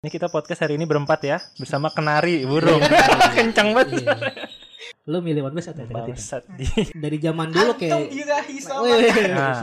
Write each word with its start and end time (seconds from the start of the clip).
Ini 0.00 0.16
kita 0.16 0.32
podcast 0.32 0.64
hari 0.64 0.80
ini 0.80 0.88
berempat 0.88 1.20
ya 1.28 1.36
bersama 1.60 1.92
kenari 1.92 2.48
burung. 2.48 2.80
Iya. 2.80 3.20
Kencang 3.36 3.76
banget. 3.76 4.00
Iya. 4.00 4.16
Lu 5.04 5.20
milih 5.20 5.44
podcast 5.44 5.76
atau 5.76 5.84
negatif? 5.84 6.16
Bangsat. 6.16 6.42
Dari 7.04 7.20
zaman 7.20 7.52
dulu 7.52 7.76
kayak. 7.76 8.08
Nah. 9.28 9.60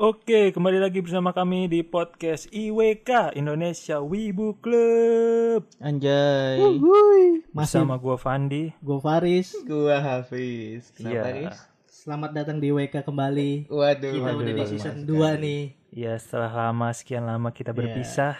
Oke, 0.00 0.56
kembali 0.56 0.80
lagi 0.80 1.04
bersama 1.04 1.36
kami 1.36 1.68
di 1.68 1.84
podcast 1.84 2.48
IWK 2.56 3.36
Indonesia 3.36 4.00
Wibu 4.00 4.56
Club. 4.64 5.68
Anjay. 5.76 6.56
Wuhui. 6.56 7.44
Masih. 7.52 7.84
Bersama 7.84 8.00
gue 8.00 8.16
Fandi, 8.16 8.64
gue 8.80 8.96
Faris, 8.96 9.52
gue 9.60 9.92
Hafiz. 9.92 10.88
Kenapa 10.96 11.12
yeah. 11.12 11.24
Faris? 11.28 11.71
Selamat 12.02 12.34
datang 12.34 12.58
di 12.58 12.74
WK 12.74 13.06
kembali. 13.06 13.70
Waduh. 13.70 14.10
Kita 14.10 14.26
waduh, 14.26 14.42
udah 14.42 14.54
di 14.58 14.64
season 14.66 14.96
mas 14.98 15.06
2 15.06 15.14
sekali. 15.14 15.38
nih. 15.38 15.62
Ya, 15.94 16.12
setelah 16.18 16.50
lama 16.50 16.88
sekian 16.90 17.22
lama 17.22 17.54
kita 17.54 17.70
berpisah, 17.70 18.34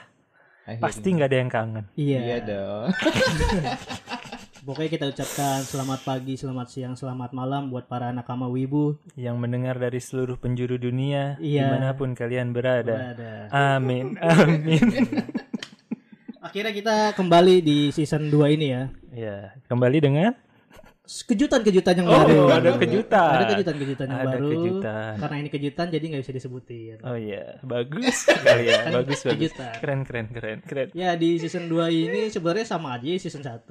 Akhirnya. 0.66 0.82
pasti 0.82 1.08
nggak 1.14 1.28
ada 1.30 1.38
yang 1.38 1.46
kangen. 1.46 1.84
Iya. 1.94 2.18
Iya 2.26 2.38
dong. 2.42 2.86
Pokoknya 4.66 4.90
kita 4.90 5.06
ucapkan 5.14 5.62
selamat 5.62 6.00
pagi, 6.02 6.34
selamat 6.34 6.66
siang, 6.74 6.94
selamat 6.98 7.30
malam 7.30 7.70
buat 7.70 7.86
para 7.86 8.10
anak 8.10 8.26
kama 8.26 8.50
wibu. 8.50 8.98
Yang 9.14 9.36
mendengar 9.38 9.78
dari 9.78 10.02
seluruh 10.02 10.34
penjuru 10.42 10.74
dunia, 10.74 11.38
Iya. 11.38 11.62
di 11.62 11.70
mana 11.78 11.94
pun 11.94 12.18
kalian 12.18 12.50
berada. 12.50 13.14
Ada. 13.14 13.32
Amin, 13.78 14.18
amin. 14.26 15.06
Akhirnya 16.42 16.74
kita 16.74 17.14
kembali 17.14 17.62
di 17.62 17.94
season 17.94 18.26
2 18.26 18.58
ini 18.58 18.66
ya. 18.74 18.82
ya, 19.14 19.36
kembali 19.70 20.02
dengan 20.02 20.34
Kejutan-kejutan 21.02 21.98
yang 21.98 22.06
Oh, 22.06 22.14
baru. 22.14 22.46
ada 22.48 22.70
kejutan. 22.78 23.32
Ada 23.34 23.44
kejutan-kejutan 23.52 24.06
yang 24.06 24.20
Ada 24.22 24.28
baru. 24.32 24.48
kejutan. 24.48 25.12
Karena 25.18 25.36
ini 25.36 25.48
kejutan 25.50 25.86
jadi 25.90 26.04
nggak 26.06 26.22
bisa 26.22 26.32
disebutin. 26.32 26.96
Oh 27.02 27.16
iya, 27.16 27.58
bagus 27.60 28.16
sekali 28.22 28.70
ya, 28.70 28.86
Kan 28.86 28.92
bagus 28.96 29.18
bagus. 29.20 29.50
kejutan. 29.50 29.72
Keren 29.76 30.00
keren 30.02 30.26
keren 30.30 30.58
keren. 30.62 30.88
Ya 30.92 31.18
di 31.18 31.36
season 31.36 31.66
2 31.66 31.90
ini 31.90 32.30
sebenarnya 32.30 32.66
sama 32.68 32.94
aja 32.94 33.18
season 33.18 33.42
1 33.42 33.66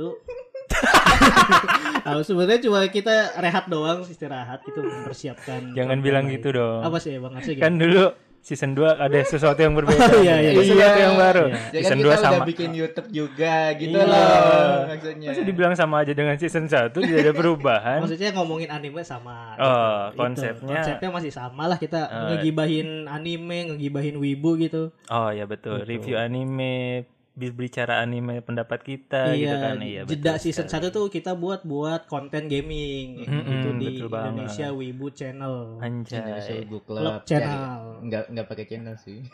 Nah, 2.02 2.20
sebenarnya 2.28 2.60
cuma 2.62 2.84
kita 2.86 3.12
rehat 3.38 3.68
doang 3.68 4.04
istirahat 4.04 4.64
gitu 4.64 4.82
mempersiapkan 4.82 5.72
Jangan 5.72 5.98
bilang 6.00 6.28
lain. 6.28 6.36
gitu 6.36 6.52
dong. 6.54 6.82
Apa 6.82 6.98
sih 6.98 7.16
Bang 7.16 7.36
ya? 7.38 7.44
Kan 7.58 7.76
dulu 7.78 8.12
season 8.42 8.74
2 8.74 8.98
ada 8.98 9.20
sesuatu 9.22 9.58
yang 9.58 9.74
berbeda. 9.74 10.02
Oh, 10.02 10.20
iya, 10.20 10.42
iya. 10.42 10.50
Ada 10.52 10.62
sesuatu 10.64 10.82
Iya. 10.92 11.06
yang 11.06 11.16
baru. 11.16 11.46
Iya. 11.46 11.54
Ya 11.54 11.62
kan 11.62 11.72
Season 11.72 11.94
kita 11.96 12.04
2 12.04 12.10
udah 12.10 12.18
sama. 12.20 12.44
bikin 12.44 12.70
YouTube 12.74 13.10
juga 13.10 13.56
gitu 13.74 13.94
Iya. 13.94 14.10
loh 14.10 14.78
maksudnya. 14.88 15.28
Masa 15.30 15.42
dibilang 15.44 15.74
sama 15.74 15.96
aja 16.02 16.12
dengan 16.12 16.36
season 16.36 16.66
1 16.66 16.98
tidak 16.98 17.20
ada 17.22 17.34
perubahan. 17.34 18.00
Maksudnya 18.02 18.30
ngomongin 18.34 18.70
anime 18.70 19.02
sama 19.02 19.54
Oh, 19.56 20.10
gitu. 20.10 20.18
konsepnya- 20.18 20.58
Itu. 20.58 20.74
Konsepnya 20.74 21.10
masih 21.12 21.32
sama 21.32 21.64
lah 21.66 21.78
kita 21.78 22.02
Oh, 22.04 22.28
ngegibahin 22.34 23.06
anime, 23.06 23.58
ngegibahin 23.70 24.16
wibu 24.18 24.58
gitu 24.58 24.90
Oh 25.08 25.30
ya 25.30 25.46
betul, 25.46 25.80
Betul. 25.80 25.88
review 25.88 26.16
anime, 26.18 27.06
bi- 27.34 27.50
bicara 27.50 28.00
anime 28.00 28.40
pendapat 28.40 28.80
kita 28.82 29.32
gitu 29.34 29.52
kan. 29.54 29.80
Iya, 29.80 30.02
jeda 30.04 30.12
betul 30.34 30.42
season 30.42 30.66
sekali. 30.66 30.86
1 30.86 30.94
tuh 30.94 31.06
kita 31.08 31.32
buat 31.34 31.64
buat 31.64 32.06
konten 32.06 32.46
gaming 32.46 33.22
Mm-mm, 33.22 33.48
itu 33.50 33.70
di 33.74 33.88
betul 33.90 34.08
banget. 34.08 34.30
Indonesia 34.36 34.68
Wibu 34.70 35.08
Channel. 35.10 35.56
Indonesia 35.78 36.20
Anjay. 36.22 36.60
Wibu 36.62 36.78
Club 36.82 37.02
Club. 37.02 37.20
channel. 37.24 37.62
Enggak 38.00 38.24
enggak 38.28 38.46
pakai 38.46 38.66
channel 38.66 38.96
sih. 38.98 39.20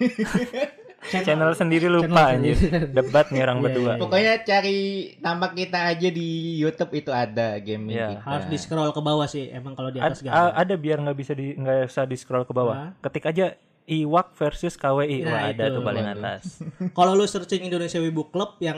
Channel 0.97 1.53
sendiri 1.53 1.87
lupa 1.87 2.09
Channel 2.27 2.41
anjir. 2.41 2.55
sendiri. 2.57 2.89
Debat 2.91 3.25
nih 3.27 3.41
orang 3.41 3.57
Iya, 3.57 3.63
berdua. 3.63 3.85
iya. 3.87 4.01
Pokoknya 4.01 4.33
cari 4.41 4.77
tampak 5.19 5.51
kita 5.55 5.79
aja 5.87 6.09
di 6.09 6.29
YouTube 6.57 6.91
itu 6.91 7.11
ada 7.11 7.47
gaming 7.59 7.95
Iya. 7.95 8.07
kita. 8.11 8.25
Harus 8.25 8.47
di 8.47 8.57
scroll 8.57 8.89
ke 8.89 8.99
bawah 8.99 9.25
sih 9.25 9.45
emang 9.47 9.73
kalau 9.73 9.89
di 9.89 9.99
atas 9.99 10.19
a- 10.21 10.51
ada. 10.51 10.57
ada 10.57 10.73
biar 10.75 10.97
nggak 10.99 11.15
bisa 11.15 11.31
di 11.31 11.53
nggak 11.53 11.85
usah 11.87 12.03
di 12.03 12.15
scroll 12.15 12.43
ke 12.43 12.51
bawah. 12.51 12.97
Ketik 12.99 13.25
aja 13.25 13.53
Iwak 13.87 14.35
versus 14.35 14.75
KWI. 14.75 15.23
Nah, 15.23 15.31
Wah, 15.31 15.41
ada 15.47 15.63
itu. 15.63 15.73
tuh 15.73 15.81
paling 15.81 16.05
atas. 16.05 16.59
Kalau 16.97 17.11
lu 17.13 17.23
searching 17.23 17.63
Indonesia 17.63 17.97
Wibu 17.97 18.27
Club 18.27 18.59
yang 18.59 18.75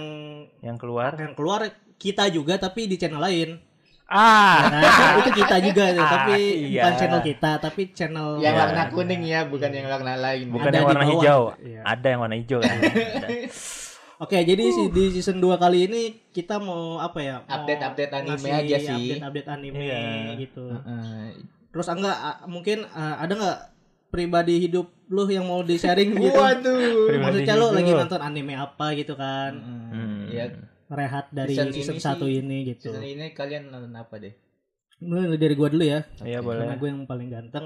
Yang 0.59 0.77
keluar. 0.77 1.11
yang 1.15 1.33
keluar 1.33 1.65
kita 1.95 2.29
juga 2.29 2.55
tapi 2.55 2.85
di 2.85 2.95
channel 2.95 3.17
lain. 3.17 3.57
Ah. 4.05 4.69
Nah, 4.71 4.81
itu 5.19 5.29
kita 5.35 5.57
juga 5.59 5.85
tuh, 5.91 6.01
Ah, 6.03 6.11
tapi 6.15 6.37
iya. 6.67 6.81
bukan 6.81 6.93
channel 6.95 7.21
kita, 7.23 7.51
tapi 7.57 7.81
channel 7.89 8.37
Yang 8.37 8.49
Iya. 8.51 8.61
warna 8.63 8.83
kuning 8.87 9.21
ya, 9.23 9.39
bukan 9.43 9.69
yang 9.69 9.85
warna 9.87 10.13
lain. 10.15 10.45
Bukan 10.47 10.65
Ada 10.65 10.75
yang 10.75 10.87
warna 10.87 11.03
bawah. 11.03 11.13
hijau. 11.15 11.41
Iya. 11.59 11.81
Ada 11.83 12.07
yang 12.07 12.19
warna 12.19 12.35
hijau 12.35 12.59
kan. 12.59 12.77
Oke, 14.19 14.37
jadi 14.41 14.63
si- 14.67 14.91
di 14.91 15.03
season 15.11 15.37
2 15.37 15.55
kali 15.55 15.85
ini 15.85 16.01
kita 16.27 16.57
mau 16.57 16.97
apa 16.97 17.19
ya? 17.19 17.35
Update-update 17.41 18.11
anime 18.11 18.35
ngasih 18.35 18.51
aja 18.51 18.77
sih. 18.83 19.03
Update-update 19.15 19.47
anime 19.47 19.79
Iya. 19.79 20.01
gitu. 20.37 20.65
Heeh. 20.69 21.39
Terus 21.69 21.87
enggak 21.87 22.17
mungkin 22.45 22.83
ah, 22.91 23.15
ada 23.17 23.31
nggak 23.31 23.57
pribadi 24.09 24.59
hidup 24.59 24.89
lu 25.07 25.25
yang 25.25 25.43
mau 25.43 25.61
di-sharing 25.61 26.13
gitu? 26.19 26.35
Waduh. 26.35 27.13
Maksudnya 27.15 27.55
lu 27.55 27.67
lagi 27.71 27.91
nonton 27.91 28.19
anime 28.19 28.53
apa 28.53 28.93
gitu 28.93 29.13
kan? 29.13 29.53
Hmm. 29.55 30.27
Ya, 30.27 30.45
Rehat 30.87 31.29
dari 31.29 31.53
Season 31.53 31.69
season, 31.69 31.93
ini 31.93 32.01
1 32.01 32.17
sih- 32.19 32.33
ini 32.35 32.57
gitu. 32.67 32.89
season 32.89 33.03
ini 33.03 33.25
kalian 33.31 33.69
nonton 33.69 33.93
apa 33.93 34.17
deh? 34.17 34.33
Mulai 34.99 35.37
dari 35.37 35.53
gua 35.53 35.69
dulu 35.69 35.81
ya. 35.81 36.01
Iya 36.19 36.41
Karena 36.41 36.65
boleh. 36.65 36.75
gue 36.75 36.89
yang 36.89 37.05
paling 37.05 37.29
ganteng. 37.29 37.65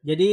Jadi 0.00 0.30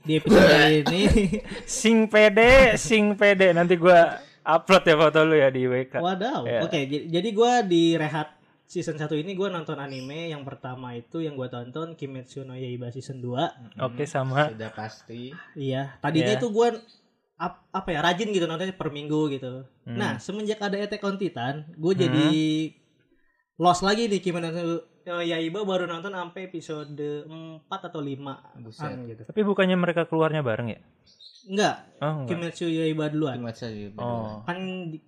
di 0.00 0.12
episode 0.14 0.44
kali 0.46 0.76
ini 0.86 1.02
Sing 1.80 2.04
pede, 2.06 2.76
sing 2.76 3.12
pede. 3.14 3.50
Nanti 3.50 3.74
gua 3.74 4.16
upload 4.40 4.80
ya 4.82 4.96
foto 4.96 5.20
lu 5.22 5.34
ya 5.34 5.48
di 5.48 5.64
WK. 5.64 5.98
Wadaw. 5.98 6.40
Ya. 6.44 6.60
Oke, 6.62 6.84
j- 6.84 7.04
jadi 7.06 7.28
gua 7.30 7.60
di 7.60 7.96
rehat 7.96 8.39
season 8.70 8.94
1 8.94 9.10
ini 9.16 9.34
gua 9.34 9.50
nonton 9.50 9.74
anime 9.76 10.30
yang 10.30 10.40
pertama 10.40 10.94
itu 10.94 11.18
yang 11.18 11.34
gua 11.34 11.50
tonton 11.50 11.92
Kimetsu 11.92 12.46
no 12.46 12.54
Yaiba 12.54 12.88
season 12.88 13.18
2. 13.18 13.82
Oke 13.82 14.06
sama. 14.06 14.46
Sudah 14.48 14.70
pasti. 14.70 15.34
Iya, 15.52 15.98
tadinya 15.98 16.30
Iya. 16.30 16.38
itu 16.38 16.46
gua 16.48 16.70
ap- 17.36 17.66
apa 17.68 17.88
ya 17.88 17.98
rajin 18.00 18.30
gitu 18.30 18.44
nontonnya 18.44 18.72
per 18.72 18.88
minggu 18.88 19.26
gitu. 19.30 19.66
Hmm. 19.82 19.96
Nah, 19.96 20.12
semenjak 20.16 20.60
ada 20.60 20.78
Attack 20.78 21.02
on 21.02 21.16
Titan, 21.16 21.66
gue 21.72 21.92
jadi 21.96 22.28
lost 23.56 23.80
lagi 23.80 24.06
di 24.06 24.20
Kimetsu 24.20 24.86
no 25.02 25.18
Yaiba 25.18 25.64
baru 25.64 25.84
nonton 25.84 26.12
sampai 26.12 26.46
episode 26.46 26.94
4 27.26 27.66
atau 27.66 27.98
5 27.98 28.54
Buset. 28.56 28.94
gitu. 29.04 29.22
Tapi 29.24 29.40
bukannya 29.42 29.74
mereka 29.74 30.04
keluarnya 30.04 30.40
bareng 30.40 30.68
ya? 30.70 30.80
Enggak, 31.48 31.76
Oh 32.00 32.24
enggak. 32.24 32.36
Kimetsu 32.36 32.66
Yaiba 32.68 33.08
duluan. 33.08 33.40
Cuma 33.40 33.52
saja. 33.56 33.88
Oh. 33.96 34.44
Kan 34.44 34.58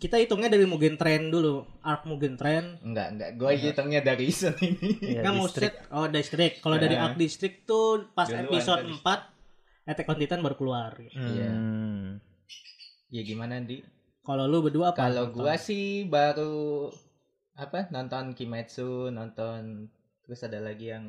kita 0.00 0.16
hitungnya 0.16 0.48
dari 0.48 0.64
Mugen 0.64 0.96
Train 0.96 1.28
dulu, 1.28 1.64
arc 1.84 2.08
Mugen 2.08 2.40
Train. 2.40 2.80
Enggak, 2.80 3.08
enggak. 3.12 3.30
Gue 3.36 3.52
hitungnya 3.56 4.00
dari 4.00 4.28
season 4.32 4.56
ini. 4.60 4.96
Iya, 5.00 5.20
Kan. 5.24 5.36
District, 5.40 5.76
oh 5.92 6.06
District. 6.08 6.54
Kalau 6.64 6.76
dari 6.80 6.96
Nah. 6.96 7.12
arc 7.12 7.16
District 7.16 7.64
tuh 7.64 8.08
pas 8.12 8.28
Duluan 8.28 8.48
episode 8.48 8.80
tadi. 8.84 8.96
4 9.84 9.90
Attack 9.92 10.08
on 10.08 10.18
Titan 10.20 10.40
baru 10.40 10.56
keluar. 10.56 10.92
Iya. 11.00 11.50
Hmm. 11.50 12.22
Ya 13.10 13.22
gimana, 13.26 13.60
Di? 13.60 13.82
Kalau 14.22 14.46
lu 14.46 14.62
berdua 14.62 14.94
apa? 14.94 15.10
Kalau 15.10 15.34
gua 15.34 15.58
sih 15.58 16.06
baru 16.06 16.88
apa 17.52 17.90
nonton 17.90 18.32
Kimetsu, 18.32 19.10
nonton 19.10 19.90
terus 20.22 20.40
ada 20.46 20.62
lagi 20.62 20.94
yang 20.94 21.04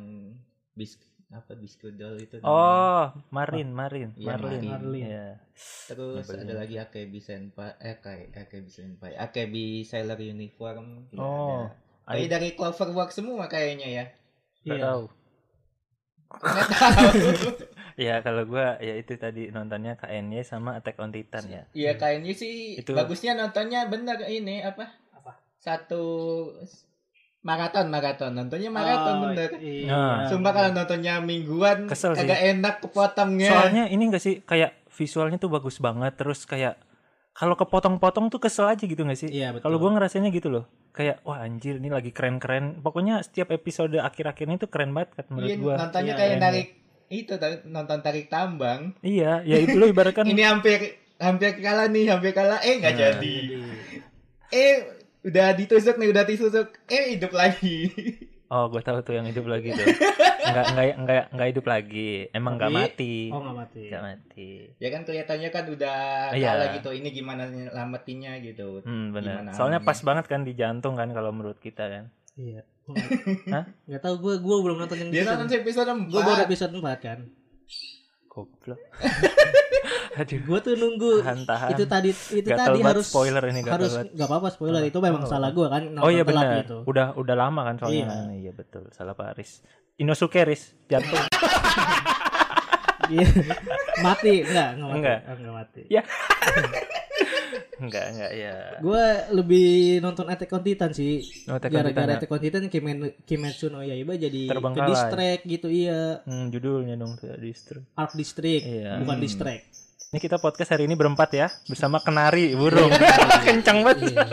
bis 0.73 0.97
apa 1.33 1.51
Biskudol 1.53 2.15
itu 2.17 2.37
namanya. 2.37 2.47
Oh, 2.47 3.05
Marin, 3.29 3.69
Marin, 3.69 4.09
Iya, 4.13 4.27
Marlin. 4.31 4.61
Marlin. 4.63 5.03
Iya. 5.03 5.27
Terus 5.85 6.23
Nyebelin. 6.23 6.43
ada 6.43 6.53
lagi 6.55 6.75
Akebi 6.77 7.19
Senpai, 7.19 7.73
eh 7.77 7.97
Kai- 7.97 8.29
Akebi 8.31 8.69
Senpai, 8.69 9.11
Akebi 9.15 9.81
Sailor 9.81 10.17
Uniform. 10.19 11.07
Tidak 11.07 11.19
Oh, 11.19 11.69
ada. 12.05 12.15
Ini 12.15 12.25
dari 12.27 12.49
Cloverwork 12.51 13.09
semua 13.09 13.45
kayaknya 13.45 13.87
ya. 13.87 14.05
Iya. 14.63 14.81
tahu. 14.81 15.03
Ya 17.95 18.17
kalau 18.19 18.41
gua 18.43 18.81
ya 18.81 18.97
itu 18.97 19.13
tadi 19.15 19.53
nontonnya 19.53 19.93
KNY 19.93 20.41
sama 20.41 20.73
Attack 20.73 20.97
on 20.97 21.13
Titan 21.13 21.45
ya. 21.45 21.63
Iya 21.71 21.93
kayaknya 21.93 22.33
sih 22.33 22.73
Itu- 22.75 22.97
bagusnya 22.97 23.37
nontonnya 23.37 23.85
bener 23.85 24.17
ini 24.25 24.65
apa? 24.65 24.89
Apa? 25.13 25.37
Satu 25.61 26.01
maraton 27.43 27.85
maraton 27.87 28.31
nontonnya 28.31 28.69
maraton 28.69 29.13
Oh, 29.13 29.21
bener. 29.29 29.51
Iya. 29.57 29.87
Nah. 29.87 30.17
Sumpah 30.25 30.51
kalau 30.51 30.69
nontonnya 30.71 31.19
mingguan 31.19 31.85
Kesel 31.85 32.15
sih. 32.15 32.23
agak 32.23 32.39
enak 32.39 32.75
kepotongnya. 32.79 33.49
Soalnya 33.49 33.83
ini 33.85 34.03
enggak 34.05 34.19
sih 34.21 34.39
kayak 34.41 34.87
visualnya 34.89 35.35
tuh 35.37 35.49
bagus 35.49 35.77
banget 35.77 36.13
terus 36.13 36.43
kayak 36.43 36.79
kalau 37.31 37.53
kepotong-potong 37.53 38.29
tuh 38.29 38.37
kesel 38.37 38.67
aja 38.67 38.79
gitu 38.79 39.01
gak 39.01 39.17
sih? 39.17 39.25
Iya, 39.27 39.51
betul. 39.51 39.65
Kalau 39.65 39.77
gua 39.77 39.91
ngerasainnya 39.91 40.29
gitu 40.29 40.47
loh. 40.47 40.65
Kayak 40.91 41.19
wah 41.23 41.41
anjir 41.41 41.75
ini 41.75 41.89
lagi 41.89 42.09
keren-keren. 42.09 42.77
Pokoknya 42.79 43.19
setiap 43.19 43.49
episode 43.49 43.97
akhir-akhirnya 43.97 44.55
itu 44.55 44.67
keren 44.67 44.93
banget 44.93 45.09
kan 45.13 45.25
menurut 45.27 45.49
Iya, 45.49 45.57
gua. 45.57 45.73
nontonnya 45.75 46.07
Iya, 46.07 46.19
kayak 46.19 46.35
narik 46.37 46.67
itu 47.09 47.33
tarik- 47.35 47.65
nonton 47.65 47.99
tarik 47.99 48.25
tambang. 48.27 48.93
Iya, 49.01 49.41
ya 49.41 49.57
itu 49.57 49.73
loh 49.73 49.85
ibaratkan 49.87 50.23
Ini 50.29 50.43
hampir 50.45 50.79
hampir 51.17 51.57
kalah 51.57 51.89
nih, 51.89 52.05
hampir 52.07 52.31
kalah. 52.31 52.61
Eh 52.61 52.77
nggak 52.77 52.93
Nah. 52.93 52.99
jadi. 53.01 53.35
Eh 54.47 54.75
udah 55.23 55.47
ditusuk 55.53 55.95
nih, 55.95 56.09
udah 56.09 56.23
ditusuk. 56.23 56.67
Eh 56.85 57.15
hidup 57.15 57.31
lagi. 57.31 57.89
Oh, 58.47 58.69
gue 58.69 58.79
tahu 58.79 59.01
tuh 59.01 59.17
yang 59.17 59.25
hidup 59.25 59.47
lagi 59.47 59.71
tuh. 59.71 59.81
Enggak 60.43 60.65
enggak 60.69 60.85
enggak 60.93 61.23
enggak 61.31 61.47
hidup 61.49 61.65
lagi. 61.65 62.09
Emang 62.29 62.53
enggak 62.53 62.69
Tapi- 62.69 62.83
mati. 62.83 63.15
Oh 63.31 63.39
nggak 63.39 63.57
mati. 63.57 63.83
Enggak 63.87 64.03
mati. 64.03 64.49
ya 64.75 64.89
kan 64.91 65.01
kelihatannya 65.01 65.49
kan 65.49 65.65
udah 65.65 65.97
Iya. 66.29 66.49
kalah 66.51 66.67
gitu. 66.77 66.89
Ini 66.91 67.09
gimana 67.09 67.43
nyelamatinnya 67.47 68.33
gitu. 68.43 68.83
Hmm, 68.83 69.09
benar. 69.09 69.49
Soalnya 69.51 69.79
pas 69.79 69.97
banget 69.97 70.27
kan 70.27 70.43
di 70.43 70.53
jantung 70.53 70.93
kan 70.93 71.09
kalau 71.09 71.31
menurut 71.31 71.57
kita 71.57 71.87
kan. 71.87 72.03
Iya. 72.35 72.61
Hah? 73.55 73.65
Gak 73.87 74.01
tau 74.03 74.19
gue 74.19 74.35
gue 74.35 74.57
belum 74.59 74.77
nonton 74.77 74.99
yang 74.99 75.09
Dia 75.09 75.23
nonton 75.25 75.47
episode 75.49 75.89
Gue 76.11 76.21
baru 76.21 76.43
4. 76.43 76.45
episode 76.45 76.73
4 76.75 76.99
kan. 76.99 77.19
Goblok. 78.33 78.81
Aduh. 80.19 80.39
Gue 80.41 80.59
tuh 80.61 80.73
nunggu 80.73 81.21
Tahan-tahan. 81.21 81.69
itu 81.73 81.83
tadi 81.85 82.09
itu 82.09 82.49
Gatal 82.49 82.73
tadi 82.73 82.79
harus 82.81 83.05
spoiler 83.05 83.43
ini 83.49 83.61
gatal 83.61 83.73
harus 83.77 83.93
nggak 84.09 84.27
apa-apa 84.29 84.47
spoiler 84.49 84.81
itu 84.81 84.97
memang 84.97 85.25
salah 85.25 85.49
gue 85.49 85.65
kan 85.69 85.83
Oh 86.01 86.09
iya 86.09 86.25
benar. 86.25 86.65
gitu. 86.65 86.81
Udah 86.85 87.13
udah 87.13 87.35
lama 87.35 87.61
kan 87.61 87.75
soalnya. 87.77 88.09
Iya. 88.09 88.49
Iya. 88.49 88.51
betul. 88.53 88.89
Salah 88.89 89.13
Pak 89.13 89.37
Aris. 89.37 89.61
Inosuke 89.95 90.41
Riz 90.43 90.73
jantung. 90.89 91.21
Iya. 93.03 93.27
mati 93.99 94.47
enggak 94.47 94.79
enggak 94.79 94.87
mati. 94.87 94.95
Enggak. 94.97 95.19
Oh, 95.27 95.35
enggak 95.35 95.53
mati. 95.59 95.81
ya. 95.91 96.01
enggak 97.79 98.05
enggak 98.11 98.31
ya. 98.33 98.55
Gue 98.77 99.03
lebih 99.31 99.69
nonton 99.99 100.27
Attack 100.27 100.51
on 100.51 100.61
Titan 100.61 100.91
sih. 100.91 101.23
Oh, 101.47 101.57
Attack 101.57 101.69
on 101.69 101.81
Titan 101.81 101.93
Gara-gara 101.93 102.11
ya. 102.11 102.17
Attack 102.17 102.31
on 102.31 102.41
Titan 102.41 102.63
Kimetsu 103.23 103.65
no 103.69 103.81
Yaiba 103.81 104.13
jadi 104.13 104.41
ke 104.49 104.81
distract 104.85 105.43
gitu 105.43 105.67
iya. 105.69 106.21
Hmm, 106.23 106.49
judulnya 106.49 106.93
dong 106.95 107.17
tuh 107.17 107.33
distro. 107.37 107.81
Arc 107.93 108.13
District 108.13 108.63
Iya. 108.63 109.01
bukan 109.01 109.17
distract. 109.17 109.63
Ini 110.13 110.21
kita 110.21 110.37
podcast 110.37 110.69
hari 110.69 110.85
ini 110.85 110.93
berempat 110.93 111.29
ya 111.33 111.47
bersama 111.65 111.97
Kenari 111.97 112.53
burung. 112.53 112.93
Kencang 113.47 113.81
banget. 113.81 114.13
Iya. 114.13 114.25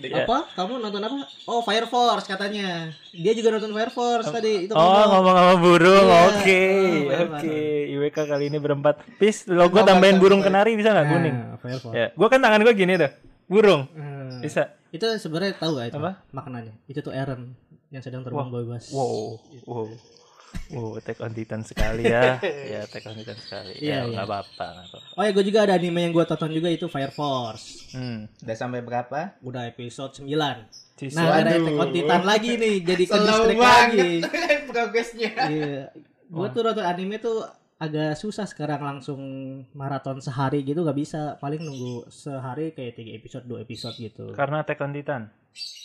Ya. 0.00 0.22
Apa? 0.22 0.46
Kamu 0.52 0.78
nonton 0.78 1.00
apa? 1.00 1.16
Oh, 1.44 1.60
Fire 1.60 1.84
Force 1.84 2.24
katanya. 2.24 2.88
Dia 3.10 3.32
juga 3.32 3.50
nonton 3.50 3.70
Fire 3.70 3.90
Force 3.90 4.28
tadi. 4.28 4.64
Itu 4.64 4.72
Oh 4.72 4.80
ngomong. 4.80 5.34
sama 5.34 5.54
burung, 5.56 6.04
Iya. 6.04 6.18
oke, 6.28 6.62
Oh, 7.10 7.24
oke. 7.34 7.58
IWK 7.88 8.18
kali 8.20 8.44
ini 8.46 8.58
berempat. 8.58 9.02
Pis, 9.16 9.44
logo 9.46 9.80
tambahin 9.80 10.16
burung 10.16 10.38
kenari 10.38 10.72
bisa 10.72 10.90
nggak 10.90 11.02
Nah, 11.02 11.12
kuning? 11.12 11.36
Fire 11.58 11.80
Force. 11.80 11.94
Ya, 11.94 12.06
gua 12.12 12.28
kan 12.28 12.38
tangan 12.38 12.62
gua 12.62 12.72
gini 12.72 12.94
tuh, 12.94 13.10
burung. 13.44 13.90
Hmm. 13.90 14.38
Bisa. 14.38 14.70
Itu 14.88 15.04
sebenarnya 15.14 15.52
tahu 15.54 15.76
gak 15.76 15.86
itu 15.90 15.98
Apa? 15.98 16.22
maknanya? 16.30 16.72
Itu 16.84 17.02
tuh 17.02 17.10
Eren 17.10 17.52
yang 17.88 18.00
sedang 18.00 18.22
terbang 18.22 18.48
bebas. 18.48 18.88
Wow, 18.88 19.36
wow, 19.64 19.84
wow, 20.70 20.96
Attack 20.96 21.18
on 21.20 21.32
Titan 21.32 21.62
sekali 21.62 22.04
ya. 22.04 22.36
ya, 22.72 22.78
Attack 22.84 23.04
on 23.06 23.16
Titan 23.16 23.38
sekali. 23.38 23.72
Iya, 23.78 23.84
ya, 23.84 23.98
iya. 24.00 24.10
nggak 24.10 24.26
apa-apa. 24.26 24.68
Oh 25.14 25.22
ya, 25.22 25.30
gue 25.32 25.44
juga 25.44 25.64
ada 25.64 25.74
anime 25.74 26.00
yang 26.00 26.12
gue 26.12 26.24
tonton 26.24 26.50
juga 26.50 26.68
itu 26.68 26.86
Fire 26.86 27.10
Force. 27.10 27.92
Hmm. 27.92 28.28
Udah 28.40 28.56
sampai 28.56 28.80
berapa? 28.80 29.36
Udah 29.40 29.66
episode 29.66 30.12
9. 30.20 30.28
Sisa- 30.94 31.18
Nah, 31.18 31.30
ada. 31.36 31.54
Attack 31.54 31.76
on 31.76 31.90
Titan 31.90 32.22
lagi 32.22 32.50
nih, 32.54 32.74
jadi 32.82 33.04
ke 33.04 33.16
lagi. 33.16 33.56
banget 33.56 34.60
progresnya. 34.70 35.32
Iya. 35.46 35.82
Gue 36.28 36.46
tuh 36.50 36.60
nonton 36.60 36.84
anime 36.84 37.16
tuh 37.18 37.46
agak 37.78 38.18
susah 38.18 38.42
sekarang 38.44 38.82
langsung 38.82 39.22
maraton 39.70 40.18
sehari 40.18 40.66
gitu 40.66 40.82
gak 40.82 40.98
bisa. 40.98 41.38
Paling 41.38 41.62
nunggu 41.62 42.10
sehari 42.10 42.74
kayak 42.74 42.98
tiga 42.98 43.12
episode 43.14 43.44
dua 43.46 43.62
episode 43.62 43.94
gitu. 43.96 44.34
Karena 44.34 44.66
Attack 44.66 44.82
on 44.82 44.92
Titan. 44.94 45.24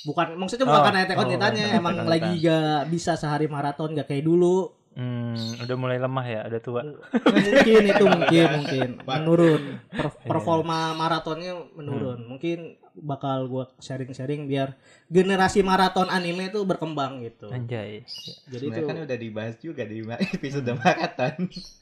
bukan 0.05 0.37
maksudnya 0.37 0.69
bukan 0.69 0.81
Oh, 0.81 0.85
karena 0.85 0.99
Attack 1.07 1.17
on 1.17 1.29
oh, 1.33 1.77
emang 1.81 1.95
lagi 2.05 2.31
gak 2.43 2.93
bisa 2.93 3.17
sehari 3.17 3.49
maraton 3.49 3.97
gak 3.97 4.05
kayak 4.05 4.25
dulu 4.25 4.82
Hmm, 4.93 5.33
udah 5.59 5.73
mulai 5.73 5.97
lemah 5.97 6.21
ya, 6.23 6.41
udah 6.45 6.59
tua. 6.59 6.81
mungkin 7.25 7.81
itu 7.83 8.05
mungkin 8.05 8.45
mungkin 8.55 8.87
menurun 9.01 9.61
Per- 9.87 10.13
Iya. 10.15 10.27
performa 10.27 10.79
maratonnya 10.93 11.53
menurun 11.73 12.21
mungkin 12.23 12.77
bakal 12.93 13.45
gua 13.45 13.65
sharing-sharing 13.75 14.45
biar 14.45 14.77
generasi 15.07 15.59
maraton 15.59 16.07
anime 16.07 16.47
itu 16.47 16.61
berkembang 16.61 17.21
gitu 17.21 17.49
Anjay. 17.49 18.05
jadi 18.45 18.63
itu 18.63 18.69
Sebenarnya 18.69 18.85
kan 18.87 18.97
udah 19.03 19.17
dibahas 19.17 19.55
juga 19.57 19.81
di 19.81 20.05
episode 20.29 20.69
maraton. 20.71 21.33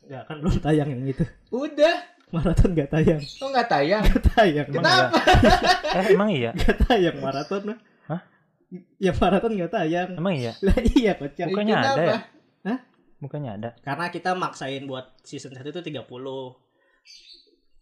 nggak 0.02 0.24
kan 0.24 0.36
belum 0.38 0.56
tayang 0.58 0.90
yang 0.90 1.04
itu 1.06 1.24
Udah. 1.50 1.96
maraton 2.32 2.72
gak 2.72 2.90
tayang 2.90 3.20
Kok 3.20 3.44
nggak 3.46 3.68
tayang? 3.68 4.02
Nggak 4.02 4.24
tayang 4.30 4.66
Emang 4.66 4.76
Kenapa? 4.80 5.20
iya? 5.20 5.52
Eh, 6.00 6.06
emang 6.10 6.30
iya? 6.32 6.52
Gak 6.54 6.78
tayang 6.82 7.18
maraton 7.20 7.62
mah. 7.66 7.78
Hah? 8.08 8.22
Ya 8.98 9.12
maraton 9.14 9.52
gak 9.54 9.68
tayang. 9.70 10.10
Emang 10.16 10.34
iya? 10.34 10.56
Lah 10.58 10.78
iya 10.80 11.12
kocak. 11.14 11.52
Bukannya 11.52 11.76
Kenapa? 11.76 11.92
ada 11.92 12.04
ya? 12.08 12.20
Bukannya 13.22 13.52
ada. 13.62 13.70
Karena 13.86 14.10
kita 14.10 14.34
maksain 14.34 14.90
buat 14.90 15.14
season 15.22 15.54
1 15.54 15.62
itu 15.70 15.82
30. 15.86 16.02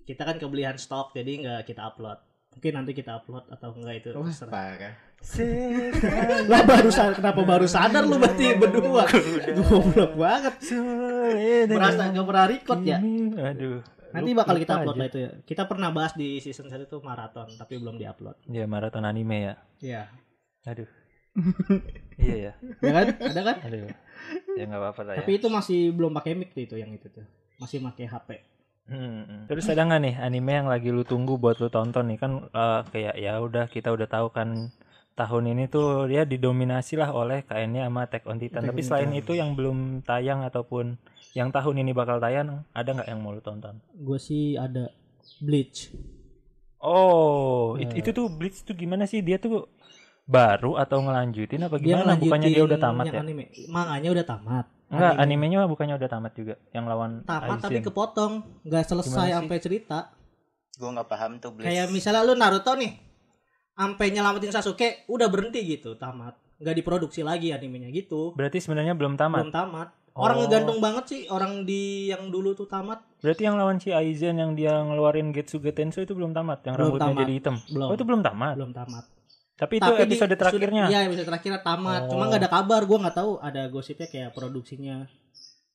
Kita 0.04 0.22
kan 0.28 0.36
kebelian 0.36 0.76
stok 0.76 1.16
jadi 1.16 1.32
nggak 1.42 1.62
kita 1.72 1.82
upload. 1.88 2.20
Mungkin 2.50 2.72
nanti 2.76 2.92
kita 2.92 3.24
upload 3.24 3.46
atau 3.48 3.72
enggak 3.78 3.96
itu 4.04 4.10
parah. 4.50 4.94
Lah 6.50 6.62
baru 6.66 6.90
sadar 6.90 7.14
kenapa 7.16 7.42
baru 7.46 7.68
sadar 7.70 8.04
lu 8.04 8.18
berarti 8.20 8.46
berdua. 8.58 9.06
Goblok 9.56 10.14
banget. 10.18 10.56
Merasa 11.70 12.10
gak 12.10 12.26
pernah 12.26 12.46
record 12.50 12.82
ya? 12.84 13.00
Aduh. 13.54 13.80
Nanti 14.10 14.32
bakal 14.34 14.58
kita 14.58 14.82
upload 14.82 14.98
aja. 14.98 15.02
lah 15.06 15.08
itu 15.08 15.20
ya. 15.22 15.32
Kita 15.46 15.64
pernah 15.70 15.90
bahas 15.94 16.18
di 16.18 16.42
season 16.42 16.68
1 16.68 16.90
itu 16.90 16.98
maraton 17.06 17.48
tapi 17.56 17.78
belum 17.78 18.02
diupload. 18.02 18.50
Ya 18.50 18.66
maraton 18.66 19.06
anime 19.06 19.38
ya. 19.40 19.56
Iya. 19.80 20.04
Aduh. 20.66 20.90
Iya 22.18 22.36
ya. 22.36 22.54
Ya 22.82 22.92
kan? 22.94 23.06
Ada 23.18 23.42
kan? 23.44 23.56
Aduh. 23.66 23.90
Ya 24.56 24.64
nggak 24.66 24.82
apa-apa 24.82 25.02
lah 25.04 25.14
ya. 25.16 25.20
Tapi 25.24 25.32
itu 25.36 25.48
masih 25.48 25.80
belum 25.92 26.12
pakai 26.12 26.36
mic 26.36 26.52
tuh 26.52 26.64
itu 26.64 26.76
yang 26.76 26.92
itu 26.92 27.08
tuh. 27.10 27.26
Masih 27.58 27.80
pakai 27.82 28.06
HP. 28.06 28.30
Hmm, 28.90 29.22
hmm. 29.24 29.42
Terus 29.46 29.70
ada 29.70 29.86
nggak 29.86 30.02
nih 30.02 30.16
anime 30.18 30.52
yang 30.52 30.68
lagi 30.68 30.90
lu 30.90 31.06
tunggu 31.06 31.38
buat 31.38 31.58
lu 31.58 31.70
tonton 31.70 32.10
nih 32.10 32.18
kan 32.18 32.32
eh, 32.50 32.80
kayak 32.90 33.16
ya 33.16 33.38
udah 33.38 33.70
kita 33.70 33.94
udah 33.94 34.10
tahu 34.10 34.34
kan 34.34 34.74
tahun 35.14 35.52
ini 35.52 35.68
tuh 35.68 36.08
dia 36.08 36.26
didominasi 36.26 36.98
lah 36.98 37.12
oleh 37.12 37.44
kayaknya 37.44 37.86
sama 37.86 38.08
Attack 38.08 38.26
on 38.26 38.40
Titan. 38.40 38.66
Attack 38.66 38.70
Tapi 38.74 38.82
selain 38.82 39.12
Titan. 39.12 39.22
itu 39.22 39.32
yang 39.38 39.52
belum 39.54 39.78
tayang 40.02 40.42
ataupun 40.42 40.98
yang 41.38 41.54
tahun 41.54 41.86
ini 41.86 41.92
bakal 41.94 42.18
tayang 42.18 42.66
ada 42.74 42.90
nggak 42.90 43.08
yang 43.08 43.22
mau 43.22 43.30
lu 43.30 43.44
tonton? 43.44 43.78
Gue 43.94 44.18
sih 44.18 44.58
ada 44.58 44.90
Bleach. 45.38 45.94
Oh, 46.80 47.76
Ya. 47.76 47.92
it- 47.92 48.02
itu 48.02 48.10
tuh 48.10 48.26
Bleach 48.32 48.64
tuh 48.64 48.74
gimana 48.74 49.04
sih? 49.04 49.20
Dia 49.20 49.36
tuh 49.38 49.68
baru 50.30 50.78
atau 50.78 51.02
ngelanjutin 51.02 51.66
apa 51.66 51.76
Dia 51.76 51.98
gimana? 51.98 52.14
Bukannya 52.14 52.50
dia 52.50 52.64
udah 52.64 52.78
tamat 52.78 53.06
yang 53.08 53.16
ya? 53.16 53.22
Anime. 53.26 53.44
Manganya 53.66 54.10
udah 54.14 54.26
tamat. 54.28 54.66
Enggak, 54.90 55.12
Anime. 55.12 55.22
animenya 55.24 55.60
bukannya 55.66 55.96
udah 55.98 56.10
tamat 56.10 56.32
juga 56.34 56.54
yang 56.70 56.86
lawan 56.86 57.12
tamat 57.24 57.58
Aizen. 57.58 57.62
tapi 57.62 57.80
kepotong, 57.84 58.34
nggak 58.64 58.84
selesai 58.86 59.28
sampai 59.34 59.58
cerita. 59.58 60.00
Gue 60.76 60.90
nggak 60.90 61.08
paham 61.08 61.32
tuh 61.38 61.52
Blitz. 61.52 61.66
Kayak 61.66 61.90
misalnya 61.90 62.22
lu 62.24 62.34
Naruto 62.34 62.74
nih, 62.74 62.94
sampai 63.72 64.06
nyelamatin 64.10 64.50
Sasuke, 64.50 65.06
udah 65.06 65.28
berhenti 65.28 65.62
gitu, 65.64 65.94
tamat. 65.96 66.38
Nggak 66.58 66.76
diproduksi 66.76 67.22
lagi 67.22 67.50
animenya 67.50 67.90
gitu. 67.90 68.34
Berarti 68.34 68.60
sebenarnya 68.60 68.94
belum 68.94 69.14
tamat. 69.14 69.44
Belum 69.44 69.54
tamat. 69.54 69.90
Orang 70.12 70.36
Oh. 70.36 70.42
ngegantung 70.44 70.80
banget 70.80 71.06
sih 71.08 71.22
orang 71.30 71.64
di 71.64 72.10
yang 72.10 72.28
dulu 72.28 72.52
tuh 72.52 72.66
tamat. 72.66 73.00
Berarti 73.22 73.46
yang 73.46 73.56
lawan 73.56 73.78
si 73.78 73.94
Aizen 73.94 74.36
yang 74.36 74.52
dia 74.52 74.74
ngeluarin 74.76 75.32
Getsuga 75.32 75.70
Tensho 75.70 76.02
itu 76.02 76.12
belum 76.12 76.34
tamat, 76.34 76.66
yang 76.66 76.76
Belum 76.76 76.98
rambutnya 76.98 77.08
tamat. 77.08 77.22
jadi 77.22 77.32
hitam. 77.32 77.56
Belum. 77.70 77.88
Oh, 77.88 77.96
itu 77.96 78.04
belum 78.04 78.22
tamat. 78.22 78.54
Belum 78.58 78.74
tamat. 78.74 79.04
Tapi 79.60 79.74
itu 79.76 79.84
Tapi 79.84 80.00
di- 80.00 80.08
episode 80.10 80.34
terakhirnya. 80.34 80.84
sudah- 80.88 80.94
Iya, 80.96 81.00
episode 81.06 81.28
terakhirnya 81.28 81.62
tamat. 81.62 82.02
Cuma 82.08 82.24
Oh. 82.24 82.28
nggak 82.28 82.40
ada 82.40 82.50
kabar, 82.50 82.82
gua 82.84 82.98
nggak 83.04 83.18
tahu 83.18 83.32
ada 83.40 83.62
gosipnya 83.68 84.08
kayak 84.08 84.32
produksinya 84.32 85.04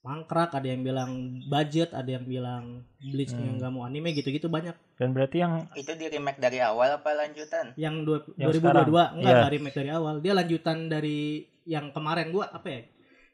mangkrak, 0.00 0.52
ada 0.52 0.64
yang 0.64 0.80
bilang 0.80 1.10
budget, 1.46 1.92
ada 1.92 2.10
yang 2.10 2.24
bilang 2.24 2.84
Bleach-nya 2.98 3.40
Hmm. 3.42 3.56
nggak 3.56 3.70
mau 3.70 3.84
anime 3.84 4.12
gitu-gitu 4.12 4.48
banyak. 4.48 4.76
Dan 4.94 5.12
berarti 5.12 5.36
yang 5.38 5.64
Itu 5.74 5.92
di 5.94 6.08
remake 6.08 6.36
dari 6.38 6.60
awal 6.60 6.96
apa 6.96 7.12
lanjutan? 7.14 7.72
Yang, 7.74 7.94
dua, 8.02 8.18
Yang 8.34 8.60
2022 8.60 9.04
enggak 9.14 9.28
Iya. 9.30 9.42
dari 9.42 9.54
remake 9.54 9.76
dari 9.78 9.90
awal. 9.90 10.14
Dia 10.18 10.32
lanjutan 10.34 10.76
dari 10.86 11.18
yang 11.64 11.88
kemarin 11.90 12.28
gua 12.30 12.48
apa 12.48 12.68
ya? 12.68 12.80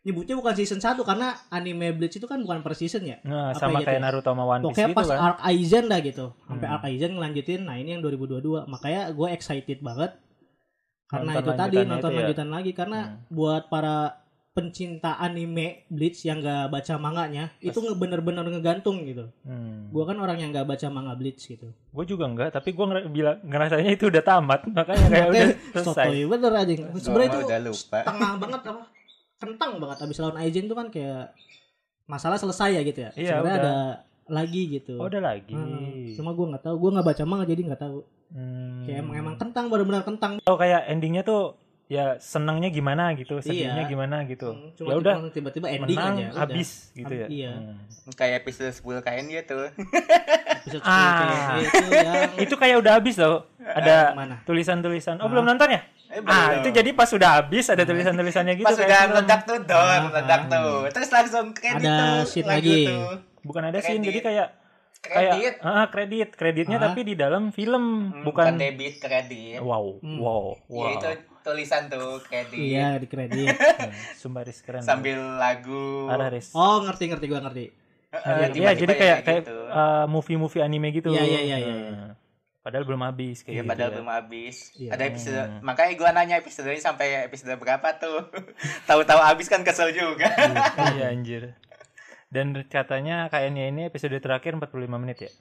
Nyebutnya 0.00 0.32
bukan 0.32 0.54
season 0.56 0.80
1 0.80 1.04
karena 1.04 1.28
anime 1.48 1.92
Bleach 1.92 2.16
itu 2.16 2.24
kan 2.24 2.40
bukan 2.40 2.62
per 2.62 2.72
season 2.72 3.04
ya. 3.04 3.18
nah, 3.20 3.50
Apa 3.50 3.60
sama 3.60 3.78
gitu 3.78 3.86
kayak 3.86 3.98
ya? 3.98 4.02
Naruto 4.02 4.30
sama 4.30 4.44
One 4.44 4.54
Piece 4.56 4.64
Pokoknya 4.64 4.88
gitu 4.88 4.96
pas 4.96 5.06
kan. 5.06 5.18
arc 5.20 5.38
Aizen 5.44 5.84
dah 5.86 6.00
gitu. 6.00 6.26
Sampai 6.40 6.64
Hmm. 6.64 6.74
arc 6.74 6.84
Aizen 6.84 7.10
ngelanjutin. 7.12 7.60
Nah, 7.62 7.76
ini 7.76 7.88
yang 7.90 8.00
2022. 8.00 8.64
Makanya 8.64 9.02
gue 9.10 9.28
excited 9.28 9.78
banget. 9.80 10.10
Karena 11.10 11.30
Nonton 11.32 11.42
itu 11.44 11.52
tadi 11.56 11.76
nonton 11.82 11.98
itu 12.00 12.06
ya? 12.08 12.18
lanjutan 12.22 12.48
lagi 12.48 12.70
karena 12.70 12.98
Hmm. 13.02 13.18
buat 13.28 13.62
para 13.66 13.96
pencinta 14.50 15.14
anime 15.16 15.86
Bleach 15.86 16.22
yang 16.22 16.38
gak 16.38 16.68
baca 16.68 16.94
manganya 16.96 17.54
itu 17.60 17.74
nge- 17.76 17.94
bener-bener 17.94 18.42
ngegantung 18.44 19.02
gitu. 19.02 19.30
Hmm. 19.40 19.86
Gua 19.88 20.04
kan 20.04 20.18
orang 20.18 20.38
yang 20.38 20.50
gak 20.50 20.66
baca 20.66 20.86
manga 20.86 21.14
Bleach 21.14 21.44
gitu. 21.44 21.70
Gue 21.88 22.04
juga 22.04 22.24
enggak, 22.24 22.50
tapi 22.52 22.70
gue 22.70 22.84
bilang 23.08 23.38
ngerasanya 23.40 23.90
itu 23.90 24.06
udah 24.06 24.20
tamat, 24.20 24.66
makanya 24.68 25.06
kayak 25.08 25.28
udah 25.28 25.46
selesai. 25.72 26.06
Sotoy 26.06 26.22
bener 26.26 26.52
aja. 26.52 26.72
Sebenarnya 26.92 27.28
itu 27.28 27.38
Gua 27.38 27.46
udah 27.46 27.60
lupa. 27.60 27.98
tengah 28.02 28.32
banget 28.36 28.60
apa? 28.64 28.82
Kentang 29.36 29.70
banget 29.78 29.98
abis 30.00 30.16
lawan 30.18 30.36
Aizen 30.36 30.66
tuh 30.66 30.76
kan 30.76 30.86
kayak 30.88 31.24
masalah 32.04 32.36
selesai 32.36 32.70
ya 32.72 32.82
gitu 32.82 33.00
ya. 33.00 33.10
Iya, 33.14 33.30
Sebenarnya 33.32 33.54
ada 33.56 33.74
lagi 34.30 34.62
gitu. 34.70 34.96
Oh, 34.96 35.06
udah 35.06 35.20
lagi. 35.20 35.52
Hmm, 35.52 36.14
Cuma 36.14 36.30
gue 36.30 36.46
nggak 36.48 36.62
tahu, 36.62 36.76
gue 36.78 36.90
nggak 36.90 37.06
baca 37.06 37.22
manga 37.24 37.44
jadi 37.44 37.60
nggak 37.64 37.80
tahu. 37.80 37.98
Hmm. 38.30 38.82
Kayak 38.82 38.98
emang 39.00 39.16
emang 39.18 39.36
kentang 39.36 39.64
benar-benar 39.66 40.02
kentang. 40.02 40.32
Oh, 40.42 40.54
kayak 40.54 40.86
endingnya 40.86 41.20
tuh 41.20 41.58
ya 41.86 42.14
senangnya 42.16 42.70
gimana 42.70 43.10
gitu, 43.12 43.38
sedihnya 43.40 43.82
Iya. 43.82 43.90
gimana 43.90 44.22
gitu. 44.22 44.54
Hmm, 44.54 44.70
ya 44.78 44.94
udah 44.96 45.14
tiba- 45.18 45.34
tiba-tiba 45.50 45.66
ending 45.68 45.98
menang 45.98 46.14
aja. 46.16 46.26
udah. 46.28 46.38
habis 46.40 46.68
gitu 46.92 47.12
ya. 47.12 47.26
Iya. 47.26 47.52
Hmm. 47.52 47.74
Kayak 48.12 48.34
episode 48.40 48.70
10 48.72 49.02
kain 49.02 49.26
gitu. 49.26 49.58
Episode 50.62 50.82
Ah. 50.82 51.02
10 51.02 51.10
kayak 51.10 51.34
itu 51.60 51.84
yang 51.90 52.30
Itu 52.38 52.54
kayak 52.54 52.76
udah 52.78 52.92
habis 52.94 53.16
loh. 53.16 53.42
Ada 53.60 54.14
mana? 54.14 54.36
tulisan-tulisan. 54.44 55.18
Oh, 55.18 55.26
Ah. 55.26 55.28
belum 55.28 55.44
nonton 55.44 55.66
ya? 55.68 55.82
Eh, 56.08 56.18
Ah, 56.24 56.58
itu 56.58 56.70
jadi 56.72 56.90
pas 56.90 57.06
sudah 57.06 57.38
habis 57.38 57.66
ada 57.66 57.82
tulisan-tulisannya 57.84 58.54
gitu 58.56 58.66
Pas 58.66 58.74
kayak 58.74 58.82
udah 58.84 58.98
film. 59.00 59.10
meledak 59.12 59.40
tuh 59.40 59.58
Don, 59.60 59.78
Ah, 59.80 59.98
meledak 60.04 60.40
ah. 60.40 60.50
tuh. 60.52 60.78
Terus 60.90 61.10
langsung 61.12 61.46
kredit 61.52 61.78
Ada 61.80 61.94
tuh. 61.96 62.22
scene 62.24 62.42
lagu 62.44 62.54
lagi. 62.60 62.78
tuh. 62.84 63.10
Bukan 63.42 63.62
ada 63.62 63.78
scene, 63.78 63.98
Kredit. 63.98 64.06
jadi 64.06 64.20
kayak 64.22 64.48
kayak 65.00 65.32
Kredit. 65.32 65.54
ah, 65.62 65.86
kredit, 65.86 66.28
kreditnya 66.32 66.76
Ah. 66.76 66.84
tapi 66.86 67.00
di 67.02 67.14
dalam 67.14 67.50
film 67.50 68.10
Hmm, 68.10 68.22
bukan 68.22 68.54
debit 68.54 68.96
kredit. 68.96 69.58
Wow, 69.58 69.96
Hmm. 69.98 70.18
wow, 70.18 70.44
Ya 70.66 70.76
wow. 70.76 70.92
itu 70.94 71.10
tulisan 71.40 71.82
tuh 71.86 72.20
kayak 72.22 72.46
di 72.48 72.56
Iya 72.70 72.96
di 72.96 73.06
kredit. 73.06 73.56
Sumpah 74.20 74.42
Riz 74.42 74.60
keren. 74.60 74.80
sambil 74.80 75.16
lagu. 75.36 76.04
Parah 76.04 76.28
Riz. 76.28 76.52
Oh 76.52 76.82
ngerti 76.82 77.04
ngerti 77.06 77.26
gua 77.26 77.40
ngerti. 77.42 77.66
Iya, 78.10 78.20
tiba-tiba 78.50 78.70
jadi 78.76 78.92
ya 78.92 78.98
kayak 78.98 79.18
kayak 79.22 79.42
gitu. 79.44 79.56
uh, 79.66 80.04
movie-movie 80.04 80.60
anime 80.60 80.90
gitu. 80.90 81.08
Iya, 81.08 81.22
iya, 81.22 81.40
iya, 81.40 81.56
iya, 81.56 81.74
iya. 81.78 81.92
Hmm. 81.94 82.12
Padahal 82.60 82.84
belum 82.84 83.00
habis 83.02 83.40
kayak 83.40 83.48
Iya 83.48 83.62
gitu. 83.62 83.70
padahal 83.70 83.88
ya. 83.88 83.94
belum 83.96 84.10
habis. 84.12 84.56
Iya. 84.74 84.90
Ada 84.90 85.04
episode 85.06 85.38
Hmm. 85.40 85.60
makanya 85.62 85.92
gua 85.94 86.10
nanya 86.12 86.36
episodenya 86.36 86.76
sampai 86.78 87.06
episode 87.24 87.56
berapa 87.56 87.88
tuh. 87.96 88.20
Tahu-tahu 88.90 89.20
habis 89.22 89.46
kan 89.46 89.62
kesel 89.62 89.88
juga. 89.90 90.28
Iya 90.92 91.08
anjir. 91.08 91.56
Dan 92.30 92.54
katanya 92.64 93.26
kayaknya 93.26 93.66
ini 93.66 93.82
episode 93.84 94.14
terakhir 94.16 94.54
45 94.54 94.70
menit 94.96 95.18
ya? 95.20 95.32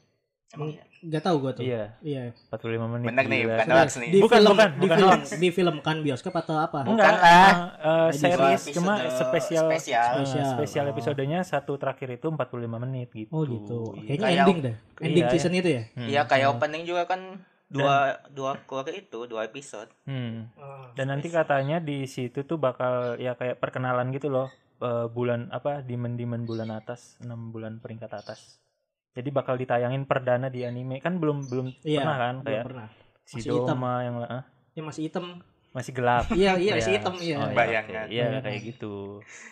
Emang 0.50 0.74
iya. 0.74 0.82
Gak 1.00 1.22
tahu 1.22 1.36
gua 1.40 1.54
tuh. 1.54 1.62
Iya, 1.62 1.94
Iya. 2.02 2.34
45 2.50 2.90
menit. 2.90 3.08
Bener 3.08 3.24
nih, 3.24 3.42
bukan 3.46 3.68
hoax 3.70 3.90
nih. 3.96 4.10
Di 4.10 4.20
Bukan, 4.20 4.36
film, 4.36 4.50
bukan, 4.52 4.70
di 4.70 4.80
bukan 4.82 4.98
film, 4.98 5.10
hoax. 5.14 5.24
di 5.38 5.50
film 5.54 5.76
kan 5.80 5.98
bioskop 6.02 6.34
atau 6.36 6.56
apa? 6.58 6.80
Bukan 6.82 6.98
Enggak, 6.98 7.16
lah. 7.16 7.54
uh, 7.54 7.62
uh, 7.86 8.10
series 8.12 8.62
cuma 8.74 8.94
episode 8.98 9.14
spesial 9.24 9.66
spesial. 9.70 10.10
uh, 10.10 10.18
Spesial. 10.20 10.50
spesial 10.52 10.84
Oh. 10.84 10.92
episodenya 10.92 11.40
satu 11.44 11.78
terakhir 11.78 12.10
itu 12.12 12.28
45 12.28 12.50
menit 12.82 13.14
gitu. 13.14 13.30
Oh 13.30 13.46
gitu. 13.46 13.94
Iya. 13.94 14.02
Kayaknya 14.04 14.26
Kayak- 14.26 14.42
ending 14.42 14.60
deh. 14.60 14.76
Ending 15.00 15.24
Iya, 15.24 15.32
season 15.32 15.54
itu 15.54 15.70
ya. 15.70 15.84
Hmm. 15.94 16.08
Iya 16.10 16.22
kayak 16.26 16.48
opening 16.50 16.84
juga 16.84 17.04
kan 17.06 17.22
dua 17.70 17.96
dua 18.28 18.58
keluarga 18.60 18.90
itu 18.92 19.20
dua 19.24 19.46
episode. 19.46 19.94
Hmm. 20.04 20.50
Dan 20.98 21.06
nanti 21.08 21.30
katanya 21.30 21.78
di 21.78 22.04
situ 22.04 22.42
tuh 22.42 22.58
bakal 22.58 23.16
ya 23.16 23.38
kayak 23.38 23.56
perkenalan 23.56 24.10
gitu 24.10 24.28
loh 24.28 24.50
eh, 24.80 25.08
bulan 25.08 25.48
apa 25.50 25.80
dimen-dimen 25.82 26.44
bulan 26.44 26.72
atas, 26.72 27.16
6 27.20 27.28
bulan 27.50 27.78
peringkat 27.78 28.10
atas. 28.10 28.60
Jadi 29.10 29.30
bakal 29.30 29.56
ditayangin 29.56 30.06
perdana 30.06 30.48
di 30.48 30.64
anime 30.64 31.00
kan 31.00 31.18
belum 31.18 31.46
belum 31.46 31.68
Iya. 31.82 32.00
pernah 32.00 32.18
kan 32.18 32.36
kayak 32.42 32.64
pernah. 32.64 32.88
si 33.24 33.36
Masih 33.38 33.52
hitam. 33.52 33.68
Doma 33.74 33.94
yang 34.02 34.16
ah, 34.22 34.44
Ya 34.72 34.82
masih 34.82 35.02
hitam. 35.06 35.26
masih 35.70 35.92
gelap. 35.92 36.26
Iya 36.34 36.52
iya 36.56 36.72
masih 36.78 36.92
Iya. 36.92 36.98
hitam 36.98 37.16
iya. 37.16 37.36
Oh, 37.36 37.46
iya, 37.46 37.54
Bayangan. 37.54 38.06
oke. 38.06 38.10
Iya 38.10 38.26
kayak 38.40 38.62
gitu. 38.66 38.96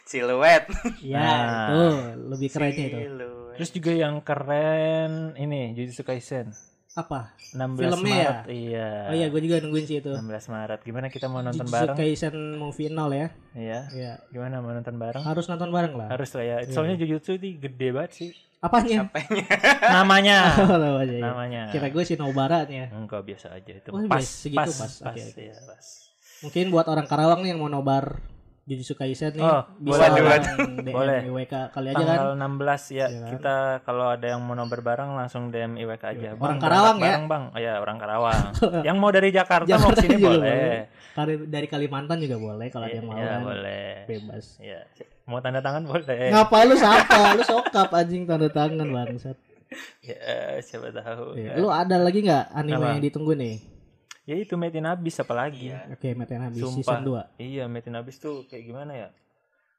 Siluet. 0.03 0.63
Iya 0.99 1.17
Nah. 1.17 1.67
itu 1.67 1.81
lebih 2.27 2.47
kerennya 2.49 2.85
itu. 2.85 2.97
Siluet. 2.97 3.55
Terus 3.57 3.69
juga 3.71 3.91
yang 3.91 4.15
keren 4.21 5.11
ini 5.35 5.73
Jujutsu 5.73 6.01
Kaisen 6.01 6.53
Apa? 6.97 7.37
16 7.53 7.77
Filmnya 7.77 8.15
ya? 8.17 8.25
Maret. 8.33 8.45
Iya. 8.49 8.89
Oh 9.05 9.13
iya 9.13 9.27
gue 9.29 9.41
juga 9.45 9.55
nungguin 9.61 9.85
sih 9.85 10.01
itu. 10.01 10.09
16 10.17 10.25
Maret. 10.49 10.79
Gimana 10.81 11.07
kita 11.13 11.29
mau 11.29 11.45
nonton 11.45 11.61
Jujutsu 11.61 11.77
bareng? 11.77 11.95
Kaisen 11.95 12.35
movie 12.57 12.89
nol 12.89 13.13
ya. 13.13 13.27
Iya. 13.53 13.79
Iya. 13.93 14.13
Gimana 14.33 14.65
mau 14.65 14.73
nonton 14.73 14.97
bareng? 14.97 15.21
Harus 15.21 15.45
nonton 15.45 15.69
bareng 15.69 15.93
lah. 15.93 16.09
Harus 16.09 16.33
lah 16.33 16.41
ya. 16.43 16.57
Soalnya 16.65 16.97
Jujutsu 16.97 17.37
ini 17.37 17.61
gede 17.61 17.93
banget 17.93 18.11
sih. 18.17 18.29
Apanya? 18.57 19.13
Namanya. 20.01 20.39
Oh, 20.67 20.77
namanya, 20.81 21.13
iya. 21.13 21.23
Namanya. 21.29 21.61
Kira 21.69 21.87
gue 21.93 22.03
si 22.03 22.17
Nobaranya. 22.17 22.89
Enggak 22.89 23.21
biasa 23.21 23.53
aja 23.53 23.71
itu. 23.77 23.89
Oh, 23.93 24.01
pas, 24.09 24.17
biasa, 24.17 24.33
segitu 24.33 24.57
pas, 24.57 24.73
pas. 24.73 24.93
pas, 24.97 25.13
Oke, 25.13 25.21
oke. 25.21 25.41
iya, 25.45 25.55
pas. 25.61 25.85
Mungkin 26.41 26.65
buat 26.73 26.85
orang 26.89 27.05
Karawang 27.05 27.45
nih 27.45 27.53
yang 27.53 27.61
mau 27.61 27.69
nobar 27.69 28.17
Jujutsu 28.67 28.93
Kaisen 28.93 29.31
nih 29.31 29.39
Oh, 29.39 29.63
bisa 29.79 30.11
boleh, 30.11 30.27
langsung 30.27 30.75
DM 30.77 30.91
Boleh. 30.91 31.19
IWK 31.23 31.53
kali 31.71 31.87
aja 31.87 31.95
kan. 31.95 32.17
Tanggal 32.19 32.29
16 32.35 32.83
ya, 32.91 33.07
kan? 33.07 33.29
kita 33.31 33.55
kalau 33.81 34.05
ada 34.11 34.27
yang 34.27 34.43
mau 34.43 34.53
nobar 34.53 34.83
bareng 34.83 35.15
langsung 35.15 35.47
DM 35.47 35.79
IWK 35.79 36.03
aja. 36.05 36.29
Orang 36.33 36.37
Bang, 36.37 36.57
Karawang 36.59 36.97
berangkat 36.97 37.07
ya? 37.17 37.31
Bang. 37.31 37.43
Oh 37.47 37.59
ya, 37.63 37.73
orang 37.79 37.97
Karawang. 37.97 38.43
yang 38.87 38.97
mau 38.97 39.07
dari 39.07 39.29
Jakarta, 39.31 39.71
mau 39.71 39.87
Jakarta 39.87 40.01
sini 40.03 40.15
juga 40.15 40.27
boleh. 40.35 40.67
Kali- 41.15 41.47
Dari 41.47 41.67
Kalimantan 41.67 42.17
juga 42.19 42.37
boleh 42.37 42.67
kalau 42.67 42.85
ada 42.85 42.93
yang 42.93 43.07
mau 43.07 43.15
Iya, 43.15 43.25
kan. 43.25 43.39
boleh. 43.41 43.87
Bebas. 44.05 44.45
Iya. 44.59 44.79
Mau 45.23 45.39
tanda 45.39 45.59
tangan 45.59 45.83
boleh. 45.83 46.19
Ngapa 46.27 46.57
lu 46.63 46.75
sapa? 46.75 47.19
lu 47.33 47.43
sokap 47.43 47.89
anjing 47.89 48.23
tanda 48.23 48.47
tangan 48.47 48.83
bangsat. 48.85 49.37
Ya, 49.99 50.15
siapa 50.61 50.91
tahu. 50.91 51.35
Iya. 51.35 51.55
Lu 51.55 51.67
ada 51.67 51.99
lagi 51.99 52.19
nggak 52.19 52.51
anime 52.51 52.75
Apa? 52.77 52.87
yang 52.89 53.03
ditunggu 53.03 53.31
nih? 53.31 53.55
Ya 54.27 54.35
itu 54.35 54.53
Metin 54.53 54.83
Abis 54.83 55.15
apalagi. 55.17 55.71
Iya. 55.71 55.87
Oke, 55.89 56.11
Meten 56.11 56.43
habis 56.43 56.59
Sumpah. 56.59 56.99
season 56.99 57.01
2. 57.01 57.39
Iya, 57.39 57.63
Metin 57.65 57.95
Abis 57.95 58.19
tuh 58.19 58.43
kayak 58.43 58.63
gimana 58.65 58.91
ya? 58.93 59.09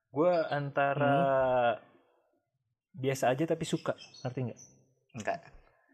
Gue 0.09 0.33
antara 0.49 1.17
Hmm. 1.77 1.85
biasa 2.95 3.29
aja 3.29 3.45
tapi 3.45 3.63
suka, 3.63 3.93
ngerti 4.25 4.49
nggak? 4.49 4.61
Enggak. 5.15 5.39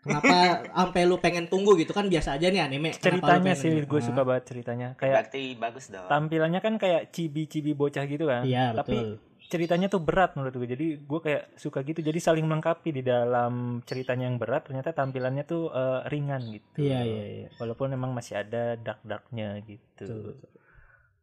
Kenapa 0.01 0.37
sampai 0.79 1.03
lu 1.03 1.17
pengen 1.19 1.45
tunggu 1.45 1.75
gitu 1.75 1.91
kan 1.91 2.07
biasa 2.07 2.39
aja 2.39 2.47
nih 2.47 2.63
anime. 2.63 2.95
Ceritanya 2.95 3.53
sih 3.53 3.75
gitu? 3.75 3.91
gue 3.91 4.01
Ah, 4.01 4.07
suka 4.07 4.23
banget 4.23 4.45
ceritanya. 4.47 4.89
Kayak 4.95 5.15
Berarti 5.27 5.43
bagus 5.59 5.85
dong. 5.91 6.07
tampilannya 6.07 6.61
kan 6.61 6.75
kayak 6.77 7.11
cibi-cibi 7.11 7.75
bocah 7.75 8.05
gitu 8.05 8.25
kan. 8.25 8.47
Iya, 8.47 8.71
Tapi 8.71 8.95
betul. 8.95 9.11
Ceritanya 9.55 9.87
tuh 9.87 10.03
berat 10.03 10.35
menurut 10.35 10.51
gue. 10.53 10.67
Jadi 10.67 10.87
gue 10.99 11.21
kayak 11.23 11.55
suka 11.55 11.87
gitu. 11.87 12.03
Jadi 12.03 12.19
saling 12.19 12.43
melengkapi 12.43 12.91
di 12.91 13.03
dalam 13.07 13.79
ceritanya 13.87 14.27
yang 14.27 14.43
berat. 14.43 14.67
Ternyata 14.67 14.91
tampilannya 14.91 15.47
tuh 15.47 15.71
eh, 15.71 16.01
ringan 16.11 16.43
gitu. 16.51 16.83
Iya, 16.83 17.01
iya, 17.07 17.25
iya. 17.25 17.49
Walaupun 17.63 17.95
memang 17.95 18.11
masih 18.11 18.43
ada 18.43 18.75
dark-darknya 18.75 19.63
gitu. 19.63 20.05
Betul, 20.05 20.21
betul. 20.35 20.51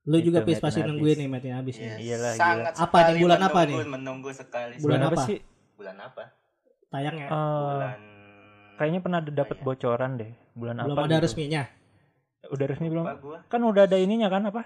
Lu 0.01 0.17
Gitu, 0.17 0.33
juga 0.33 0.39
pis 0.41 0.57
pasti 0.57 0.81
nungguin 0.81 1.17
nih 1.19 1.29
Metin 1.29 1.53
habis 1.53 1.75
Iya, 1.77 1.93
ya. 1.93 1.95
Iyalah, 2.01 2.33
sangat 2.33 2.73
Apa 2.73 2.97
nih, 3.11 3.21
bulan 3.21 3.37
apa 3.37 3.51
menunggu, 3.53 3.67
nih? 3.69 3.89
Menunggu 3.91 4.29
sekali. 4.31 4.73
Bulan 4.79 4.81
Bulan 4.81 5.01
apa 5.03 5.13
apa? 5.13 5.23
sih? 5.27 5.37
Bulan 5.77 5.97
apa? 5.99 6.23
Tayangnya 6.89 7.27
Eh, 7.27 7.35
Bulan 7.35 7.99
kayaknya 8.81 8.99
pernah 9.05 9.19
ada 9.21 9.31
dapat 9.31 9.57
Iya. 9.59 9.65
bocoran 9.67 10.11
deh. 10.17 10.31
Bulan 10.57 10.75
belum 10.81 10.95
apa? 10.95 11.01
ada 11.05 11.15
gitu. 11.15 11.25
resminya. 11.29 11.63
Udah 12.49 12.65
resmi 12.65 12.87
belum? 12.89 13.05
Gua. 13.21 13.37
Kan 13.45 13.61
udah 13.61 13.83
ada 13.85 13.97
ininya 14.01 14.25
kan 14.27 14.41
apa? 14.49 14.65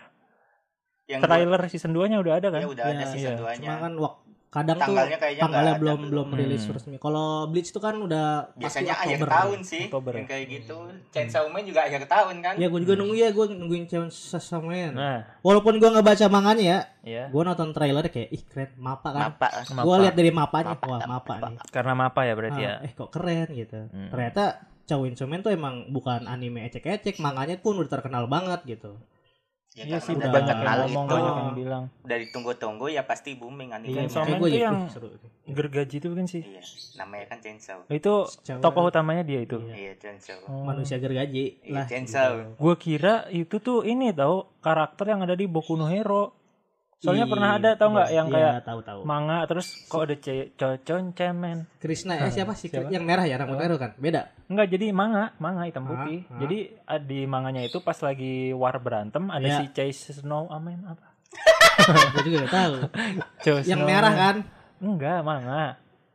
Yang 1.05 1.21
Trailer 1.21 1.61
season 1.67 1.91
2-nya 1.91 2.17
udah 2.17 2.33
ada 2.35 2.47
kan? 2.49 2.59
Ya 2.59 2.67
udah 2.67 2.83
ada 2.83 2.97
Iya, 2.97 3.05
season 3.07 3.31
iya. 3.31 3.39
2-nya. 3.39 3.67
Cuma 3.67 3.77
kan 3.79 3.93
wak- 3.95 4.19
kadang 4.47 4.77
tuh 4.77 4.87
Tanggalnya 4.87 5.17
kayaknya 5.19 5.41
tanggalnya 5.43 5.67
nggak 5.67 5.75
ada 5.75 5.83
belum 5.83 5.99
belum. 5.99 6.27
belum 6.31 6.39
rilis 6.39 6.63
Hmm. 6.63 6.73
resmi. 6.73 6.95
Kalau 6.95 7.27
Bleach 7.45 7.69
itu 7.69 7.77
kan 7.77 7.95
udah 7.97 8.27
pasti 8.47 8.59
Biasanya 8.81 8.93
akhir 8.95 9.17
Oktober. 9.17 9.29
tahun 9.29 9.59
sih. 9.61 9.83
Oktober. 9.85 10.11
Yang 10.15 10.27
kayak 10.27 10.45
gitu. 10.49 10.77
Chainsaw 11.11 11.43
Man 11.45 11.63
juga 11.63 11.81
akhir 11.83 12.01
tahun 12.05 12.35
kan? 12.39 12.53
Ya 12.55 12.65
gue 12.65 12.79
juga 12.79 12.93
nunggu 12.95 13.15
ya, 13.15 13.29
gue 13.29 13.45
nungguin 13.51 13.83
Chainsaw 13.85 14.61
Man. 14.61 14.91
Nah, 14.91 15.27
Walaupun 15.41 15.75
gue 15.75 15.89
nggak 15.91 16.07
baca 16.07 16.25
manganya 16.25 16.63
ya, 16.63 16.79
ya. 17.03 17.23
gue 17.27 17.41
nonton 17.43 17.69
trailer 17.69 18.05
kayak 18.05 18.29
ih 18.31 18.43
keren 18.45 18.71
mapa 18.77 19.09
kan. 19.11 19.21
Mapa. 19.29 19.47
Mapa. 19.67 19.83
Gue 19.83 19.95
lihat 20.01 20.15
dari 20.15 20.31
mapanya, 20.31 20.71
Mapa, 20.71 20.85
wah 20.87 20.99
mapa, 20.99 21.11
mapa 21.11 21.33
mapa. 21.35 21.47
nih. 21.51 21.59
Karena 21.69 21.93
mapa 21.93 22.19
ya 22.23 22.33
berarti 22.33 22.61
ya. 22.63 22.73
Ah, 22.73 22.85
eh 22.87 22.91
kok 22.93 23.09
keren 23.11 23.47
gitu. 23.51 23.79
Hmm. 23.85 24.07
Ternyata 24.07 24.43
Chainsaw 24.85 25.27
Man 25.27 25.41
tuh 25.41 25.51
emang 25.51 25.91
bukan 25.91 26.25
anime 26.25 26.63
ecek-ecek, 26.63 27.19
manganya 27.19 27.57
pun 27.57 27.75
udah 27.75 27.91
terkenal 27.91 28.23
banget 28.25 28.63
gitu. 28.63 28.95
Ya, 29.75 29.83
Iya 29.85 29.99
sih 29.99 30.15
udah 30.15 30.31
terkenal 30.31 30.55
yang 30.55 30.87
ngomong 30.87 31.03
itu. 31.03 31.11
banyak 31.11 31.33
yang 31.35 31.51
bilang. 31.53 31.83
Dari 32.01 32.25
tunggu-tunggu 32.31 32.87
ya 32.87 33.03
pasti 33.03 33.35
booming 33.35 33.75
anime. 33.75 33.91
Iya, 33.91 33.91
Iya, 33.91 33.99
Chainsaw 34.07 34.21
Makanya 34.21 34.31
Man 34.31 34.39
gua 34.39 34.47
tuh 34.47 34.55
jadi, 34.55 34.63
yang 34.63 34.77
gergaji 35.51 35.95
itu 35.97 36.07
bukan 36.07 36.25
sih? 36.25 36.41
Iya, 36.41 36.61
namanya 36.95 37.25
kan 37.27 37.37
Chainsaw. 37.37 37.79
Itu 37.85 38.13
Chainsaw 38.41 38.63
tokoh 38.63 38.81
Man. 38.81 38.89
utamanya 38.89 39.23
dia 39.23 39.39
itu. 39.41 39.57
Iya. 39.59 39.75
Iya, 39.75 39.91
Chainsaw. 39.99 40.39
Oh. 40.47 40.63
Manusia 40.63 40.95
gergaji 40.95 41.59
Iya, 41.59 41.75
lah. 41.75 41.85
Chainsaw. 41.85 42.55
Gue 42.55 42.75
kira 42.77 43.27
itu 43.29 43.59
tuh 43.59 43.83
ini 43.83 44.09
tau 44.09 44.47
karakter 44.57 45.05
yang 45.05 45.21
ada 45.21 45.35
di 45.35 45.43
Boku 45.43 45.75
no 45.75 45.85
Hero. 45.85 46.31
Soalnya 47.05 47.23
Ih, 47.23 47.31
pernah 47.31 47.49
ada 47.53 47.69
tau 47.71 47.89
nggak 47.91 48.07
iya, 48.07 48.15
yang 48.15 48.27
iya, 48.27 48.35
kayak 48.35 48.55
tahu-tahu. 48.63 48.99
manga 49.03 49.37
terus 49.45 49.67
kok 49.85 50.01
ada 50.01 50.15
ce- 50.15 50.49
cocon 50.51 51.03
cemen. 51.11 51.57
Krishna 51.77 52.17
eh 52.17 52.29
siapa 52.29 52.51
sih 52.51 52.67
Siapa? 52.67 52.89
yang 52.89 53.01
merah 53.01 53.23
ya 53.23 53.37
rambut 53.37 53.55
merah 53.55 53.77
kan? 53.77 53.93
Beda. 53.95 54.33
Enggak 54.45 54.67
jadi 54.67 54.89
manga, 54.89 55.31
manga 55.37 55.63
hitam 55.63 55.85
Ah, 55.85 55.89
putih. 55.95 56.25
ah. 56.25 56.39
Jadi 56.39 56.57
ah, 56.83 56.97
di 56.97 57.19
manganya 57.23 57.61
itu 57.61 57.77
pas 57.79 57.97
lagi 57.99 58.33
war 58.51 58.75
berantem 58.77 59.29
ada 59.29 59.41
Iya. 59.41 59.57
si 59.59 59.65
Chase 59.71 60.17
Snow 60.17 60.49
Amen 60.49 60.81
apa? 60.83 61.05
gue 62.15 62.23
juga 62.25 62.37
gak 62.41 62.53
tahu. 62.53 62.73
Chase 63.45 63.67
yang 63.67 63.79
Snow 63.79 63.87
merah 63.87 64.09
Man. 64.09 64.19
kan? 64.19 64.35
Enggak, 64.77 65.19
manga. 65.21 65.65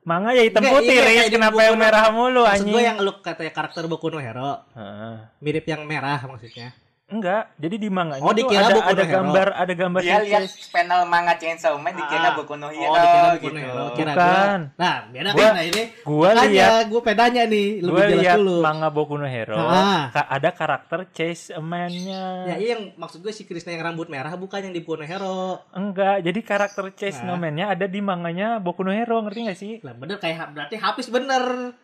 Manga 0.00 0.30
ya 0.32 0.42
hitam 0.42 0.60
Enggak, 0.60 0.74
putih, 0.80 0.96
iya, 0.96 1.04
Riz. 1.04 1.22
di 1.22 1.30
Kenapa 1.30 1.60
yang 1.60 1.76
merah 1.76 2.04
mulu 2.08 2.42
Maksud 2.42 2.54
anjing? 2.56 2.72
gue 2.72 2.82
yang 2.82 2.98
lu 2.98 3.12
katanya 3.20 3.52
karakter 3.52 3.84
Boku 3.84 4.08
no 4.08 4.16
Hero 4.16 4.64
Heeh. 4.72 5.14
mirip 5.38 5.64
yang 5.64 5.84
merah 5.84 6.18
maksudnya. 6.22 6.72
Enggak, 7.10 7.50
jadi 7.56 7.74
di 7.74 7.88
manganya 7.88 8.22
Oh, 8.22 8.30
dikira 8.30 8.64
ada 8.64 8.80
ada 8.86 9.02
Hero. 9.02 9.10
gambar 9.12 9.48
ada 9.52 9.72
gambar 9.72 10.00
Dia 10.00 10.22
lihat 10.22 10.42
Chase. 10.46 10.70
panel 10.70 11.00
manga 11.04 11.34
Chainsaw 11.34 11.74
Man 11.74 11.92
dikira 11.92 12.22
Ah. 12.24 12.32
Boku 12.32 12.54
no 12.54 12.66
Oh, 12.66 12.70
Hero 12.70 12.94
dikira 12.94 13.18
Boku 13.26 13.38
gitu. 13.40 13.50
no 13.50 13.60
Hero. 13.60 13.84
Kira 13.92 14.12
Bukan. 14.12 14.60
gua. 14.62 14.78
Nah, 14.78 14.94
beda 15.08 15.30
Gua- 15.30 15.42
kan 15.42 15.52
nah 15.52 15.64
ini. 15.64 15.82
Gua 16.00 16.30
lihat 16.40 16.82
gue 16.86 17.00
pedanya 17.00 17.42
nih, 17.44 17.68
lebih 17.80 17.90
Gue 17.90 18.04
jelas 18.06 18.22
lihat 18.22 18.38
dulu. 18.38 18.56
manga 18.60 18.88
Boku 18.88 19.14
no 19.14 19.26
Hero, 19.26 19.58
Ah. 19.58 20.02
ka- 20.08 20.28
ada 20.28 20.50
karakter 20.50 21.00
Chase 21.10 21.50
Man-nya. 21.56 22.24
Ya 22.46 22.54
iya 22.56 22.68
yang 22.72 22.94
maksud 22.94 23.18
gue 23.18 23.30
si 23.30 23.42
Krishna 23.42 23.70
yang 23.70 23.84
rambut 23.84 24.06
merah 24.06 24.30
bukan 24.32 24.60
yang 24.60 24.72
di 24.72 24.80
Boku 24.80 24.94
no 24.94 25.04
Hero. 25.04 25.66
Enggak, 25.72 26.22
jadi 26.22 26.40
karakter 26.40 26.84
Chase 26.92 27.20
Nah. 27.20 27.26
no 27.28 27.42
Man-nya 27.42 27.66
ada 27.68 27.84
di 27.84 27.98
manganya 27.98 28.56
Boku 28.56 28.80
no 28.80 28.90
Hero, 28.90 29.18
ngerti 29.20 29.40
gak 29.44 29.58
sih? 29.58 29.72
Lah 29.80 29.92
bener 29.92 30.16
kayak 30.16 30.52
berarti 30.52 30.76
Hafiz 30.76 31.08
bener. 31.08 31.74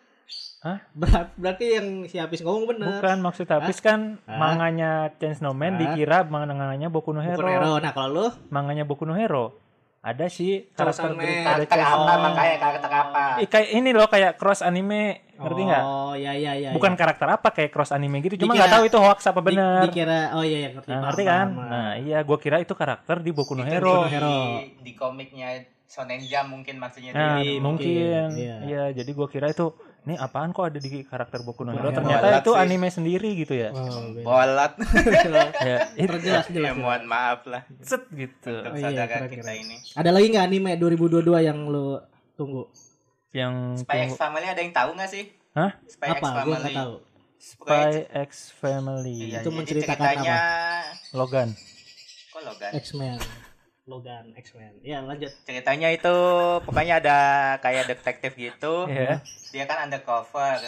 Hah? 0.64 0.78
Ber- 0.92 1.30
berarti 1.36 1.66
yang 1.68 1.86
si 2.08 2.16
Hafiz 2.16 2.40
ngomong 2.40 2.64
bener. 2.66 2.98
Bukan, 2.98 3.18
maksud 3.20 3.46
habis 3.46 3.78
kan 3.78 4.18
Hah? 4.24 4.38
manganya 4.40 5.12
Chase 5.16 5.40
no 5.40 5.52
Hah? 5.52 5.56
Man 5.56 5.76
dikira 5.76 6.24
manganya 6.24 6.88
Boku 6.88 7.12
no 7.12 7.20
Boku 7.20 7.28
Hero. 7.28 7.44
no 7.44 7.52
Hero. 7.52 7.72
Nah, 7.78 7.92
kalau 7.92 8.10
lu 8.10 8.26
Manganya 8.48 8.84
Boku 8.88 9.04
no 9.04 9.14
Hero. 9.14 9.54
Ada 10.06 10.30
sih 10.30 10.70
karakter 10.70 11.18
berita 11.18 11.66
ada 11.66 11.66
apa 11.66 12.12
makanya 12.30 12.56
karakter 12.62 12.90
apa? 12.94 13.22
Ih, 13.42 13.50
kayak 13.50 13.68
ini 13.74 13.90
loh 13.90 14.06
kayak 14.06 14.38
cross 14.38 14.62
anime, 14.62 15.18
ngerti 15.34 15.62
nggak? 15.66 15.82
Oh, 15.82 16.14
iya 16.14 16.30
iya 16.30 16.52
iya. 16.54 16.70
Bukan 16.70 16.94
iya. 16.94 16.98
karakter 17.02 17.26
apa 17.26 17.50
kayak 17.50 17.74
cross 17.74 17.90
anime 17.90 18.22
gitu, 18.22 18.38
cuma 18.46 18.54
nggak 18.54 18.70
tahu 18.70 18.84
itu 18.86 18.98
hoax 19.02 19.26
apa 19.26 19.42
Di- 19.42 19.46
bener. 19.50 19.82
dikira 19.90 20.30
oh 20.38 20.46
iya 20.46 20.58
iya 20.62 20.68
ngerti. 20.78 20.88
Nah, 20.94 21.00
ngerti 21.10 21.22
kan? 21.26 21.46
Nah, 21.50 21.90
iya 21.98 22.18
gua 22.22 22.38
kira 22.38 22.62
itu 22.62 22.70
karakter 22.78 23.18
di 23.18 23.34
Boku 23.34 23.58
no 23.58 23.66
Itu 23.66 23.74
Hero. 23.74 23.90
Boku 23.90 24.06
no 24.06 24.10
Hero. 24.14 24.30
Di, 24.62 24.66
di 24.86 24.92
komiknya 24.94 25.48
Shonen 25.90 26.22
Jump 26.22 26.48
mungkin 26.54 26.74
maksudnya 26.78 27.10
Nah, 27.10 27.42
dia. 27.42 27.50
Iya, 27.50 27.58
mungkin. 27.58 27.90
mungkin, 27.90 28.30
iya. 28.38 28.56
Iya, 28.62 28.82
jadi 28.94 29.10
gua 29.10 29.26
kira 29.26 29.50
itu 29.50 29.74
ini 30.06 30.14
apaan 30.16 30.50
kok 30.50 30.64
ada 30.64 30.78
di 30.78 31.02
karakter 31.02 31.42
Boku 31.42 31.60
no 31.60 31.70
Hero 31.70 31.90
ternyata 31.90 32.38
itu 32.38 32.48
Sih. 32.48 32.62
anime 32.62 32.88
sendiri 32.88 33.28
gitu 33.34 33.52
ya 33.52 33.70
Oh. 33.70 34.14
Bolot. 34.16 34.72
ya 35.66 35.78
itu 35.98 36.06
Terjelas 36.08 36.22
jelas. 36.22 36.46
ya 36.46 36.54
jelas. 36.54 36.74
mohon 36.76 37.02
maaf 37.04 37.42
lah 37.44 37.66
set 37.80 38.06
gitu 38.08 38.54
untuk 38.56 38.70
Oh 38.72 38.88
iya, 38.88 39.04
keren, 39.04 39.26
kita 39.28 39.42
keren. 39.44 39.60
ini. 39.60 39.76
Ada 39.92 40.10
lagi 40.10 40.26
nggak 40.28 40.46
anime 40.46 40.70
2022 40.76 41.26
yang 41.42 41.58
lo 41.66 42.06
tunggu? 42.32 42.70
yang 43.30 43.74
Spy 43.76 44.06
X 44.06 44.14
Family 44.14 44.46
ada 44.46 44.58
yang 44.58 44.72
tahu 44.72 44.90
nggak 44.94 45.10
sih? 45.10 45.24
Hah? 45.52 45.74
Spy 45.84 46.08
X 46.08 46.16
Apa? 46.16 46.28
Gue 46.38 46.38
Family. 46.48 46.56
nggak 46.62 46.76
tahu. 46.78 46.94
Spy 47.36 47.90
X 48.22 48.30
Family 48.50 49.16
Iya, 49.28 49.38
Itu 49.38 49.50
menceritakan 49.50 49.98
ceritanya... 50.16 50.36
Logan 51.12 51.48
Kok 52.30 52.40
Logan? 52.42 52.70
X-Men. 52.76 53.18
Logan 53.86 54.34
X-Men. 54.34 54.82
Ya 54.82 54.98
lanjut. 54.98 55.30
Ceritanya 55.46 55.94
itu 55.94 56.14
pokoknya 56.66 56.98
ada 56.98 57.18
kayak 57.62 57.86
detektif 57.86 58.34
gitu. 58.34 58.90
ya 58.90 59.22
Dia 59.54 59.64
kan 59.64 59.86
undercover. 59.86 60.58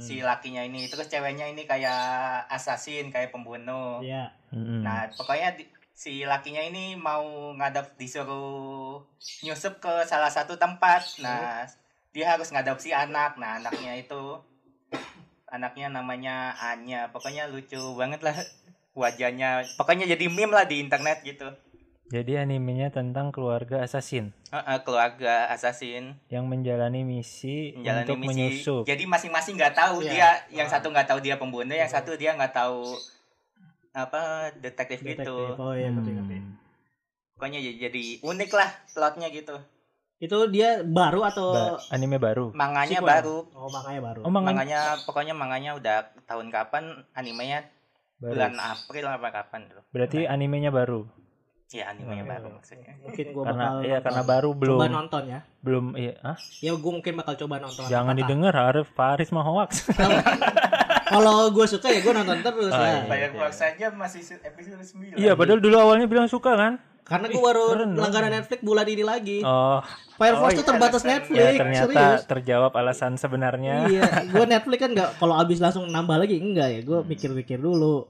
Si 0.00 0.24
lakinya 0.24 0.64
ini 0.64 0.88
terus 0.88 1.06
ceweknya 1.06 1.46
ini 1.46 1.68
kayak 1.68 2.00
assassin, 2.48 3.12
kayak 3.12 3.28
pembunuh. 3.28 4.00
Ya. 4.00 4.32
Mm-mm. 4.48 4.80
Nah, 4.80 5.12
pokoknya 5.12 5.52
di- 5.52 5.68
si 5.92 6.24
lakinya 6.24 6.60
ini 6.60 6.96
mau 6.96 7.22
ngadap 7.52 7.92
disuruh 7.96 9.04
nyusup 9.42 9.76
ke 9.76 9.92
salah 10.04 10.32
satu 10.32 10.56
tempat. 10.56 11.04
Nah, 11.20 11.68
dia 12.10 12.32
harus 12.32 12.48
ngadopsi 12.48 12.96
anak. 12.96 13.36
Nah, 13.36 13.60
anaknya 13.60 14.00
itu 14.00 14.40
anaknya 15.46 15.92
namanya 15.92 16.56
Anya. 16.56 17.12
Pokoknya 17.12 17.44
lucu 17.46 17.76
banget 17.94 18.24
lah 18.24 18.36
wajahnya. 18.96 19.60
Pokoknya 19.76 20.08
jadi 20.08 20.24
meme 20.26 20.56
lah 20.56 20.64
di 20.64 20.80
internet 20.80 21.20
gitu. 21.20 21.52
Jadi 22.06 22.40
animenya 22.40 22.88
tentang 22.88 23.28
keluarga 23.28 23.80
assassin 23.80 24.30
Heeh, 24.48 24.78
keluarga 24.80 25.46
assassin 25.48 26.14
yang 26.28 26.46
menjalani 26.46 27.02
misi 27.02 27.74
menjalani 27.74 28.04
untuk 28.04 28.16
misi. 28.16 28.28
menyusup 28.30 28.82
Jadi 28.84 29.04
masing-masing 29.04 29.54
nggak 29.54 29.74
tahu 29.74 29.96
Iya. 30.00 30.10
dia, 30.10 30.30
yang 30.54 30.68
satu 30.68 30.86
nggak 30.88 31.06
tahu 31.06 31.18
dia 31.18 31.34
pembunuh, 31.34 31.72
yang 31.72 31.86
satu 31.86 32.14
dia 32.14 32.32
nggak 32.32 32.52
tahu 32.52 32.94
apa 33.92 34.52
detektif, 34.54 35.00
Detektif. 35.00 35.24
gitu. 35.24 35.36
Oh 35.56 35.72
iya 35.72 35.88
ngerti 35.88 36.10
ngerti. 36.12 36.36
Hmm. 36.36 36.52
Pokoknya 37.32 37.58
jadi, 37.58 37.76
jadi 37.82 38.04
unik 38.22 38.50
lah 38.52 38.68
plotnya 38.88 39.28
gitu. 39.28 39.56
Itu 40.16 40.48
dia 40.48 40.80
baru 40.80 41.24
atau 41.24 41.48
Ba- 41.52 41.80
anime 41.90 42.16
baru 42.16 42.48
Manganya 42.52 43.00
Sequel. 43.00 43.08
baru, 43.10 43.36
Oh 43.52 43.68
makanya 43.68 44.00
baru. 44.02 44.20
oh 44.20 44.30
manga 44.30 44.48
manganya 44.52 44.80
pokoknya 45.02 45.32
manganya 45.32 45.70
udah 45.74 45.96
tahun 46.24 46.48
kapan, 46.48 46.84
animenya 47.12 47.68
baru 48.16 48.32
bulan 48.32 48.54
April 48.56 49.04
apa 49.06 49.28
kapan 49.30 49.60
tuh? 49.66 49.82
berarti 49.90 50.24
animenya 50.24 50.70
baru 50.70 51.04
Ya 51.68 51.84
animenya 51.88 52.22
Oh. 52.22 52.28
baru 52.28 52.46
maksudnya. 52.52 52.94
Mungkin 53.00 53.26
gua 53.28 53.42
karena 53.44 53.58
bakal 53.64 53.76
iya 53.80 53.90
nonton. 53.92 54.04
karena 54.04 54.22
baru 54.24 54.50
belum 54.52 54.76
coba 54.76 54.86
nonton 54.88 55.22
ya. 55.26 55.40
belum 55.58 55.84
iya 55.94 56.14
ah 56.22 56.36
Ya 56.60 56.72
gue 56.72 56.92
mungkin 56.92 57.12
bakal 57.16 57.34
coba 57.36 57.54
nonton. 57.58 57.84
jangan 57.86 58.14
didengar 58.14 58.54
Arif 58.54 58.86
Faris 58.88 59.28
mah 59.28 59.42
hoax 59.42 59.70
Kalau 61.06 61.34
gue 61.48 61.66
suka 61.66 61.86
ya 61.88 62.00
gue 62.00 62.12
nonton 62.12 62.38
terus 62.40 62.68
Oh, 62.68 62.78
ya. 62.78 62.90
iya. 62.92 63.02
Fireworks 63.04 63.56
saja 63.56 63.86
masih 63.90 64.20
se- 64.20 64.38
episode 64.40 64.78
9. 64.78 65.14
iya 65.16 65.34
padahal 65.34 65.58
dulu 65.58 65.76
awalnya 65.76 66.06
bilang 66.06 66.26
suka 66.26 66.54
kan 66.54 66.78
Karena 67.02 67.26
gue 67.28 67.38
baru 67.40 67.64
keren 67.72 67.90
langganan 67.94 68.30
Netflix 68.32 68.60
bulan 68.60 68.82
ini 68.84 69.04
lagi. 69.04 69.38
oh 69.40 69.78
Fire 70.16 70.34
Force 70.36 70.54
Oh, 70.54 70.56
tuh 70.56 70.64
iya, 70.64 70.68
terbatas 70.68 70.94
alasan- 70.96 71.10
Netflix. 71.12 71.38
ya 71.40 71.50
ternyata 71.56 71.86
serius. 71.86 72.22
terjawab 72.24 72.72
alasan 72.72 73.12
sebenarnya 73.14 73.74
Iya, 73.86 74.02
gue 74.24 74.44
Netflix 74.52 74.78
kan 74.80 74.90
nggak 74.92 75.10
kalau 75.16 75.34
abis 75.36 75.58
langsung 75.58 75.82
nambah 75.84 76.16
lagi 76.16 76.36
enggak 76.36 76.68
ya. 76.68 76.80
Gue 76.80 76.98
mikir-mikir 77.04 77.58
dulu. 77.58 78.06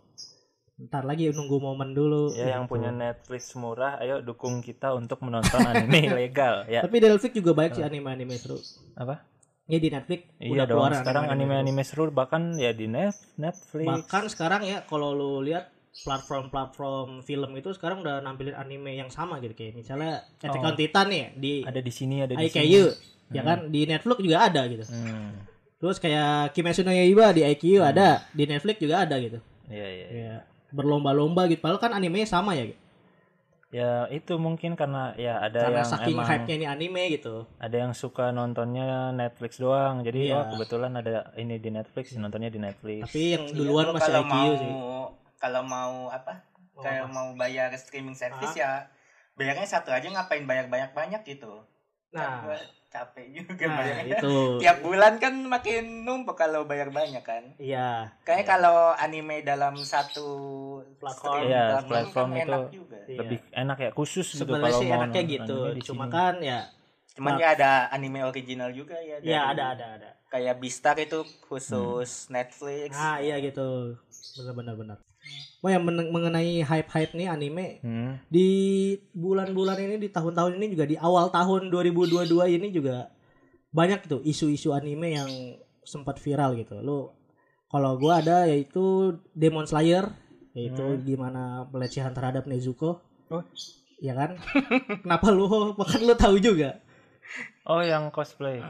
Ntar 0.76 1.02
lagi 1.02 1.28
nunggu 1.28 1.56
momen 1.56 1.90
dulu. 1.90 2.30
ya 2.30 2.52
yang 2.52 2.64
gitu. 2.64 2.76
punya 2.76 2.92
Netflix 2.92 3.56
murah 3.56 3.96
ayo 3.96 4.20
dukung 4.20 4.60
kita 4.60 4.92
untuk 4.92 5.20
menonton 5.20 5.64
anime 5.72 6.04
ilegal 6.06 6.68
ya 6.68 6.84
Tapi 6.84 6.96
di 6.98 7.06
Netflix 7.06 7.32
juga 7.32 7.52
banyak 7.52 7.72
sih 7.72 7.82
anime-anime 7.82 8.36
seru. 8.36 8.60
apa 8.94 9.24
Ya 9.64 9.78
di 9.78 9.88
Netflix 9.88 10.20
iya 10.36 10.52
udah 10.52 10.64
dong 10.64 10.76
keluar 10.78 10.92
sekarang 10.94 11.24
anime-anime 11.26 11.80
seru 11.80 12.04
bahkan 12.10 12.54
ya 12.54 12.70
di 12.70 12.86
net 12.86 13.16
Netflix 13.34 13.88
Bahkan 13.88 14.22
sekarang 14.28 14.62
ya 14.62 14.84
kalau 14.84 15.10
lu 15.10 15.40
lihat 15.40 15.72
platform-platform 15.96 17.22
film 17.22 17.50
itu 17.54 17.72
sekarang 17.72 18.00
udah 18.00 18.20
nampilin 18.20 18.52
anime 18.52 18.92
yang 18.94 19.08
sama 19.08 19.40
gitu 19.40 19.56
kayak 19.56 19.74
misalnya 19.74 20.28
Attack 20.36 20.60
Oh. 20.60 20.68
on 20.68 20.76
Titan 20.76 21.06
nih 21.08 21.24
di 21.32 21.52
ada 21.62 21.80
di 21.80 21.88
sini 21.88 22.20
ada 22.20 22.32
di 22.32 22.44
sini 22.44 22.68
IKU 22.68 22.84
ya 23.28 23.42
kan 23.42 23.58
di 23.66 23.80
Netflix 23.84 24.18
juga 24.18 24.38
ada 24.42 24.62
gitu. 24.66 24.84
hmm. 24.84 25.28
Terus 25.76 25.96
kayak 25.96 26.52
Kimetsu 26.52 26.80
no 26.80 26.90
Yaiba 26.90 27.32
di 27.32 27.42
IQ 27.42 27.80
ada, 27.80 28.24
di 28.30 28.44
Netflix 28.44 28.76
juga 28.76 29.02
ada 29.02 29.16
gitu. 29.16 29.40
iya 29.66 29.88
iya 29.88 30.06
Ya 30.12 30.36
berlomba-lomba 30.76 31.48
gitu. 31.48 31.58
Padahal 31.58 31.80
kan 31.80 31.92
animenya 31.92 32.28
sama 32.28 32.52
ya. 32.52 32.68
Gitu. 32.68 32.80
ya 33.66 34.06
itu 34.08 34.38
mungkin 34.38 34.78
karena 34.78 35.10
ya 35.18 35.42
ada 35.42 35.66
Karena 35.66 35.82
yang 35.82 35.90
saking 35.90 36.14
emang 36.14 36.26
hype-nya 36.30 36.54
ini 36.54 36.66
anime 36.70 37.02
gitu. 37.12 37.50
ada 37.58 37.76
yang 37.76 37.92
suka 37.92 38.30
nontonnya 38.30 39.10
Netflix 39.10 39.58
doang 39.58 40.06
jadi 40.06 40.20
Iya. 40.22 40.36
oh 40.38 40.44
kebetulan 40.54 40.94
ada 40.94 41.34
ini 41.34 41.58
di 41.58 41.74
Netflix 41.74 42.14
nontonnya 42.14 42.46
di 42.46 42.62
Netflix 42.62 43.10
Tapi 43.10 43.34
yang 43.34 43.44
Iya, 43.50 43.56
duluan 43.58 43.84
lu 43.90 43.92
masih 43.98 44.06
kalau 44.06 44.22
IQ 44.22 44.30
mau 44.30 44.52
sih. 44.54 44.72
kalau 45.36 45.62
mau 45.66 45.94
apa? 46.08 46.32
Apa? 46.78 47.10
mau 47.10 47.28
bayar 47.34 47.74
streaming 47.74 48.14
service 48.14 48.54
ya 48.54 48.86
bayarnya 49.34 49.66
satu 49.66 49.90
aja 49.90 50.06
ngapain 50.08 50.46
bayar 50.46 50.70
banyak-banyak 50.70 51.26
gitu. 51.26 51.66
Kan 52.08 52.22
Nah, 52.22 52.32
gua 52.46 52.56
capek 52.96 53.26
juga 53.34 53.64
nah 53.66 53.76
bayarnya. 53.76 54.16
itu. 54.16 54.36
Tiap 54.64 54.78
bulan 54.80 55.12
kan 55.16 55.34
makin 55.36 55.84
numpuk 56.02 56.32
kalau 56.34 56.64
bayar 56.64 56.88
banyak 56.88 57.20
kan. 57.20 57.44
Iya. 57.56 58.16
Kayak 58.24 58.48
kalau 58.48 58.96
anime 58.96 59.40
dalam 59.42 59.76
satu 59.76 60.28
Platform. 60.96 61.44
Iya, 61.44 61.64
platform 61.68 61.90
platform 61.92 62.28
kan 62.28 62.36
itu 62.36 62.48
enak 62.48 62.64
juga. 62.72 62.98
Iya. 63.04 63.18
lebih 63.20 63.38
enak 63.52 63.76
ya 63.78 63.90
khusus 63.92 64.26
gitu 64.26 64.40
Sebenarnya 64.42 64.64
kalau 64.66 64.80
sih 64.80 64.88
mau 64.88 64.96
enaknya 64.98 65.22
gitu. 65.28 65.58
Cuma 65.84 66.04
kan 66.08 66.34
ya 66.40 66.60
Cuman 67.12 67.32
ya 67.36 67.48
ada 67.52 67.70
anime 67.88 68.20
original 68.22 68.68
juga 68.70 68.96
ya. 68.98 69.16
ya 69.20 69.20
dari- 69.20 69.52
ada 69.52 69.64
ada 69.72 69.86
ada. 69.96 70.10
Kayak 70.26 70.58
Beastar 70.58 70.96
itu 70.98 71.20
khusus 71.46 72.28
Netflix. 72.28 72.92
Ah 72.92 73.16
iya 73.16 73.36
gitu. 73.38 73.96
Benar-benar 74.36 74.74
benar. 74.76 74.98
Oh 75.58 75.68
yang 75.68 75.82
men- 75.82 76.08
mengenai 76.08 76.60
hype-hype 76.60 77.12
nih 77.12 77.26
anime 77.26 77.80
Hmm. 77.80 78.12
di 78.28 78.48
bulan-bulan 79.10 79.78
ini 79.78 79.96
di 79.98 80.08
tahun-tahun 80.08 80.56
ini 80.56 80.66
juga 80.70 80.84
di 80.84 80.96
awal 80.96 81.28
tahun 81.28 81.68
2022 81.68 82.28
ini 82.50 82.70
juga 82.70 83.10
banyak 83.70 84.06
tuh 84.06 84.20
isu-isu 84.22 84.70
anime 84.70 85.08
yang 85.12 85.30
sempat 85.82 86.16
viral 86.16 86.54
gitu. 86.54 86.76
Lu 86.78 87.10
kalau 87.66 87.96
gua 87.96 88.20
ada 88.20 88.46
yaitu 88.46 89.16
Demon 89.32 89.64
Slayer 89.64 90.06
yaitu 90.52 90.80
gimana 91.02 91.66
pelecehan 91.66 92.12
terhadap 92.12 92.44
Nezuko. 92.44 93.02
Oh. 93.28 93.42
Ya 93.96 94.12
kan? 94.12 94.36
Kenapa 95.02 95.28
lu 95.28 95.48
bahkan 95.72 96.00
lu 96.00 96.14
tahu 96.14 96.36
juga? 96.38 96.78
oh 97.66 97.82
yang 97.82 98.08
cosplay 98.08 98.62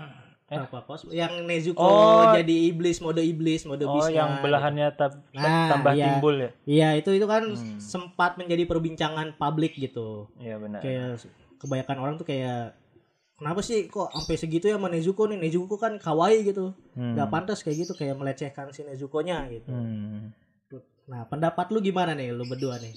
Eh. 0.46 0.54
Kenapa 0.54 0.78
kos? 0.84 1.10
Yang 1.10 1.42
Nezuko 1.42 1.82
Oh. 1.82 2.30
jadi 2.30 2.70
iblis, 2.70 2.98
mode 2.98 3.18
iblis, 3.18 3.66
mode 3.66 3.82
oh 3.82 3.90
beast-nya 3.92 4.14
yang 4.16 4.30
belahannya 4.38 4.94
tab- 4.94 5.18
Nah, 5.32 5.68
tambah 5.68 5.90
iya. 5.92 6.06
timbul 6.08 6.34
ya 6.36 6.50
Iya, 6.64 6.88
itu 6.96 7.10
itu 7.12 7.26
kan 7.26 7.42
Hmm. 7.44 7.78
sempat 7.78 8.36
menjadi 8.36 8.62
perbincangan 8.64 9.34
publik 9.34 9.74
gitu. 9.74 10.30
iya 10.38 10.54
benar 10.56 10.78
kayak 10.78 11.18
kebanyakan 11.56 11.96
orang 11.98 12.14
tuh 12.14 12.24
kayak 12.24 12.78
kenapa 13.34 13.58
sih 13.60 13.84
kok 13.86 14.14
sampai 14.14 14.36
segitu 14.36 14.64
ya 14.66 14.76
sama 14.76 14.86
Nezuko 14.86 15.26
nih 15.26 15.36
Nezuko 15.36 15.76
kan 15.76 15.98
kawaii 15.98 16.40
gitu 16.42 16.78
Hmm. 16.94 17.12
nggak 17.12 17.26
pantas 17.26 17.60
kayak 17.60 17.82
gitu 17.82 17.92
kayak 17.92 18.14
melecehkan 18.14 18.70
si 18.70 18.80
Nezuko-nya 18.80 19.50
gitu 19.50 19.66
Hmm. 19.66 20.30
nah 21.04 21.22
pendapat 21.24 21.70
lu 21.70 21.78
gimana 21.80 22.12
nih 22.12 22.30
lu 22.30 22.42
berdua 22.44 22.78
nih 22.78 22.94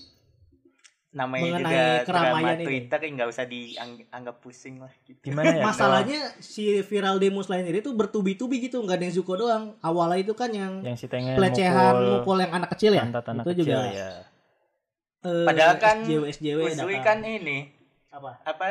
Namanya 1.10 1.42
Mengenai 1.58 1.66
juga 1.66 1.84
keramaian 2.06 2.34
drama 2.38 2.50
ini. 2.54 2.66
Twitter 2.70 3.00
yang 3.02 3.14
nggak 3.18 3.30
usah 3.30 3.46
dianggap 3.46 4.36
pusing 4.38 4.76
lah 4.78 4.94
gitu. 5.02 5.18
gimana 5.20 5.50
ya 5.52 5.64
masalahnya 5.70 6.20
si 6.38 6.64
viral 6.80 7.18
demo 7.18 7.42
selain 7.42 7.66
ini 7.66 7.82
tuh 7.82 7.94
bertubi-tubi 7.94 8.62
gitu 8.62 8.78
nggak 8.78 9.00
Nezuko 9.00 9.34
doang 9.34 9.74
awalnya 9.82 10.22
itu 10.22 10.34
kan 10.34 10.54
yang 10.54 10.74
yang 10.80 10.94
si 10.94 11.10
tengen 11.10 11.34
pelecehan 11.34 11.98
mukul 11.98 12.14
mukul 12.22 12.38
yang 12.38 12.54
anak 12.54 12.70
kecil 12.72 12.94
ya 12.94 13.10
anak 13.10 13.18
itu 13.18 13.50
kecil 13.50 13.66
juga 13.66 13.82
ya 13.90 14.10
eh, 15.26 15.46
Padahal 15.50 15.76
kan 15.78 15.98
SJW 16.06 16.62
SJW 16.70 16.92
datang. 16.94 17.02
kan 17.02 17.18
ini 17.24 17.58
apa 18.10 18.32
apa? 18.44 18.66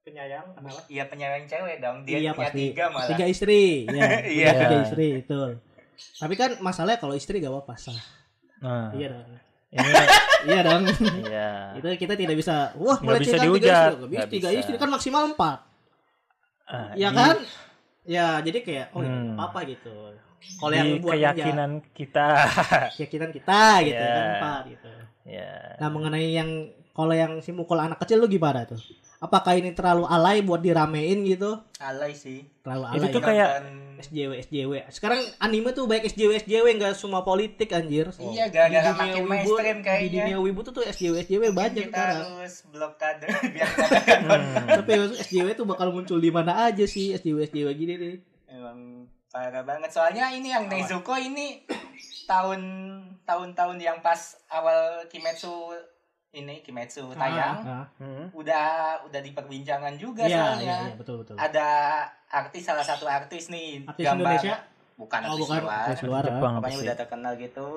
penyayang 0.00 0.44
kenapa 0.52 0.80
Iya 0.88 1.04
penyayang 1.06 1.44
cewek 1.44 1.76
dong. 1.78 1.96
Dia 2.04 2.16
iya 2.18 2.32
punya 2.32 2.48
pasti 2.48 2.64
tiga 2.68 2.84
malah. 2.88 3.08
tiga 3.08 3.24
istri 3.26 3.62
ya 3.86 4.04
Iya. 4.36 4.48
punya 4.50 4.60
tiga 4.60 4.76
istri 4.82 5.06
itu 5.18 5.40
tapi 6.16 6.34
kan 6.34 6.50
masalahnya 6.60 6.96
kalau 6.96 7.12
istri 7.12 7.36
gak 7.38 7.48
apa-apa 7.48 7.74
sah 7.76 8.00
nah 8.60 8.92
iya 8.92 9.08
dong 9.08 9.24
ini 9.72 9.90
iya 10.46 10.60
dong. 10.62 10.82
Iya. 11.22 11.48
Itu 11.78 11.86
kita 11.96 12.14
tidak 12.14 12.34
bisa 12.34 12.74
wah 12.74 12.98
melecehkan 12.98 13.46
tiga 13.52 13.70
istri 13.86 14.06
Nggak 14.08 14.28
tiga 14.28 14.48
bisa. 14.48 14.58
istri 14.58 14.74
kan 14.76 14.88
maksimal 14.88 15.22
empat. 15.26 15.58
Ah, 16.66 16.90
ya 16.94 17.08
di- 17.08 17.16
kan? 17.16 17.36
Ya 18.02 18.26
jadi 18.40 18.58
kayak 18.60 18.86
oh 18.90 19.00
ya, 19.00 19.10
Hmm. 19.10 19.36
apa 19.36 19.44
apa 19.52 19.58
gitu. 19.66 19.94
Kalau 20.56 20.72
yang 20.72 20.98
buat 20.98 21.14
keyakinan 21.14 21.70
kita. 21.92 22.26
Menja- 22.32 22.90
keyakinan 22.96 23.30
kita 23.30 23.60
gitu 23.84 24.00
Ya. 24.00 24.10
kan 24.10 24.24
empat 24.34 24.62
gitu. 24.68 24.92
Ya 25.24 25.50
nah 25.76 25.88
mengenai 25.88 26.28
yang 26.30 26.50
kalau 26.90 27.12
yang 27.12 27.38
si 27.38 27.50
mukul 27.50 27.78
anak 27.78 27.98
kecil 27.98 28.18
lu 28.18 28.26
gimana 28.26 28.64
tuh? 28.64 28.80
Apakah 29.18 29.52
ini 29.52 29.70
terlalu 29.70 30.02
alay 30.04 30.40
buat 30.40 30.58
diramein 30.58 31.22
gitu? 31.22 31.60
Alay 31.78 32.10
sih. 32.12 32.48
terlalu 32.60 32.84
Itu 32.90 33.04
alay. 33.04 33.12
tuh 33.12 33.20
ya? 33.20 33.26
kayak- 33.28 33.54
SJW 34.00 34.32
SJW 34.42 34.72
sekarang 34.88 35.18
anime 35.38 35.70
tuh 35.70 35.84
baik 35.84 36.04
SJW 36.06 36.30
SJW 36.38 36.66
nggak 36.74 36.92
semua 36.92 37.20
politik 37.20 37.70
anjir 37.70 38.08
Iya, 38.12 38.44
Di 38.44 38.52
gara-gara 38.52 38.90
makin 38.92 39.22
wibu- 39.22 39.30
mainstream 39.30 39.76
di 39.76 39.84
kayaknya. 39.84 40.22
dunia 40.26 40.38
wibu 40.38 40.60
tuh 40.62 40.72
tuh 40.72 40.84
SJW 40.84 41.14
SJW 41.22 41.42
banyak 41.50 41.86
kita 41.86 41.94
sekarang 41.94 42.20
harus 42.36 42.56
blokade 42.66 43.24
biar. 43.54 43.68
Hmm. 44.20 44.66
tapi 44.74 44.90
SJW 45.18 45.48
tuh 45.52 45.64
bakal 45.64 45.90
muncul 45.90 46.16
di 46.16 46.28
mana 46.28 46.66
aja 46.66 46.84
sih 46.84 47.12
SJW 47.12 47.44
SJW 47.46 47.68
gini 47.72 47.94
nih 47.94 48.14
Emang 48.50 49.06
Parah 49.28 49.62
banget. 49.62 49.90
Soalnya 49.90 50.26
ini 50.28 50.50
yang 50.50 50.66
Nezuko 50.66 51.14
ini 51.14 51.62
tahun 52.26 52.60
tahun-tahun 53.22 53.78
yang 53.78 53.98
pas 54.00 54.18
awal 54.48 55.06
Kimetsu 55.06 55.70
ini 56.32 56.62
Kimetsu 56.62 57.10
tayang 57.12 57.58
Ah, 57.60 57.86
Hmm. 57.98 58.30
udah 58.32 58.66
udah 59.02 59.20
diperbincangan 59.20 59.98
juga 59.98 60.22
Iya, 60.24 60.38
soalnya. 60.54 60.62
iya, 60.62 60.76
iya, 60.86 60.94
betul 60.94 61.16
betul. 61.18 61.34
Ada 61.34 61.68
artis 62.28 62.62
salah 62.62 62.86
satu 62.86 63.04
artis 63.04 63.50
nih 63.50 63.82
Artis 63.84 64.04
gambar 64.04 64.38
Indonesia? 64.38 64.56
bukan 64.94 65.20
Oh, 65.20 65.26
artis 65.26 65.40
bukan 65.42 65.60
luar. 65.60 65.82
artis 65.84 66.00
luar. 66.04 66.22
Jepang 66.22 66.52
Pokoknya 66.56 66.78
udah 66.80 66.96
terkenal 66.96 67.32
gitu. 67.36 67.68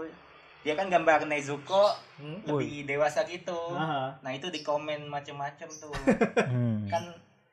Dia 0.63 0.73
kan 0.75 0.87
gambar 0.87 1.19
Nezuko 1.25 1.83
Hmm. 2.15 2.39
lebih 2.45 2.85
dewasa 2.85 3.25
gitu. 3.25 3.57
Ah, 3.73 4.15
Nah, 4.21 4.31
itu 4.31 4.47
di 4.47 4.61
komen 4.61 5.07
macem-macem 5.07 5.67
tuh. 5.73 5.91
Hmm. 6.45 6.85
kan 6.87 7.03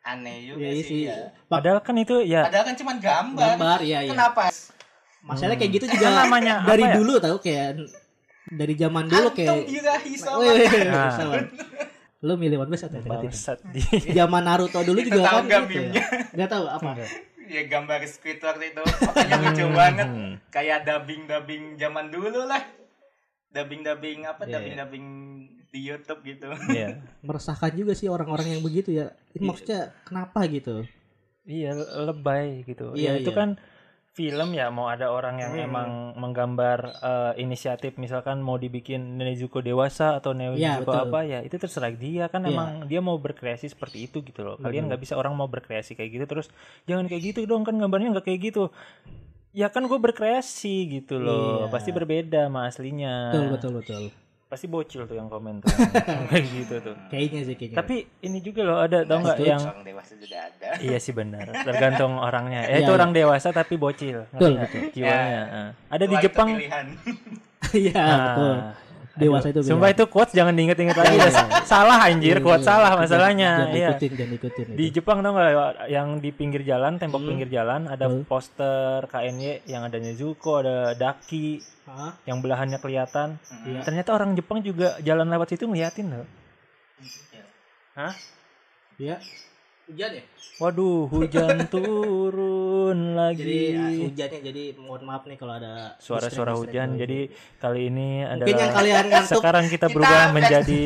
aneh 0.03 0.47
juga 0.47 0.61
Iya, 0.61 0.71
iya 0.71 0.83
sih 0.83 0.85
sih. 0.87 1.01
ya. 1.07 1.17
Padahal 1.47 1.81
kan 1.81 1.97
itu 1.97 2.21
ya 2.21 2.45
Padahal 2.45 2.65
kan 2.67 2.77
cuma 2.77 2.93
gambar. 2.95 3.57
gambar 3.57 3.79
ya 3.81 3.99
ya. 4.01 4.11
Kenapa? 4.11 4.53
Masalahnya 5.23 5.53
Hmm. 5.55 5.63
kayak 5.63 5.73
gitu 5.75 5.87
juga 5.91 6.07
Kan 6.07 6.17
namanya 6.19 6.55
dari 6.63 6.83
ya? 6.83 6.93
dulu 6.95 7.15
tahu 7.17 7.37
kayak 7.39 7.69
dari 8.51 8.75
zaman 8.75 9.07
dulu 9.07 9.31
Antum 9.31 9.39
kayak 9.39 9.59
Nah. 10.91 11.47
Lu 12.21 12.37
milih 12.37 12.61
One 12.61 12.69
Piece 12.69 12.85
atau 12.85 13.01
Attack 13.01 13.17
on 13.17 13.25
Titan? 13.33 13.59
Zaman 14.13 14.43
Naruto 14.45 14.85
dulu 14.85 15.01
juga 15.01 15.41
kan 15.41 15.49
gitu. 15.49 15.89
Ya. 15.89 16.05
Gak 16.37 16.51
tahu 16.53 16.65
apa. 16.69 16.91
Ya 17.49 17.63
gambar 17.65 18.05
Squidward 18.05 18.61
itu. 18.61 18.83
Makanya 18.85 19.37
lucu 19.41 19.65
banget. 19.73 20.09
Hmm. 20.13 20.33
Kayak 20.53 20.85
dubbing-dubbing 20.85 21.81
zaman 21.81 22.13
dulu 22.13 22.45
lah. 22.45 22.61
Dubbing-dubbing 23.51 24.29
apa? 24.29 24.45
Iya, 24.45 24.61
Dubbing-dubbing 24.61 25.07
di 25.73 25.81
YouTube 25.81 26.21
gitu. 26.29 26.53
Iya. 26.69 27.01
Meresahkan 27.25 27.73
juga 27.73 27.97
sih 27.97 28.13
orang-orang 28.13 28.59
yang 28.59 28.63
begitu 28.63 28.93
ya. 28.93 29.17
Ini 29.33 29.43
maksudnya 29.49 29.97
kenapa 30.05 30.45
gitu? 30.45 30.85
Iya, 31.49 31.73
lebay 32.05 32.69
gitu. 32.69 32.93
Iya, 32.95 33.17
ya 33.17 33.23
itu 33.25 33.33
iya. 33.33 33.39
kan 33.41 33.49
film 34.13 34.51
ya 34.51 34.69
mau 34.69 34.87
ada 34.87 35.09
orang 35.09 35.39
yang 35.39 35.53
Hmm. 35.53 35.65
emang 35.65 35.89
menggambar 36.15 36.79
eh, 36.99 37.33
inisiatif 37.39 37.95
misalkan 37.97 38.39
mau 38.39 38.57
dibikin 38.57 39.17
Nezuko 39.17 39.61
dewasa 39.61 40.15
atau 40.15 40.33
Nezuko 40.33 40.59
betul. 40.85 40.99
apa 41.07 41.21
ya 41.23 41.39
itu 41.41 41.55
terserah 41.55 41.91
dia 41.91 42.27
kan 42.27 42.43
Iya. 42.43 42.51
emang 42.51 42.71
dia 42.85 42.99
mau 42.99 43.17
berkreasi 43.17 43.67
seperti 43.67 44.05
itu 44.05 44.21
gitu 44.21 44.43
loh 44.43 44.57
kalian 44.57 44.87
nggak 44.87 45.01
bisa 45.01 45.15
orang 45.15 45.33
mau 45.33 45.47
berkreasi 45.47 45.95
kayak 45.95 46.11
gitu 46.13 46.25
terus 46.27 46.47
jangan 46.85 47.07
kayak 47.07 47.23
gitu 47.25 47.45
dong 47.45 47.63
kan 47.63 47.73
gambarnya 47.73 48.11
nggak 48.11 48.27
kayak 48.27 48.41
gitu 48.45 48.75
ya 49.51 49.67
kan 49.67 49.83
gue 49.85 49.99
berkreasi 50.01 50.75
gitu 50.93 51.17
loh 51.17 51.65
Iya. 51.65 51.71
pasti 51.71 51.91
berbeda 51.91 52.41
sama 52.45 52.67
aslinya 52.67 53.15
Betul 53.31 53.47
betul 53.49 53.73
betul. 53.77 54.03
Pasti 54.51 54.67
bocil 54.67 55.07
tuh 55.07 55.15
yang 55.15 55.31
komen 55.31 55.63
tuh 55.63 55.71
kayak 56.29 56.43
gitu 56.45 56.75
tuh 56.83 56.97
Kayaknya 57.07 57.41
sih 57.41 57.55
kayaknya. 57.55 57.77
tapi 57.79 57.97
ini 58.21 58.39
juga 58.41 58.61
loh 58.67 58.83
ada 58.83 59.07
tau 59.07 59.23
nggak 59.23 59.39
Betul. 59.39 59.47
yang 59.49 59.63
Orang 59.63 59.85
dewasa 59.87 60.13
juga 60.19 60.37
ada. 60.43 60.69
Iya 60.77 60.99
sih 60.99 61.13
benar, 61.13 61.47
tergantung 61.63 62.13
orangnya. 62.19 62.61
Ya 62.61 62.69
Iya, 62.69 62.79
itu 62.81 62.91
iya. 62.91 62.99
orang 62.99 63.11
dewasa 63.13 63.49
tapi 63.51 63.75
bocil, 63.77 64.27
Betul, 64.29 64.51
nggak? 64.53 64.67
betul. 64.67 64.83
Jiwanya. 64.93 65.43
Ya. 65.47 65.63
Ada 65.89 66.05
di 66.05 66.17
Jepang. 66.19 66.49
Iya 67.71 67.93
Nah, 67.95 68.19
betul. 68.27 68.57
Dewasa 69.21 69.47
itu 69.49 69.61
Sumpah 69.63 69.89
itu 69.93 70.05
quotes 70.07 70.33
jangan 70.33 70.53
diinget-inget 70.53 70.97
lagi. 70.97 71.15
Iya, 71.15 71.29
dah. 71.29 71.47
salah 71.63 71.99
anjir, 72.01 72.37
Iya, 72.37 72.45
quotes 72.45 72.65
iya. 72.65 72.71
salah 72.73 72.91
masalahnya. 72.97 73.51
Jangan 73.55 73.77
Iya. 73.77 73.89
ikutin, 73.93 74.11
jangan 74.17 74.35
ikutin. 74.35 74.67
Di 74.73 74.85
itu. 74.85 74.95
Jepang 74.97 75.19
tau 75.21 75.31
nggak 75.33 75.51
yang 75.87 76.09
di 76.19 76.31
pinggir 76.31 76.63
jalan, 76.63 76.93
tembok 76.97 77.21
Hmm. 77.21 77.29
pinggir 77.31 77.49
jalan 77.51 77.81
ada 77.87 78.07
poster 78.25 79.05
KNY 79.07 79.65
yang 79.65 79.83
ada 79.85 79.97
Nezuko, 79.97 80.61
ada 80.61 80.93
Daki 80.95 81.61
Hah? 81.85 82.17
yang 82.25 82.41
belahannya 82.41 82.79
kelihatan. 82.79 83.37
Iya. 83.63 83.85
Ternyata 83.85 84.11
orang 84.11 84.33
Jepang 84.33 84.61
juga 84.61 84.97
jalan 85.01 85.29
lewat 85.29 85.53
situ 85.53 85.69
ngeliatin 85.69 86.11
loh. 86.11 86.27
Hah? 87.95 88.15
Iya. 88.97 89.19
Hujan 89.91 90.11
ya? 90.15 90.23
Waduh, 90.61 91.09
hujan 91.09 91.57
turun 91.73 93.17
lagi. 93.17 93.41
Jadi 93.41 93.59
ah, 93.75 93.91
hujannya 93.99 94.41
jadi 94.45 94.63
mohon 94.77 95.03
maaf 95.03 95.25
nih 95.25 95.35
kalau 95.35 95.57
ada 95.57 95.97
suara-suara 95.97 96.53
hujan. 96.53 96.95
lagi. 96.95 97.01
Jadi 97.01 97.19
kali 97.57 97.81
ini 97.89 98.09
mungkin 98.21 98.37
adalah 98.45 98.61
yang 98.61 98.73
kalian 98.77 99.05
ngantuk 99.09 99.41
sekarang 99.41 99.65
kita 99.67 99.87
berubah 99.89 100.13
versi- 100.21 100.35
menjadi 100.37 100.79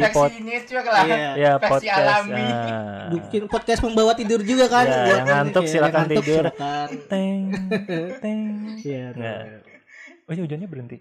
lah. 0.86 1.04
Iya. 1.04 1.30
ya 1.34 1.52
versi 1.58 1.70
podcast. 1.84 1.98
alami. 2.00 2.44
ah. 2.46 3.04
Mungkin 3.10 3.42
podcast 3.44 3.80
membawa 3.82 4.12
tidur 4.14 4.40
juga 4.40 4.64
kan 4.66 4.86
Ya, 4.86 4.94
buat 4.96 5.18
yang 5.18 5.26
ngantuk 5.28 5.60
kayak 5.60 5.72
silakan 5.74 5.90
yang 5.90 6.06
ngantuk 6.06 6.22
tidur. 6.22 6.44
silakan. 6.46 6.88
Teng, 7.04 7.40
teng. 8.20 8.42
Iya. 8.78 9.04
Nggak. 9.12 9.42
Oh, 10.24 10.30
ini 10.30 10.40
hujannya 10.40 10.68
berhenti. 10.70 10.98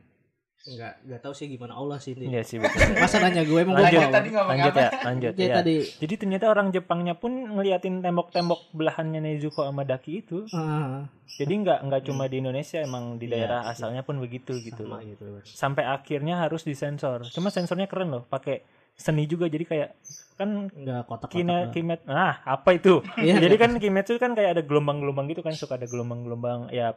Enggak, 0.63 0.95
enggak 1.03 1.19
tahu 1.19 1.33
sih 1.35 1.45
gimana 1.45 1.75
Allah 1.75 1.99
sih 1.99 2.15
ini. 2.15 2.31
Iya 2.31 2.41
sih 2.41 2.55
betul. 2.55 2.79
Masa 2.95 3.19
nanya 3.19 3.43
gue 3.43 3.59
emang 3.59 3.75
gue 3.75 3.83
Lanjut. 3.83 3.99
mau. 3.99 4.15
Tadi 4.15 4.29
ngomong 4.31 4.47
Lanjut 4.49 4.71
apa? 4.71 4.79
ya, 4.79 4.89
lanjut 5.03 5.33
Jadi 5.33 5.43
ya. 5.43 5.55
tadi 5.59 5.75
Jadi 5.99 6.13
ternyata 6.15 6.45
orang 6.47 6.67
Jepangnya 6.71 7.13
pun 7.13 7.31
ngeliatin 7.51 7.99
tembok-tembok 7.99 8.71
belahannya 8.71 9.19
Nezuko 9.19 9.61
sama 9.61 9.83
Daki 9.83 10.11
itu. 10.17 10.47
ah, 10.49 11.03
Jadi 11.29 11.53
nggak 11.59 11.79
nggak 11.83 12.01
cuma 12.05 12.23
di 12.25 12.39
Indonesia, 12.39 12.79
emang 12.79 13.17
di 13.17 13.25
Iya, 13.25 13.33
daerah 13.35 13.59
asalnya 13.67 14.01
pun 14.01 14.23
begitu 14.23 14.55
gitu 14.57 14.87
sama 14.87 15.03
gitu. 15.03 15.25
Sampai 15.43 15.83
akhirnya 15.83 16.39
harus 16.39 16.63
disensor. 16.63 17.27
Cuma 17.27 17.49
sensornya 17.49 17.85
keren 17.85 18.07
loh, 18.09 18.23
pakai 18.23 18.63
seni 18.93 19.25
juga 19.25 19.49
jadi 19.49 19.65
kayak 19.65 19.89
kan 20.33 20.69
Enggak 20.69 21.03
kotak-kotak. 21.03 21.33
Kina, 21.35 21.55
lah. 21.59 21.71
kimet 21.71 22.01
nah 22.05 22.39
apa 22.39 22.69
itu 22.71 23.01
Iya, 23.17 23.41
jadi 23.41 23.55
kan 23.57 23.75
kimetsu 23.75 24.15
kan 24.15 24.31
kayak 24.31 24.49
ada 24.53 24.61
gelombang-gelombang 24.61 25.27
gitu 25.27 25.41
kan 25.41 25.51
suka 25.51 25.75
ada 25.75 25.85
gelombang-gelombang 25.85 26.69
ya 26.69 26.93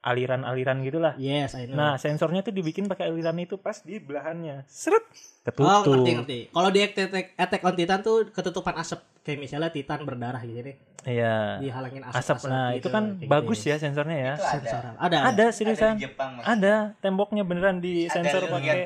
aliran-aliran 0.00 0.78
gitulah 0.80 1.14
Yes, 1.14 1.52
I 1.52 1.64
know. 1.64 1.74
nah 1.74 1.94
sensornya 1.94 2.40
tuh 2.40 2.50
dibikin 2.50 2.86
pakai 2.86 3.06
aliran 3.06 3.36
itu 3.36 3.56
pas 3.56 3.78
di 3.78 3.98
belahannya 3.98 4.62
seret 4.64 5.04
Oh 5.48 5.80
ketutup 5.80 6.04
ngerti 6.04 6.12
ngerti. 6.12 6.38
Kalau 6.52 6.68
di 6.68 6.80
Attack, 6.82 7.26
Attack 7.34 7.62
on 7.64 7.72
Titan 7.72 8.00
tuh 8.02 8.28
ketutupan 8.28 8.76
asap. 8.76 9.00
Kayak 9.24 9.38
misalnya 9.40 9.68
Titan 9.68 10.04
berdarah 10.04 10.44
gitu 10.44 10.60
nih. 10.60 10.76
iya 11.06 11.56
Dihalangin 11.56 12.04
asap. 12.04 12.20
asap 12.20 12.38
nah 12.46 12.68
itu 12.70 12.84
kan 12.86 13.16
bagus 13.24 13.60
ya 13.62 13.76
sensornya 13.76 14.18
ya 14.18 14.32
Itu 14.34 14.44
ada. 14.44 14.52
Sensor. 14.52 14.82
Ada. 14.84 14.92
ada 15.00 15.18
Ada 15.24 15.44
seriusan 15.48 15.92
di 15.94 16.04
Jepang 16.04 16.32
ada 16.38 16.74
temboknya 16.98 17.42
beneran 17.42 17.80
di 17.80 18.04
sensor 18.06 18.44
Ada 18.44 18.44
lu 18.44 18.52
pakai 18.52 18.76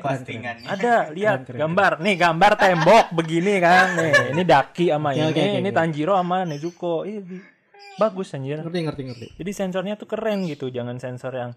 ada 0.63 0.95
lihat 1.11 1.37
Keren, 1.41 1.47
keren, 1.47 1.59
gambar 1.59 1.91
nih 1.99 2.15
gambar 2.15 2.51
tembok 2.55 3.05
begini 3.11 3.53
kan 3.59 3.87
nih 3.99 4.13
ini 4.31 4.43
Daki 4.45 4.85
sama 4.87 5.09
Oke, 5.09 5.19
ini 5.19 5.27
oke, 5.27 5.43
ini 5.59 5.67
oke. 5.67 5.75
Tanjiro 5.75 6.13
sama 6.15 6.37
Nezuko 6.47 6.95
ini 7.03 7.19
bagus 7.95 8.31
anjir 8.31 8.57
Ngerti 8.57 8.79
ngerti 8.81 9.01
ngerti. 9.03 9.27
Jadi 9.35 9.51
sensornya 9.51 9.93
tuh 9.93 10.05
keren 10.05 10.45
gitu, 10.45 10.67
jangan 10.67 10.97
sensor 10.97 11.33
yang 11.33 11.51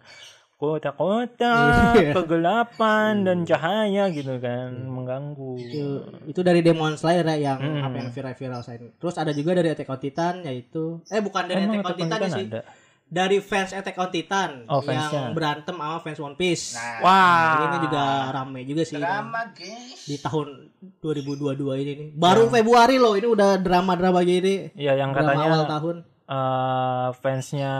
kota-kota, 0.57 1.55
Iya. 1.94 2.12
kegelapan 2.12 3.22
dan 3.22 3.44
cahaya 3.44 4.09
gitu 4.09 4.37
kan, 4.38 4.72
mengganggu. 4.83 5.53
Itu, 5.55 5.85
itu 6.27 6.40
dari 6.40 6.61
Demon 6.61 6.96
Slayer 6.96 7.29
ya 7.29 7.53
yang 7.53 7.61
Hmm. 7.61 7.85
apa 7.85 7.96
yang 7.99 8.09
viral-viral 8.09 8.61
saya. 8.61 8.81
Terus 8.90 9.14
ada 9.14 9.31
juga 9.31 9.53
dari 9.53 9.68
Attack 9.68 9.87
on 9.87 10.01
Titan 10.01 10.35
yaitu 10.42 11.05
eh 11.07 11.20
bukan 11.20 11.44
dari 11.44 11.61
Emang 11.62 11.77
Attack 11.77 11.87
on 11.87 11.92
Attack 11.92 11.92
on 11.92 12.09
Titan 12.09 12.20
Titan 12.22 12.31
sih. 12.33 12.46
ada? 12.49 12.61
Dari 13.07 13.38
fans 13.38 13.70
Attack 13.70 13.96
on 13.96 14.11
Titan 14.11 14.51
Oh, 14.66 14.81
yang 14.81 15.07
fansnya. 15.07 15.31
berantem 15.31 15.77
sama 15.77 15.96
fans 16.01 16.18
One 16.18 16.35
Piece. 16.35 16.75
Nah, 16.75 16.99
Wah, 16.99 17.38
Jadi 17.46 17.62
ini 17.62 17.79
juga 17.85 18.05
rame 18.33 18.61
juga 18.64 18.83
sih. 18.83 18.96
drama 18.96 19.40
guys. 19.53 20.01
Di 20.03 20.16
tahun 20.18 20.46
2022 20.99 21.77
ini 21.77 21.92
nih. 21.94 22.09
Baru 22.12 22.49
Februari 22.49 22.96
loh 22.96 23.14
ini 23.14 23.29
udah 23.29 23.61
drama-drama 23.61 24.20
gini. 24.22 24.72
Iya 24.72 24.96
yang 24.96 25.12
Drama 25.12 25.29
katanya 25.31 25.46
awal 25.46 25.64
tahun. 25.68 25.96
Eh, 26.27 27.09
fansnya 27.17 27.75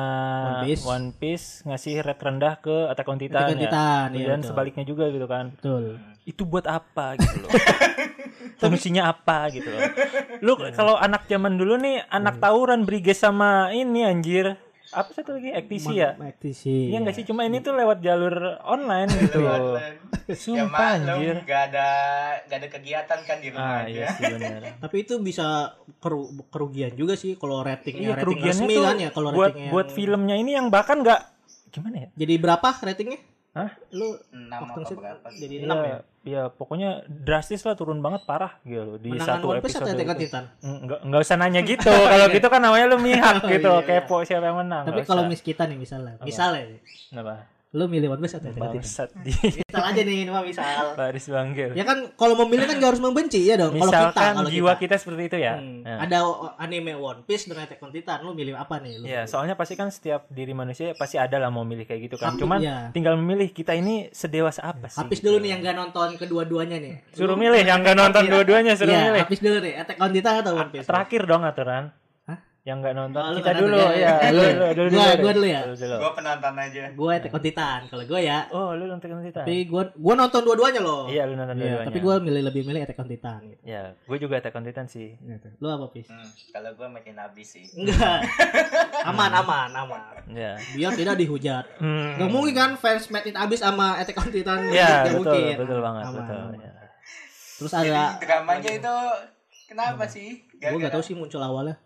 One 0.45 0.63
Piece. 0.65 0.83
One 0.85 1.09
Piece 1.13 1.47
ngasih 1.63 1.95
rate 2.01 2.23
rendah 2.23 2.55
ke 2.57 2.77
Attack 2.89 3.09
on 3.09 3.19
Titan, 3.19 3.37
Attack 3.37 3.49
on 3.49 3.59
ya. 3.59 3.63
Titan, 3.65 4.09
iya, 4.13 4.27
Dan 4.27 4.39
betul. 4.39 4.49
sebaliknya 4.49 4.85
juga 4.85 5.05
gitu 5.09 5.27
kan. 5.27 5.45
Betul. 5.53 5.85
Itu 6.23 6.43
buat 6.43 6.65
apa 6.65 7.15
gitu 7.17 7.37
loh. 7.41 7.51
Fungsinya 8.61 9.09
apa 9.09 9.51
gitu 9.51 9.67
loh. 9.67 9.81
Lu 10.41 10.53
Iya. 10.57 10.73
kalau 10.73 10.95
anak 10.97 11.27
zaman 11.27 11.55
dulu 11.55 11.77
nih 11.77 12.03
anak 12.09 12.39
tawuran 12.39 12.83
Briges 12.83 13.21
sama 13.21 13.71
ini 13.71 14.03
anjir. 14.03 14.57
Apa 14.89 15.11
satu 15.13 15.31
lagi? 15.33 15.51
Ektisi 15.51 15.95
ya? 15.95 16.15
Aktisi. 16.15 16.91
Iya 16.91 16.99
nggak 16.99 17.15
sih 17.15 17.25
cuma 17.25 17.43
ini 17.43 17.59
tuh 17.59 17.73
lewat 17.73 17.99
jalur 17.99 18.35
online 18.63 19.11
gitu. 19.11 19.43
ya 20.27 20.35
Sumpah 20.37 20.95
anjir. 20.95 21.37
maklum 21.37 21.45
gak 21.45 21.63
ada 21.71 21.89
gak 22.45 22.59
ada 22.59 22.69
kegiatan 22.69 23.19
kan 23.21 23.37
di 23.37 23.49
Ah 23.49 23.53
rumah 23.53 23.79
iya 23.85 24.05
aja. 24.05 24.07
sih 24.13 24.23
benar. 24.29 24.61
Tapi 24.83 24.97
itu 25.01 25.15
bisa 25.19 25.47
keru- 25.99 26.31
kerugian 26.47 26.93
juga 26.93 27.15
sih 27.15 27.35
kalau 27.35 27.61
ratingnya 27.61 28.03
Iya 28.03 28.15
rating 28.15 28.23
kerugiannya 28.25 28.63
resmi 28.63 28.75
tuh 28.75 28.85
kan 28.85 28.97
ya 28.97 29.11
kalau 29.11 29.31
buat 29.31 29.51
ratingnya 29.51 29.71
buat 29.71 29.87
yang- 29.87 29.97
filmnya 29.97 30.37
ini 30.37 30.51
yang 30.53 30.67
bahkan 30.69 30.99
nggak 31.01 31.21
gimana 31.69 31.97
ya? 31.99 32.09
Jadi 32.17 32.35
berapa 32.37 32.69
ratingnya? 32.73 33.21
Hah? 33.57 33.71
Lu 33.89 34.21
Enam 34.37 34.69
waktu 34.69 34.85
apa 34.85 34.93
berapa? 34.93 35.27
jadi 35.33 35.55
Iya, 35.57 35.73
6 35.73 35.81
ya? 35.81 35.99
iya, 36.29 36.43
pokoknya 36.53 36.91
drastis 37.09 37.65
lah 37.65 37.73
turun 37.73 38.05
banget 38.05 38.29
parah 38.29 38.61
gitu 38.63 39.01
di 39.01 39.17
Menangan 39.17 39.41
satu 39.41 39.47
One 39.49 39.65
Piece 39.65 39.81
atau 39.81 39.89
episode. 39.89 40.05
Itu. 40.05 40.21
Titan? 40.21 40.45
Enggak 40.61 40.99
enggak 41.01 41.21
usah 41.25 41.37
nanya 41.41 41.61
gitu. 41.73 41.89
Kalau 41.89 42.27
gitu 42.29 42.47
kan 42.53 42.61
namanya 42.61 42.87
lu 42.93 42.99
mihak 43.01 43.41
Oh, 43.41 43.49
gitu, 43.49 43.73
iya, 43.73 43.81
iya. 43.81 44.01
kepo 44.05 44.17
siapa 44.29 44.45
yang 44.45 44.61
menang. 44.61 44.85
Tapi 44.85 45.01
kalau 45.09 45.25
mis 45.25 45.41
kita 45.41 45.65
nih 45.65 45.79
misalnya, 45.81 46.21
misalnya 46.21 46.77
Kenapa? 47.09 47.49
Lu 47.69 47.85
milih 47.87 48.09
One 48.09 48.21
Piece 48.21 48.33
atau 48.33 48.47
Attack 48.47 48.57
on 48.57 48.71
Titan? 48.71 48.79
Bangsat 48.79 49.11
di 49.21 49.33
Misal 49.59 49.83
aja 49.85 50.01
nih, 50.01 50.19
mah 50.27 50.41
misal. 50.41 50.85
baris 50.95 51.27
bangkir. 51.27 51.71
Ya 51.73 51.83
kan 51.83 51.99
kalau 52.15 52.39
memilih 52.39 52.65
kan 52.65 52.79
gak 52.79 52.91
harus 52.91 53.03
membenci 53.03 53.43
ya 53.43 53.55
dong. 53.55 53.71
Kalau 53.71 53.83
kita, 53.83 53.91
Misalkan 54.07 54.33
kalau 54.35 54.49
jiwa 54.49 54.73
kita. 54.73 54.81
kita. 54.81 54.95
seperti 54.97 55.23
itu 55.27 55.37
ya. 55.37 55.55
Hmm, 55.57 55.83
Ya. 55.83 55.97
Ada 55.99 56.19
anime 56.57 56.93
One 56.95 57.21
Piece 57.23 57.45
dengan 57.45 57.63
Attack 57.63 57.81
on 57.81 57.91
Titan, 57.91 58.19
lu 58.21 58.33
milih 58.33 58.55
apa 58.55 58.79
nih? 58.79 58.93
Lu? 58.97 59.05
Iya, 59.05 59.27
soalnya 59.27 59.55
pasti 59.55 59.75
kan 59.75 59.91
setiap 59.91 60.25
diri 60.29 60.51
manusia 60.53 60.95
pasti 60.95 61.17
ada 61.17 61.37
lah 61.37 61.49
mau 61.49 61.63
milih 61.63 61.85
kayak 61.85 62.01
gitu 62.03 62.17
kan. 62.17 62.33
Tapi, 62.33 62.41
Cuman 62.41 62.59
iya. 62.59 62.89
tinggal 62.91 63.15
memilih 63.15 63.51
kita 63.51 63.73
ini 63.73 64.09
sedewasa 64.11 64.63
apa 64.65 64.87
sih? 64.87 64.97
Habis 64.97 65.21
dulu 65.21 65.37
nih 65.37 65.51
yang 65.53 65.61
gak 65.61 65.77
nonton 65.77 66.09
kedua-duanya 66.17 66.79
nih. 66.79 66.95
Suruh 67.13 67.35
milih 67.35 67.61
yang 67.61 67.83
gak 67.83 67.95
nonton 67.95 68.25
dua-duanya 68.25 68.73
suruh 68.73 68.89
Iya, 68.89 69.03
milih. 69.11 69.21
habis 69.21 69.39
dulu 69.39 69.57
nih 69.59 69.73
Attack 69.77 69.99
on 69.99 70.11
Titan 70.11 70.35
atau 70.41 70.53
One 70.55 70.71
Piece? 70.71 70.87
Terakhir 70.87 71.23
dong 71.25 71.43
aturan. 71.43 71.85
Yang 72.67 72.79
nggak 72.83 72.95
nonton 72.97 73.21
Oh, 73.21 73.31
lu 73.31 73.37
kita 73.37 73.47
nggak 73.47 73.63
dulu 73.63 73.77
nonton, 73.79 73.95
ya. 73.95 74.03
ya. 74.03 74.15
Lu 74.27 74.43
dulu, 74.43 74.51
dulu, 74.51 74.89
gua- 74.91 75.07
dulu, 75.07 75.23
gua 75.23 75.33
dulu 75.33 75.47
ya? 75.47 75.61
dulu. 75.63 75.97
Gue 75.97 76.13
penonton 76.13 76.55
aja. 76.59 76.83
Gue 76.91 77.11
Attack 77.15 77.31
on 77.31 77.43
Titan. 77.47 77.81
Kalau 77.87 78.05
gue 78.05 78.21
ya, 78.21 78.39
Oh, 78.51 78.69
lu 78.73 78.85
nonton 78.85 79.07
Titan. 79.23 79.33
tapi 79.41 79.55
gue 79.65 79.83
gue 79.95 80.15
nonton 80.17 80.41
dua-duanya 80.43 80.81
loh. 80.81 81.07
Iya, 81.07 81.23
lu 81.25 81.35
nonton 81.35 81.55
Iya, 81.55 81.63
dua-duanya. 81.63 81.87
tapi 81.87 81.99
gue 82.03 82.15
milih 82.21 82.43
lebih 82.45 82.63
milih 82.65 82.81
Attack 82.83 82.99
on 82.99 83.07
Titan 83.07 83.41
gitu. 83.47 83.63
Ya, 83.63 83.83
gue 83.95 84.17
juga 84.19 84.35
Attack 84.37 84.53
on 84.53 84.65
Titan 84.65 84.87
sih. 84.87 85.15
Gitu. 85.15 85.47
Lu 85.57 85.67
apa 85.69 85.87
pis? 85.89 86.07
Hmm, 86.07 86.27
kalau 86.51 86.71
gue 86.73 86.89
makin 86.91 87.15
habis 87.17 87.49
sih. 87.49 87.65
Enggak. 87.73 88.19
aman, 89.11 89.31
aman, 89.33 89.71
aman. 89.73 90.01
Ya. 90.29 90.59
Biar 90.75 90.91
tidak 90.93 91.15
dihujat. 91.17 91.65
Hmm. 91.79 92.19
Gak 92.19 92.29
mungkin 92.29 92.51
kan 92.53 92.71
fans 92.75 93.07
Made 93.09 93.31
in 93.31 93.39
Abyss 93.39 93.63
sama 93.63 93.95
Attack 93.97 94.19
on 94.19 94.29
Titan. 94.29 94.59
Iya, 94.67 95.07
Nggak 95.07 95.15
betul, 95.15 95.19
mungkin. 95.23 95.55
betul 95.57 95.79
banget, 95.81 96.03
Aman, 96.05 96.17
betul. 96.19 96.39
aman. 96.43 96.59
ya. 96.59 96.73
Terus 97.57 97.71
Jadi 97.73 97.89
ada 97.89 98.05
dramanya 98.19 98.71
itu 98.75 98.97
kenapa 99.67 100.05
sih? 100.05 100.29
gue 100.53 100.77
gak 100.77 100.91
tahu 100.91 101.05
sih 101.05 101.15
muncul 101.15 101.39
awalnya. 101.39 101.79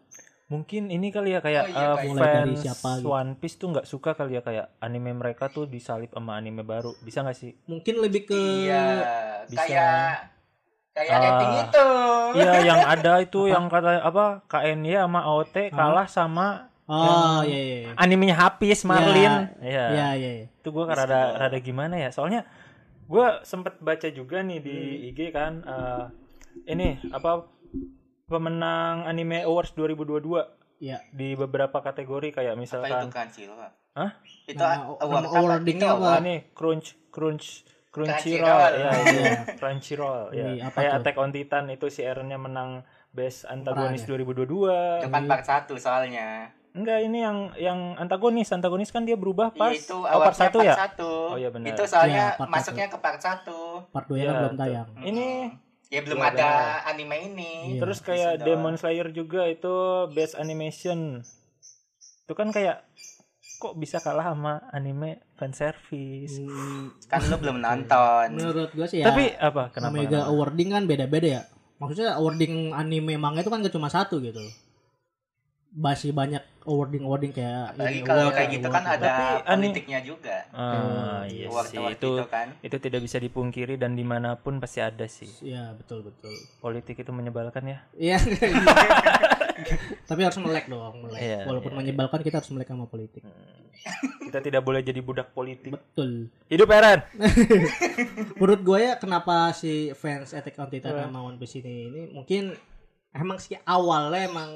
Mungkin 0.51 0.91
ini 0.91 1.09
kali 1.09 1.31
ya 1.31 1.39
kayak 1.39 1.65
Oh 1.65 1.71
iya, 1.71 1.87
uh, 1.87 1.97
kayak- 1.97 2.19
fans 2.19 2.59
siapa 2.59 2.91
gitu. 2.99 3.07
One 3.09 3.33
Piece 3.35 3.55
tuh 3.55 3.71
nggak 3.71 3.87
suka 3.87 4.11
kali 4.13 4.35
ya 4.35 4.43
kayak 4.43 4.67
anime 4.79 5.15
mereka 5.15 5.47
tuh 5.47 5.65
disalip 5.65 6.11
sama 6.11 6.35
anime 6.35 6.61
baru. 6.63 6.91
Bisa 6.99 7.23
nggak 7.23 7.39
sih? 7.39 7.55
Mungkin 7.65 7.95
lebih 7.99 8.27
ke 8.27 8.35
Iya, 8.35 8.85
bisa. 9.47 9.63
kayak 9.63 10.11
kayak 10.93 11.17
rating 11.17 11.55
itu. 11.61 11.89
Iya, 12.35 12.53
yang 12.69 12.81
ada 12.85 13.13
itu 13.21 13.47
yang 13.47 13.65
kata 13.65 14.03
apa 14.03 14.43
KNY 14.45 14.99
sama 14.99 15.21
AOT 15.23 15.57
kalah 15.71 16.07
sama 16.07 16.67
Oh, 16.85 17.47
iya 17.47 17.55
iya. 17.55 17.77
iya. 17.87 17.91
animenya 17.95 18.35
Hafiz 18.37 18.83
Marlin. 18.83 19.55
Iya, 19.63 19.87
Iya. 19.87 20.09
iya, 20.13 20.31
iya. 20.37 20.47
Itu 20.51 20.75
gua 20.75 20.91
rada 20.91 21.39
rada 21.39 21.59
gimana 21.59 21.95
ya? 21.95 22.11
Soalnya 22.11 22.43
gua 23.07 23.39
sempet 23.45 23.79
baca 23.79 24.11
juga 24.11 24.43
nih 24.43 24.59
di 24.59 24.75
Hmm. 24.75 25.09
IG 25.09 25.19
kan 25.31 25.53
eh, 25.63 26.05
ini 26.67 26.99
apa 27.09 27.47
pemenang 28.31 29.05
anime 29.05 29.43
awards 29.43 29.75
2022 29.75 30.47
Iya. 30.81 31.05
di 31.12 31.37
beberapa 31.37 31.77
kategori 31.77 32.33
kayak 32.33 32.55
Apa 32.55 32.57
itu 32.57 32.62
misalkan 32.62 33.07
kan 33.11 33.29
sih 33.29 33.45
lo? 33.45 33.59
Hah? 33.93 34.16
Itu 34.47 34.57
Nama- 34.57 34.97
award 34.97 35.03
nama 35.03 35.29
apa? 35.29 35.37
awardingnya 35.37 35.83
Itu 35.83 35.93
apa? 35.93 35.99
Award. 36.01 36.23
ini 36.23 36.35
crunch 36.55 36.88
crunch 37.11 37.47
Crunchyroll 37.90 38.71
ya 38.79 38.90
iya. 39.03 39.33
Crunchyroll 39.59 40.31
ya 40.31 40.47
apa 40.64 40.79
kayak? 40.79 40.93
Attack 41.03 41.16
on 41.19 41.31
Titan 41.35 41.64
itu 41.69 41.90
si 41.90 42.01
Eren-nya 42.01 42.38
menang 42.38 42.87
Best 43.11 43.43
Antagonis 43.45 44.07
Peran 44.07 44.23
2022 44.23 45.03
Itu 45.03 45.11
kan 45.11 45.23
part 45.27 45.43
satu 45.43 45.75
soalnya. 45.75 46.55
enggak 46.71 47.03
ini 47.03 47.19
yang 47.19 47.38
yang 47.59 47.99
antagonis 47.99 48.47
antagonis 48.49 48.95
kan 48.95 49.03
dia 49.03 49.19
berubah 49.19 49.51
pas 49.51 49.75
itu 49.75 49.90
oh, 49.90 50.07
part 50.07 50.38
satu 50.38 50.62
ya 50.62 50.79
satu. 50.79 51.35
Oh, 51.35 51.37
iya 51.37 51.51
benar. 51.51 51.75
Itu 51.75 51.83
soalnya 51.83 52.38
part 52.38 52.47
masuknya 52.47 52.87
ke 52.87 52.95
part 52.97 53.19
satu. 53.19 53.83
Part 53.90 54.07
2 54.07 54.14
Iya, 54.16 54.31
belum 54.38 54.55
tayang. 54.55 54.87
ini 55.03 55.51
Ya 55.90 56.00
belum 56.00 56.16
Belum 56.16 56.31
ada 56.31 56.50
anime 56.87 57.16
ini. 57.26 57.50
Iya. 57.68 57.81
terus 57.83 57.98
kayak 58.00 58.40
Demon 58.40 58.72
doang. 58.72 58.79
Slayer 58.79 59.11
juga 59.11 59.42
itu 59.44 59.74
Best 60.09 60.35
Animation 60.35 61.26
itu 62.22 62.33
kan 62.33 62.48
kayak 62.48 62.87
kok 63.59 63.74
bisa 63.74 63.98
kalah 63.98 64.31
sama 64.31 64.62
anime 64.70 65.18
fan 65.35 65.50
service 65.50 66.38
Hmm, 66.38 66.94
Kan 67.05 67.26
lu 67.26 67.37
belum 67.37 67.59
nonton. 67.59 68.33
menurut 68.33 68.70
gue 68.70 68.87
sih 68.87 69.03
ya. 69.03 69.11
tapi 69.11 69.35
apa 69.35 69.68
kenapa, 69.68 69.90
Omega 69.90 70.09
kenapa? 70.16 70.31
awarding 70.31 70.68
kan 70.70 70.83
beda-beda 70.85 71.29
ya. 71.29 71.42
Maksudnya 71.76 72.14
awarding 72.14 72.55
anime 72.70 73.16
manga 73.16 73.42
itu 73.42 73.48
kan 73.48 73.59
gak 73.59 73.72
cuma 73.72 73.88
satu 73.88 74.20
gitu. 74.20 74.40
Masih 75.70 76.11
banyak 76.11 76.42
awarding-awarding 76.61 77.30
kayak 77.30 77.72
Apalagi 77.72 77.94
ini 77.94 78.02
kalau 78.02 78.22
award, 78.22 78.35
kayak 78.35 78.42
award, 78.42 78.56
gitu 78.59 78.68
kan 78.68 78.83
award. 78.83 78.96
ada 78.96 79.09
Tapi 79.09 79.24
ani- 79.24 79.61
politiknya 79.62 79.98
juga. 80.02 80.37
ah 80.50 81.22
iya 81.24 81.46
Award 81.46 81.66
sih 81.66 81.78
award 81.78 81.94
itu 81.94 82.11
gitu 82.11 82.24
kan. 82.26 82.48
itu 82.61 82.76
tidak 82.78 83.00
bisa 83.00 83.16
dipungkiri 83.16 83.74
dan 83.76 83.92
di 83.92 84.02
mana 84.02 84.35
pun 84.35 84.59
pasti 84.59 84.78
ada 84.78 85.06
sih 85.06 85.30
Iya, 85.40 85.72
betul 85.72 86.02
betul. 86.02 86.35
politik 86.59 86.96
itu 86.96 87.11
menyebalkan 87.11 87.64
ya 87.64 87.78
Iya. 87.94 88.18
Tapi 90.02 90.20
harus 90.20 90.38
melek 90.38 90.66
dong, 90.66 90.94
melek. 91.00 91.20
Iya, 91.20 91.38
Walaupun 91.44 91.70
iya, 91.70 91.78
menyebalkan 91.78 92.20
kita 92.20 92.40
harus 92.40 92.50
melek 92.50 92.66
sama 92.66 92.87
politik. 92.87 93.22
kita 94.20 94.38
tidak 94.40 94.61
boleh 94.61 94.80
jadi 94.80 95.00
budak 95.00 95.30
politik 95.30 95.72
Betul. 95.72 96.28
hidup 96.46 96.68
Eren 96.68 97.00
Menurut 98.37 98.61
gue 98.61 98.78
ya 98.83 98.94
kenapa 98.96 99.48
si 99.52 99.72
fans 99.94 100.30
Attack 100.30 100.59
on 100.59 100.68
Titan 100.68 100.92
sama 100.98 101.22
One 101.22 101.37
Piece 101.37 101.56
ini 101.56 101.88
ini 101.88 102.02
mungkin 102.11 102.52
emang 103.11 103.38
sih 103.38 103.56
awalnya 103.59 104.26
emang 104.26 104.50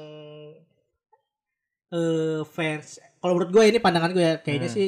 eh 1.95 2.41
fans 2.45 2.85
kalau 3.17 3.33
menurut 3.33 3.51
gue 3.51 3.63
ini 3.65 3.79
pandangan 3.79 4.11
gue 4.11 4.19
ya 4.21 4.35
kayaknya 4.37 4.67
Hmm. 4.67 4.75
sih 4.75 4.87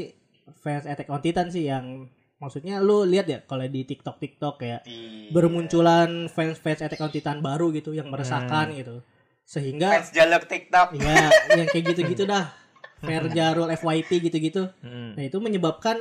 fans 0.57 0.83
Attack 0.83 1.07
on 1.07 1.21
Titan 1.21 1.47
sih 1.47 1.65
yang 1.65 2.05
maksudnya 2.37 2.77
lu 2.77 3.01
lihat 3.03 3.25
ya 3.25 3.39
kalau 3.41 3.63
di 3.65 3.81
TikTok 3.81 4.17
TikTok 4.17 4.55
kayak 4.57 4.81
Di 4.83 5.31
bermunculan 5.31 6.27
fans-fans 6.27 6.81
Attack 6.81 6.99
on 6.99 7.09
Titan 7.09 7.39
baru 7.39 7.71
gitu 7.71 7.91
yang 7.91 8.07
meresahkan 8.07 8.69
Hmm. 8.69 8.77
gitu. 8.77 8.95
Sehingga 9.41 9.89
fans 9.95 10.11
jalur 10.11 10.43
TikTok. 10.43 10.87
ya 10.93 11.15
yang 11.55 11.65
kayak 11.65 11.85
gitu-gitu 11.87 12.23
dah. 12.23 12.51
Verjarul 12.99 13.69
FYP 13.79 14.09
gitu-gitu. 14.21 14.67
Hmm. 14.81 15.13
Nah, 15.13 15.23
itu 15.23 15.37
menyebabkan 15.37 15.97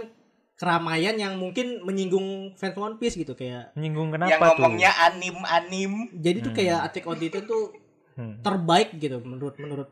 keramaian 0.55 1.13
yang 1.15 1.37
mungkin 1.37 1.81
menyinggung 1.81 2.27
fans 2.55 2.73
One 2.75 2.97
Piece 2.97 3.15
gitu 3.15 3.33
kayak 3.33 3.73
menyinggung 3.73 4.09
yang 4.09 4.17
kenapa 4.19 4.45
tuh 4.51 4.57
ngomongnya 4.59 4.93
anim-anim. 5.05 5.93
jadi 6.13 6.39
tuh 6.41 6.51
Hmm. 6.51 6.59
kayak 6.59 6.79
Attack 6.83 7.05
on 7.07 7.17
Titan 7.17 7.45
tuh 7.45 7.65
Hmm. 8.13 8.41
terbaik 8.41 8.97
gitu 8.97 9.21
menurut 9.21 9.57
menurut 9.57 9.89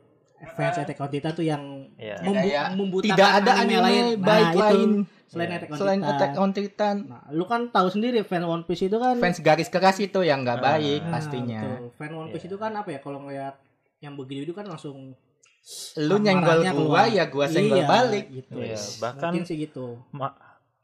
fans 0.51 0.77
Attack 0.77 0.99
on 0.99 1.09
Titan 1.09 1.31
tuh 1.31 1.43
yang 1.43 1.63
ya 1.95 2.19
membu 2.19 2.35
Kayak 2.37 2.65
membutakan 2.73 3.09
tidak 3.09 3.29
ada 3.33 3.51
anime, 3.53 3.61
anime 3.71 3.81
lain 3.81 4.05
baik 4.19 4.25
nah, 4.43 4.51
itu 4.51 4.59
lain 4.59 4.89
selain 5.25 5.47
Ya. 5.47 5.55
Attack 5.57 5.69
on 5.69 5.77
selain 5.77 5.99
Titan. 5.99 6.11
Attack 6.11 6.31
on 6.35 6.49
Titan. 6.51 6.95
Nah, 7.07 7.23
lu 7.29 7.43
kan 7.43 7.61
tahu 7.67 7.87
sendiri 7.89 8.19
fans 8.21 8.45
One 8.45 8.63
Piece 8.63 8.83
itu 8.83 8.97
kan 8.97 9.15
Fans 9.17 9.39
garis 9.39 9.67
keras 9.67 9.97
itu 9.97 10.19
yang 10.21 10.41
nggak 10.41 10.59
Ah. 10.59 10.63
baik 10.69 11.01
Nah, 11.01 11.11
pastinya. 11.11 11.61
betul. 11.61 11.87
Fan 11.93 12.11
One 12.13 12.29
Piece 12.29 12.41
Iya. 12.41 12.49
itu 12.49 12.57
kan 12.57 12.71
apa 12.73 12.89
ya 12.89 12.99
kalau 12.99 13.19
ngeliat 13.21 13.55
yang 13.99 14.13
begitu 14.13 14.41
itu 14.43 14.53
kan 14.53 14.65
langsung 14.65 15.15
Lu 15.97 16.15
nyenggol 16.17 16.61
gua 16.61 16.69
keluar. 16.69 17.05
ya 17.09 17.25
gua 17.25 17.45
senggol 17.47 17.81
Iya, 17.81 17.87
balik. 17.89 18.25
gitu. 18.29 18.53
Iya, 18.55 18.77
bahkan- 19.01 19.33
mungkin 19.33 19.43
sih 19.43 19.57
gitu. 19.57 19.97
Ma- 20.11 20.37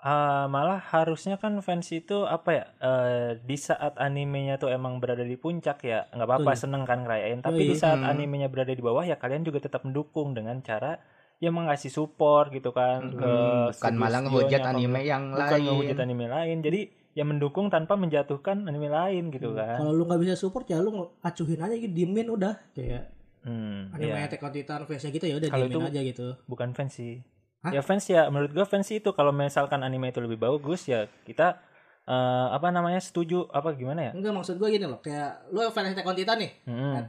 ah, 0.04 0.46
malah 0.46 0.82
harusnya 0.84 1.36
kan 1.36 1.58
fans 1.60 1.88
itu 1.90 2.26
apa 2.28 2.50
ya 2.52 2.66
eh, 2.80 3.30
di 3.40 3.56
saat 3.56 3.94
animenya 3.98 4.58
tuh 4.58 4.70
emang 4.70 4.98
berada 4.98 5.22
di 5.22 5.36
puncak 5.36 5.78
ya 5.82 6.10
nggak 6.10 6.28
apa-apa 6.28 6.52
seneng 6.54 6.84
kan 6.84 7.02
ngerayain 7.02 7.40
tapi 7.40 7.62
Yoi. 7.62 7.70
di 7.70 7.76
saat 7.76 7.98
Hmm. 7.98 8.10
animenya 8.10 8.48
berada 8.48 8.70
di 8.70 8.80
bawah 8.80 9.02
ya 9.02 9.16
kalian 9.16 9.42
juga 9.42 9.60
tetap 9.60 9.82
mendukung 9.82 10.32
dengan 10.32 10.58
cara 10.60 10.98
ya 11.38 11.50
mengasih 11.50 11.90
support 11.90 12.50
gitu 12.50 12.70
kan 12.70 13.02
ke 13.10 13.22
Hmm, 13.22 13.68
bukan 13.68 13.74
studio- 13.74 13.98
malah 14.00 14.20
ngehujat 14.22 14.62
anime 14.64 15.02
yang 15.04 15.24
bukan 15.32 15.50
lain. 15.52 15.64
ngehujat 15.64 15.98
anime 16.00 16.26
lain 16.28 16.58
jadi 16.60 16.82
ya 17.12 17.24
mendukung 17.24 17.68
tanpa 17.68 17.94
menjatuhkan 17.94 18.64
anime 18.64 18.88
lain 18.88 19.30
gitu 19.30 19.52
kan 19.52 19.76
Kalau 19.76 19.92
lu 19.92 20.04
nggak 20.04 20.22
bisa 20.22 20.34
support 20.36 20.66
ya 20.66 20.78
lu 20.78 20.94
acuhin 21.20 21.60
aja 21.60 21.76
gitu, 21.76 21.92
diemin 21.92 22.26
udah 22.28 22.56
kayak 22.72 23.10
hmm, 23.42 23.92
anime 23.92 24.16
iya. 24.16 24.26
Attack 24.26 24.40
on 24.40 24.52
Titan 24.52 24.82
fansnya 24.84 25.10
gitu 25.12 25.26
ya 25.26 25.36
udah 25.36 25.50
diemin 25.52 25.70
itu- 25.72 25.88
aja 25.88 26.02
gitu. 26.04 26.28
bukan 26.46 26.72
fans 26.72 26.94
sih 26.94 27.22
Hah? 27.62 27.72
ya 27.72 27.82
fans 27.86 28.10
ya 28.10 28.26
menurut 28.34 28.50
gua 28.58 28.66
fans 28.66 28.90
itu 28.90 29.14
kalau 29.14 29.30
misalkan 29.30 29.86
anime 29.86 30.10
itu 30.10 30.18
lebih 30.18 30.42
bagus 30.42 30.90
ya 30.90 31.06
kita 31.30 31.62
eh, 32.10 32.48
apa 32.50 32.74
namanya 32.74 32.98
setuju 32.98 33.46
apa 33.54 33.78
gimana 33.78 34.10
ya 34.10 34.12
Enggak 34.18 34.34
maksud 34.34 34.58
gue 34.58 34.70
gini 34.74 34.90
loh, 34.90 34.98
kayak 34.98 35.46
lu 35.54 35.62
fans 35.70 35.94
Attack 35.94 36.10
on 36.10 36.18
Titan 36.18 36.38
nih. 36.42 36.52
Hmm, 36.66 37.06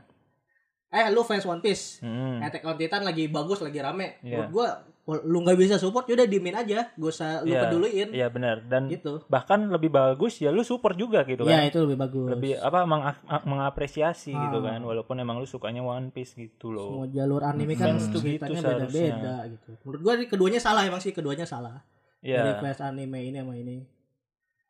Eh 0.93 1.09
lu 1.09 1.25
fans 1.25 1.49
One 1.49 1.65
Piece. 1.65 2.05
hmm. 2.05 2.45
Attack 2.45 2.69
on 2.69 2.77
Titan 2.77 3.01
lagi 3.01 3.25
bagus, 3.33 3.65
lagi 3.65 3.81
rame. 3.81 4.21
Iya. 4.21 4.45
Menurut 4.45 4.51
gua 4.53 4.67
kalau 4.77 4.92
lu 5.05 5.43
nggak 5.43 5.59
bisa 5.59 5.77
support 5.77 6.07
ya 6.07 6.15
udah 6.15 6.25
diemin 6.25 6.55
aja, 6.55 6.89
gak 6.89 7.11
usah 7.11 7.43
lu 7.43 7.51
Iya, 7.51 7.61
peduliin. 7.65 8.09
Iya 8.13 8.27
benar 8.29 8.63
dan 8.63 8.87
Gitu. 8.87 9.27
bahkan 9.27 9.67
lebih 9.67 9.91
bagus 9.91 10.39
ya 10.39 10.49
lu 10.49 10.63
support 10.63 10.95
juga 10.95 11.23
gitu 11.25 11.43
Ya 11.43 11.59
kan. 11.59 11.67
itu 11.67 11.79
lebih 11.81 11.99
bagus. 11.99 12.29
Lebih 12.31 12.53
apa 12.57 12.81
mengak- 12.85 13.19
mengapresiasi 13.43 14.31
gitu 14.31 14.59
Ah. 14.59 14.67
kan 14.69 14.81
walaupun 14.81 15.17
emang 15.17 15.37
lu 15.37 15.45
sukanya 15.45 15.81
One 15.81 16.09
Piece 16.09 16.35
gitu 16.35 16.71
Semua 16.71 17.03
loh. 17.03 17.11
jalur 17.11 17.43
anime 17.43 17.75
kan 17.75 17.99
tuh 17.99 18.15
ceritanya 18.17 18.55
gitu 18.55 18.69
beda-beda 18.69 19.35
gitu. 19.49 19.71
Menurut 19.83 20.01
gua 20.01 20.15
keduanya 20.23 20.61
salah 20.61 20.83
emang 20.83 20.99
sih 20.99 21.11
keduanya 21.11 21.45
salah. 21.45 21.83
Dari 22.19 22.31
Iya. 22.31 22.57
fans 22.57 22.81
anime 22.81 23.19
ini 23.25 23.37
sama 23.37 23.55
ini. 23.55 23.83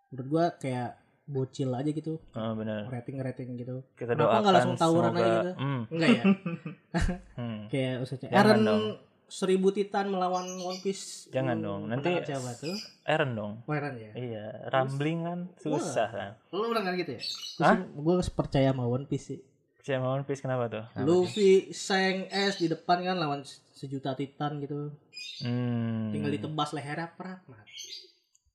Menurut 0.09 0.27
gua 0.27 0.45
kayak 0.55 0.97
bocil 1.23 1.71
aja 1.71 1.87
gitu, 1.87 2.18
ah, 2.33 2.53
benar. 2.53 2.88
rating-rating 2.88 3.55
gitu. 3.55 3.85
Kita 3.95 4.12
Kenapa 4.12 4.40
nggak 4.40 4.55
langsung 4.55 4.77
tawuran 4.77 5.07
semoga 5.07 5.21
aja 5.21 5.33
gitu? 5.35 5.53
hmm, 5.55 5.81
Enggak 5.87 6.09
ya? 6.11 6.25
hmm. 7.38 7.61
kayak 7.68 7.92
Jangan 8.03 8.33
Eren 8.35 8.61
dong. 8.62 8.85
Seribu 9.33 9.73
titan 9.73 10.12
melawan 10.12 10.45
One 10.61 10.77
Piece. 10.85 11.33
Jangan 11.33 11.57
Lu 11.57 11.64
dong, 11.64 11.81
nanti- 11.88 12.21
siapa 12.21 12.53
tuh? 12.53 12.77
Eren 13.09 13.33
dong. 13.33 13.64
Oh, 13.64 13.73
Eren 13.73 13.97
ya. 13.97 14.12
Iya, 14.12 14.45
rambling 14.68 15.25
kan 15.25 15.38
susah 15.57 16.09
kan. 16.12 16.33
Lu 16.53 16.68
menang 16.68 16.92
kan 16.92 16.95
gitu 17.01 17.16
ya? 17.16 17.23
Hah? 17.64 17.81
Gue 17.81 18.21
percaya 18.29 18.77
sama 18.77 18.85
One 18.85 19.09
Piece 19.09 19.25
sih. 19.33 19.40
Percaya 19.81 19.97
sama 19.99 20.21
One 20.21 20.25
Piece 20.29 20.45
kenapa 20.45 20.64
tuh? 20.68 20.85
Luffy, 21.01 21.73
Sang, 21.73 22.29
S 22.29 22.61
di 22.61 22.68
depan 22.68 23.01
kan 23.01 23.16
lawan 23.16 23.40
sejuta 23.73 24.12
titan 24.12 24.61
gitu. 24.61 24.92
Hmm. 25.40 26.12
Tinggal 26.12 26.37
ditebas 26.37 26.77
lehernya 26.77 27.09
prak 27.16 27.49
mati. 27.49 28.12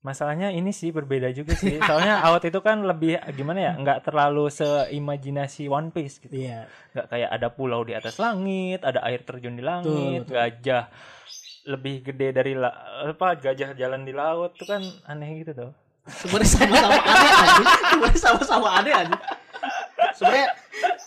Masalahnya 0.08 0.56
ini 0.56 0.72
sih 0.72 0.96
berbeda 0.96 1.28
juga 1.36 1.52
sih. 1.60 1.76
Soalnya 1.84 2.24
awat 2.24 2.48
itu 2.48 2.64
kan 2.64 2.80
lebih 2.80 3.20
gimana 3.36 3.60
ya? 3.60 3.74
nggak 3.76 4.08
terlalu 4.08 4.48
seimajinasi 4.48 5.68
One 5.68 5.92
Piece 5.92 6.24
gitu. 6.24 6.32
Iya. 6.32 6.64
nggak 6.96 7.08
kayak 7.12 7.30
ada 7.36 7.48
pulau 7.52 7.84
di 7.84 7.92
atas 7.92 8.16
langit, 8.16 8.88
ada 8.88 9.04
air 9.04 9.20
terjun 9.28 9.60
di 9.60 9.62
langit, 9.62 10.24
Betul, 10.24 10.32
betul. 10.32 10.40
gajah 10.40 10.84
lebih 11.68 11.96
gede 12.00 12.28
dari 12.32 12.56
la, 12.56 12.72
apa 13.12 13.36
gajah 13.36 13.76
jalan 13.76 14.08
di 14.08 14.16
laut 14.16 14.56
itu 14.56 14.64
kan 14.64 14.80
aneh 15.12 15.44
gitu 15.44 15.52
tuh. 15.52 15.72
Sebenarnya 16.08 16.48
sama-sama 16.56 17.04
aneh 17.04 17.32
aja. 17.36 17.64
Sebenarnya 17.92 18.22
sama-sama 18.24 18.68
aneh 18.80 18.94
aja. 18.96 19.18
Sebenarnya 20.16 20.48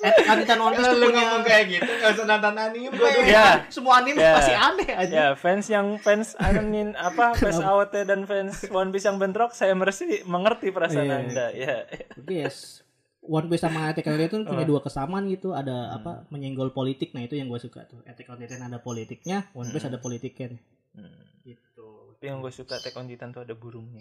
Titan 0.00 0.58
One 0.58 0.72
Piece 0.72 0.88
lu 0.90 1.06
punya 1.06 1.22
ngomong 1.22 1.44
kayak 1.44 1.64
gitu, 1.68 1.90
nggak 1.90 2.10
usah 2.12 2.24
nonton 2.24 2.54
anime. 2.56 2.96
Ya. 3.24 3.46
semua 3.68 4.00
anime 4.00 4.16
Ya. 4.16 4.32
pasti 4.34 4.54
aneh 4.54 4.90
aja. 4.90 5.14
Ya, 5.14 5.28
fans 5.34 5.66
yang 5.66 5.86
fans 5.96 6.32
anin 6.36 6.96
apa 6.96 7.32
fans 7.40 7.60
AOT 7.60 7.94
dan 8.04 8.24
fans 8.24 8.64
One 8.66 8.90
Piece 8.90 9.04
yang 9.04 9.20
bentrok, 9.20 9.52
saya 9.52 9.72
mersi 9.72 10.24
mengerti 10.24 10.72
perasaan 10.72 11.04
Iya. 11.04 11.16
Anda. 11.20 11.46
Ya. 11.52 11.76
Yes. 12.24 12.80
One 13.20 13.46
Piece 13.46 13.60
sama 13.60 13.92
Attack 13.92 14.08
on 14.08 14.16
Titan 14.16 14.42
punya 14.42 14.64
dua 14.64 14.80
kesamaan 14.80 15.28
gitu. 15.28 15.52
Ada 15.52 15.92
apa 15.92 16.24
menyenggol 16.28 16.72
politik. 16.72 17.12
Nah 17.12 17.20
itu 17.20 17.36
yang 17.36 17.46
gue 17.46 17.60
suka 17.60 17.84
tuh. 17.84 18.00
Attack 18.08 18.26
on 18.26 18.40
Titan 18.40 18.64
ada 18.64 18.80
politiknya, 18.80 19.52
One 19.52 19.68
Piece 19.68 19.84
ada 19.84 20.00
politiknya. 20.00 20.56
Hmm. 20.96 21.28
Gitu. 21.44 21.88
Tapi 22.16 22.24
yang 22.26 22.40
gue 22.40 22.48
suka 22.48 22.80
Attack 22.80 22.96
on 22.96 23.04
Titan 23.04 23.30
tuh 23.30 23.44
ada 23.44 23.52
burungnya. 23.52 24.00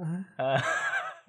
Ah. 0.00 0.58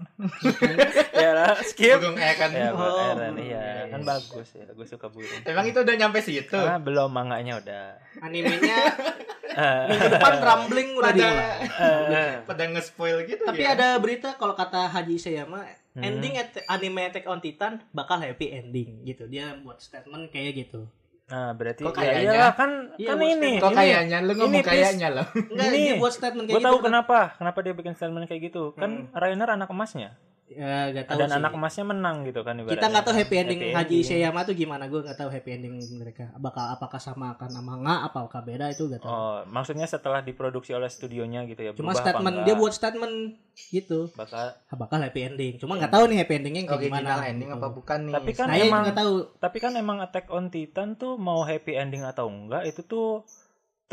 Ya 1.15 1.29
lah, 1.31 1.55
skip. 1.61 1.97
Burung 1.97 2.15
eh 2.15 2.33
kan. 2.33 2.49
Ya, 2.49 2.71
Oh, 2.71 3.13
Eren, 3.13 3.37
iya, 3.37 3.87
kan 3.87 4.01
bagus 4.01 4.49
ya. 4.51 4.67
Gue 4.67 4.83
suka 4.83 5.07
burung. 5.07 5.41
Emang 5.41 5.63
itu 5.63 5.77
udah 5.77 5.95
nyampe 5.95 6.19
situ. 6.19 6.53
Ah, 6.53 6.77
belum 6.77 7.07
manganya 7.07 7.57
udah. 7.57 7.85
Animenya 8.19 8.77
minggu 9.87 10.07
depan 10.09 10.33
rambling 10.39 10.89
udah 10.95 11.07
Pada 11.07 11.19
dimulai. 11.19 11.53
ah, 11.69 12.33
pada 12.49 12.63
nge-spoil 12.67 13.21
gitu 13.23 13.45
Tapi 13.45 13.61
ya. 13.61 13.73
ada 13.73 13.95
berita 13.95 14.33
kalau 14.33 14.53
kata 14.53 14.89
Haji 14.89 15.15
Seyama 15.15 15.61
Hmm. 15.93 16.01
ending 16.01 16.33
at- 16.33 16.65
anime 16.67 17.05
Attack 17.05 17.29
on 17.29 17.37
Titan 17.37 17.77
bakal 17.93 18.17
happy 18.17 18.49
ending 18.49 19.05
gitu. 19.05 19.29
Dia 19.29 19.53
buat 19.55 19.77
statement 19.77 20.25
kayak 20.27 20.65
gitu. 20.65 20.89
Nah, 21.33 21.49
berarti 21.51 21.81
Kok 21.81 21.97
ya 21.97 22.01
kayaknya? 22.05 22.21
iyalah 22.29 22.53
kan 22.53 22.71
Iya, 22.93 23.09
kan 23.09 23.17
ini. 23.17 23.51
Kok 23.57 23.65
ini 23.65 23.77
kayaknya 23.81 24.17
lu 24.21 24.31
ngomong 24.37 24.53
ini, 24.53 24.59
kayaknya 24.61 25.07
loh. 25.09 25.25
Enggak, 25.33 25.65
Ini, 25.65 25.79
dia 25.81 25.95
buat 25.97 26.13
statement 26.13 26.45
kayak 26.45 26.53
gue 26.53 26.61
tahu 26.61 26.77
gitu. 26.77 26.85
kenapa 26.85 27.17
kenapa 27.33 27.57
dia 27.65 27.73
bikin 27.73 27.93
statement 27.93 28.25
kayak 28.29 28.41
gitu 28.47 28.63
kan 28.77 29.09
Rainer 29.11 29.49
anak 29.49 29.65
emasnya 29.67 30.13
Ya, 30.45 30.91
gak 30.91 31.07
tahu 31.07 31.17
dan 31.17 31.29
sih. 31.29 31.39
anak 31.39 31.51
emasnya 31.51 31.85
menang 31.87 32.27
gitu 32.27 32.43
kan 32.43 32.53
Kita 32.59 32.85
nggak 32.85 33.03
tahu 33.03 33.15
happy 33.15 33.35
ending 33.37 33.59
Happy 33.63 33.73
Haji 33.73 33.95
ending. 33.95 34.03
Seyama 34.05 34.39
tuh 34.43 34.53
gimana. 34.53 34.85
Gue 34.85 35.01
nggak 35.01 35.15
tahu 35.15 35.29
happy 35.31 35.49
ending 35.49 35.73
mereka. 35.95 36.29
Bakal 36.35 36.77
apakah 36.77 36.99
sama 36.99 37.33
akan 37.33 37.49
sama 37.49 37.73
nggak? 37.79 37.99
Apakah 38.11 38.41
beda 38.43 38.65
itu 38.69 38.85
gak 38.85 39.01
tahu. 39.01 39.09
oh 39.09 39.41
maksudnya 39.47 39.87
setelah 39.87 40.19
diproduksi 40.19 40.71
oleh 40.71 40.85
studionya 40.87 41.47
gitu 41.47 41.57
ya 41.59 41.71
Cuma 41.73 41.95
statement 41.95 42.43
dia 42.43 42.53
buat 42.53 42.69
statement 42.69 43.39
gitu. 43.71 44.11
bakal 44.13 44.53
Bakal 44.69 44.99
happy 45.01 45.21
ending. 45.25 45.53
Cuma 45.57 45.73
nggak 45.73 45.89
tahu 45.89 46.11
nih 46.11 46.17
happy 46.21 46.33
endingnya 46.35 46.59
yang 46.59 46.69
kayak 46.69 46.81
Original 46.83 47.01
gimana. 47.17 47.25
ending 47.25 47.49
gitu. 47.49 47.57
apa 47.57 47.67
bukan 47.71 47.99
nih? 48.03 48.13
Tapi 48.13 48.31
kan 48.33 48.45
Nah, 48.45 48.57
emang 48.59 48.83
tahu. 48.91 49.13
tapi 49.39 49.57
kan 49.57 49.71
emang 49.73 49.97
Attack 50.03 50.27
on 50.29 50.45
Titan 50.47 50.89
tuh 50.93 51.15
mau 51.15 51.41
happy 51.41 51.73
ending 51.73 52.03
atau 52.03 52.27
enggak 52.27 52.67
itu 52.67 52.83
tuh 52.83 53.23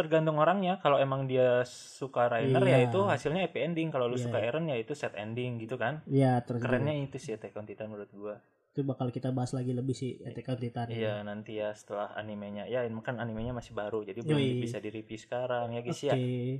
tergantung 0.00 0.36
orangnya 0.36 0.76
kalau 0.76 0.96
emang 0.96 1.24
dia 1.24 1.60
suka 1.62 2.26
Rainer 2.26 2.58
Iya. 2.58 2.72
ya 2.74 2.86
itu 2.86 3.00
hasilnya 3.02 3.44
happy 3.44 3.60
ending 3.62 3.88
kalau 3.88 4.04
lu 4.04 4.14
Iya. 4.14 4.24
suka 4.24 4.38
Eren 4.38 4.64
ya 4.64 4.74
itu 4.74 4.92
sad 4.92 5.12
ending 5.14 5.56
gitu 5.58 5.74
kan 5.74 6.00
Iya, 6.04 6.40
terus 6.40 6.60
kerennya 6.60 6.96
itu 6.96 7.16
sih 7.16 7.32
Attack 7.32 7.52
on 7.54 7.64
Titan 7.64 7.86
menurut 7.86 8.08
gua 8.10 8.36
itu 8.70 8.86
bakal 8.86 9.10
kita 9.10 9.28
bahas 9.28 9.50
lagi 9.50 9.74
lebih 9.74 9.90
sih 9.92 10.22
Attack 10.22 10.46
on 10.46 10.58
Titan. 10.58 10.86
iya 10.88 11.20
nanti 11.20 11.58
ya 11.58 11.74
setelah 11.74 12.14
animenya 12.14 12.64
ya 12.64 12.80
ini 12.80 12.94
kan 12.98 13.18
animenya 13.18 13.50
masih 13.50 13.74
baru 13.74 14.00
jadi 14.00 14.22
belum 14.22 14.38
bisa 14.62 14.78
di 14.78 14.88
review 14.88 15.18
sekarang 15.18 15.74
ya 15.74 15.82
guys 15.82 15.98
Oke. 15.98 16.06
ya 16.06 16.14
Ya 16.14 16.16
Iya. 16.16 16.58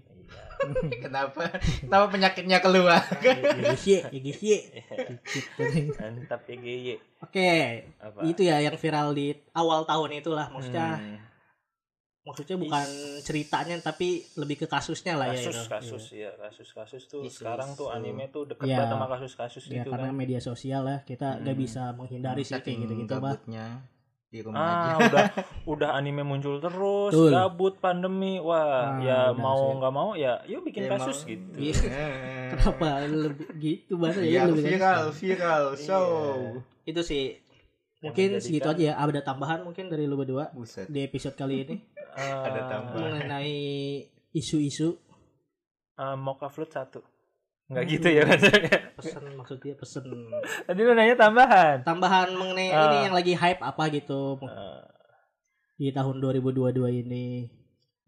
Kenapa? 1.07 1.43
Kenapa 1.81 2.07
penyakitnya 2.11 2.59
keluar? 2.59 2.99
guys 3.17 3.85
ya, 3.85 4.03
ya 4.05 4.21
guys 4.21 4.43
ya. 4.43 4.59
Gitu. 5.25 5.63
mantap 5.97 6.43
ya 6.45 6.57
GY 6.57 6.87
Oke, 7.21 7.53
itu 8.25 8.43
ya 8.43 8.59
yang 8.59 8.75
viral 8.75 9.13
di 9.13 9.31
awal 9.53 9.85
tahun 9.85 10.11
itulah 10.17 10.49
maksudnya. 10.49 10.97
Hmm, 10.97 11.17
Maksudnya 12.21 12.57
bukan 12.57 12.85
ceritanya 13.21 13.81
tapi 13.81 14.09
lebih 14.35 14.57
ke 14.59 14.67
kasusnya 14.67 15.17
lah 15.17 15.29
ya. 15.29 15.41
kasus 15.41 15.57
itu. 15.57 15.67
kasus 15.67 16.05
ya 16.13 16.31
kasus 16.39 16.69
kasus 16.71 17.03
tuh 17.07 17.23
Isu-isu. 17.23 17.41
sekarang 17.41 17.73
tuh 17.73 17.89
anime 17.89 18.29
tuh 18.29 18.45
deket 18.45 18.67
Iya. 18.67 18.77
banget 18.77 18.93
sama 18.93 19.07
kasus 19.09 19.33
kasus 19.35 19.63
Ya, 19.65 19.81
gitu 19.81 19.89
karena 19.91 20.07
kan 20.07 20.15
media 20.15 20.37
sosial 20.39 20.83
lah 20.83 21.01
kita 21.03 21.39
nggak 21.39 21.55
Hmm. 21.55 21.65
bisa 21.65 21.83
menghindari 21.91 22.43
sih 22.43 22.55
kayak 22.55 22.77
gitu-gitu 22.79 23.09
gabutnya 23.11 23.67
di 24.29 24.39
rumah 24.39 24.61
aja. 24.61 24.71
ah 24.71 24.97
udah 25.01 25.27
udah 25.75 25.91
anime 25.93 26.23
muncul 26.23 26.61
terus 26.61 27.11
Betul. 27.11 27.33
gabut 27.33 27.75
pandemi 27.79 28.37
wah 28.39 28.95
Ah, 28.95 29.01
ya 29.01 29.21
mau 29.33 29.73
nggak 29.75 29.91
mau 29.91 30.13
ya 30.13 30.39
yuk 30.45 30.61
bikin 30.63 30.87
Ya, 30.87 30.91
kasus 30.93 31.19
mau- 31.19 31.29
gitu 31.31 31.49
Iya. 31.57 31.75
Eh. 31.83 32.49
Kenapa 32.53 32.89
lebih 33.03 33.49
gitu 33.57 33.93
bahasa 33.97 34.21
Ya 34.21 34.31
ya 34.37 34.43
lebih 34.45 34.65
viral, 34.69 35.03
viral. 35.11 35.65
So, 35.75 35.99
Itu 36.85 37.01
sih 37.01 37.41
mungkin 37.99 38.39
segitu 38.39 38.65
aja 38.67 38.83
ya. 38.83 38.95
Ada 38.97 39.21
tambahan 39.23 39.61
mungkin 39.61 39.87
dari 39.87 40.05
lu 40.05 40.15
berdua 40.15 40.49
buset. 40.51 40.85
di 40.87 41.01
episode 41.01 41.35
kali 41.35 41.63
ini 41.63 41.77
Eh, 42.21 42.33
Ada 42.45 42.61
tambahan. 42.69 43.01
mengenai 43.17 43.57
isu-isu? 44.31 45.01
Eh, 45.95 46.17
Mocha 46.17 46.47
Flute 46.47 46.71
satu. 46.71 47.01
Nggak 47.71 47.85
gitu 47.89 48.09
ya 48.11 48.23
maksudnya 48.27 48.79
pesen 48.93 49.25
maksudnya 49.33 49.75
pesen. 49.75 50.05
Tadi 50.67 50.81
lu 50.81 50.91
nanya 50.91 51.15
tambahan. 51.17 51.77
Tambahan 51.81 52.35
mengenai 52.35 52.69
Ah. 52.69 52.83
ini 52.85 52.97
yang 53.07 53.15
lagi 53.15 53.33
hype 53.33 53.63
apa 53.63 53.83
gitu. 53.91 54.43
Eh, 54.43 54.83
di 55.79 55.89
tahun 55.89 56.19
2022 56.19 56.91
ini. 56.91 57.47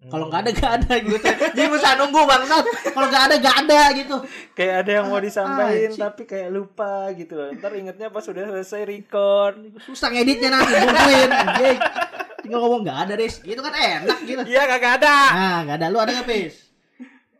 Hmm. 0.03 0.11
kalau 0.11 0.27
nggak 0.27 0.43
ada 0.43 0.51
nggak 0.51 0.73
ada 0.83 0.95
gitu. 0.99 1.15
Jadi 1.55 1.69
usah 1.71 1.95
nunggu 1.95 2.27
bangsat. 2.27 2.65
Kalau 2.91 3.07
nggak 3.07 3.23
ada 3.23 3.35
nggak 3.39 3.57
ada 3.63 3.81
gitu. 3.95 4.17
Kayak 4.51 4.75
ada 4.83 4.91
yang 4.93 5.07
mau 5.07 5.23
disampaikan 5.23 5.79
Anjing. 5.87 6.03
tapi 6.03 6.23
kayak 6.27 6.49
lupa 6.51 6.93
gitu 7.15 7.39
loh. 7.39 7.55
Ntar 7.55 7.71
ingetnya 7.73 8.11
pas 8.11 8.19
sudah 8.21 8.43
selesai 8.45 8.83
record. 8.83 9.63
Susah 9.79 10.11
ngeditnya 10.11 10.51
nanti 10.51 10.75
bungkuin 10.75 11.31
tinggal 12.53 12.61
ngomong 12.61 12.85
nggak 12.85 12.99
ada 13.03 13.15
des. 13.17 13.35
Gitu 13.41 13.57
kan 13.59 13.73
enak 13.73 14.19
gitu. 14.23 14.43
Iya 14.45 14.63
kagak 14.69 14.93
ada. 15.01 15.17
Nah 15.33 15.59
nggak 15.65 15.77
ada. 15.81 15.87
Lu 15.89 15.97
ada 15.97 16.13
nggak 16.13 16.29
pis? 16.29 16.69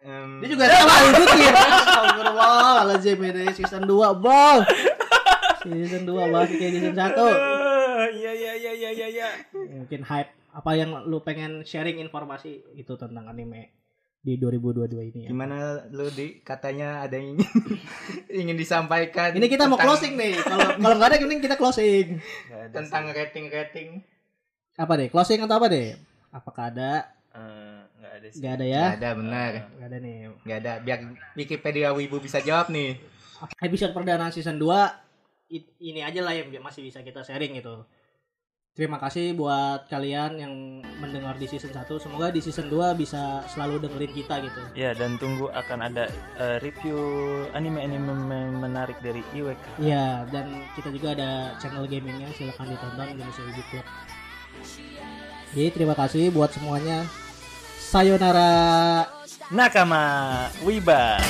Em, 0.01 0.41
dia 0.41 0.49
juga 0.51 0.67
sama 0.67 0.99
lanjutin 0.99 1.55
Astagfirullahaladzim 1.55 3.19
ini 3.23 3.45
season 3.53 3.83
2 3.85 4.19
bro 4.19 4.67
season 5.63 6.03
2 6.03 6.33
bahas 6.35 6.51
kayak 6.51 6.73
season 6.73 6.95
1 6.97 7.15
Eh, 7.93 8.09
iya 8.19 8.33
iya 8.35 8.53
iya 8.57 8.73
iya 8.73 8.91
iya 8.91 9.07
iya. 9.09 9.29
Mungkin 9.55 10.03
hype. 10.03 10.33
Apa 10.51 10.75
yang 10.75 11.07
lu 11.07 11.21
pengen 11.21 11.63
sharing 11.63 11.97
informasi 11.99 12.75
itu 12.75 12.93
tentang 12.95 13.25
anime 13.25 13.71
di 14.19 14.37
2022 14.37 14.91
ini 15.09 15.21
ya. 15.23 15.29
gimana 15.31 15.57
lu 15.89 16.07
di? 16.09 16.43
Katanya 16.43 17.03
ada 17.03 17.15
yang 17.15 17.35
ingin, 17.35 17.49
ingin 18.43 18.57
disampaikan 18.57 19.33
Ini 19.33 19.47
kita 19.47 19.65
mau 19.65 19.75
tentang- 19.75 19.95
closing 19.95 20.15
nih. 20.15 20.35
Kalau 20.37 20.67
kalau 20.77 20.95
nggak 20.95 21.09
ada 21.09 21.19
mending 21.21 21.41
kita 21.41 21.55
closing. 21.55 22.19
Ada 22.51 22.75
tentang 22.75 23.05
rating-rating. 23.11 24.03
Apa 24.75 24.93
deh? 24.97 25.09
Closing 25.09 25.41
atau 25.41 25.57
apa 25.57 25.69
deh? 25.69 25.93
Apakah 26.33 26.73
ada? 26.73 27.13
Eh, 27.33 27.81
nggak 27.95 28.13
ada 28.15 28.27
sih 28.27 28.39
Nggak 28.41 28.53
ada 28.53 28.65
ya? 28.67 28.83
Nggak 28.83 28.99
ada 28.99 29.11
benar. 29.15 29.51
Nggak 29.71 29.89
ada 29.89 29.99
nih. 29.99 30.17
Nggak 30.43 30.59
ada. 30.59 30.73
Biar 30.81 30.99
Wikipedia 31.35 31.89
Wibu 31.93 32.17
bisa 32.19 32.41
jawab 32.41 32.69
nih. 32.69 32.97
Episode 33.59 33.93
perdana 33.93 34.31
season 34.31 34.57
2 34.57 34.89
i- 35.51 35.69
ini 35.83 36.01
aja 36.01 36.21
lah 36.21 36.33
yang 36.33 36.49
masih 36.59 36.81
bisa 36.81 37.01
kita 37.01 37.21
sharing 37.21 37.53
gitu. 37.55 37.85
Terima 38.73 38.97
kasih 38.97 39.37
buat 39.37 39.85
kalian 39.85 40.41
yang 40.41 40.55
mendengar 40.97 41.37
di 41.37 41.45
season 41.45 41.69
1. 41.69 42.01
Semoga 42.01 42.33
di 42.33 42.41
season 42.41 42.73
2 42.73 42.97
bisa 42.97 43.45
selalu 43.47 43.85
dengerin 43.85 44.13
kita 44.15 44.41
gitu. 44.41 44.63
Ya 44.73 44.97
dan 44.97 45.21
tunggu 45.21 45.53
akan 45.53 45.85
ada 45.85 46.09
eh, 46.41 46.57
review 46.59 46.97
anime-anime 47.53 48.09
menarik 48.57 48.97
dari 49.05 49.21
IWK. 49.37 49.61
Iya, 49.77 50.25
dan 50.33 50.49
kita 50.73 50.89
juga 50.89 51.13
ada 51.13 51.31
channel 51.59 51.85
gamingnya 51.85 52.33
silahkan 52.33 52.65
ditonton 52.65 53.13
Indonesia 53.13 53.45
Wiki 53.45 53.65
Club. 53.69 53.85
Jadi 55.53 55.69
terima 55.69 55.93
kasih 55.93 56.33
buat 56.33 56.49
semuanya. 56.49 57.05
Sayonara. 57.93 59.05
Nakama 59.53 60.49
Wiba. 60.65 61.21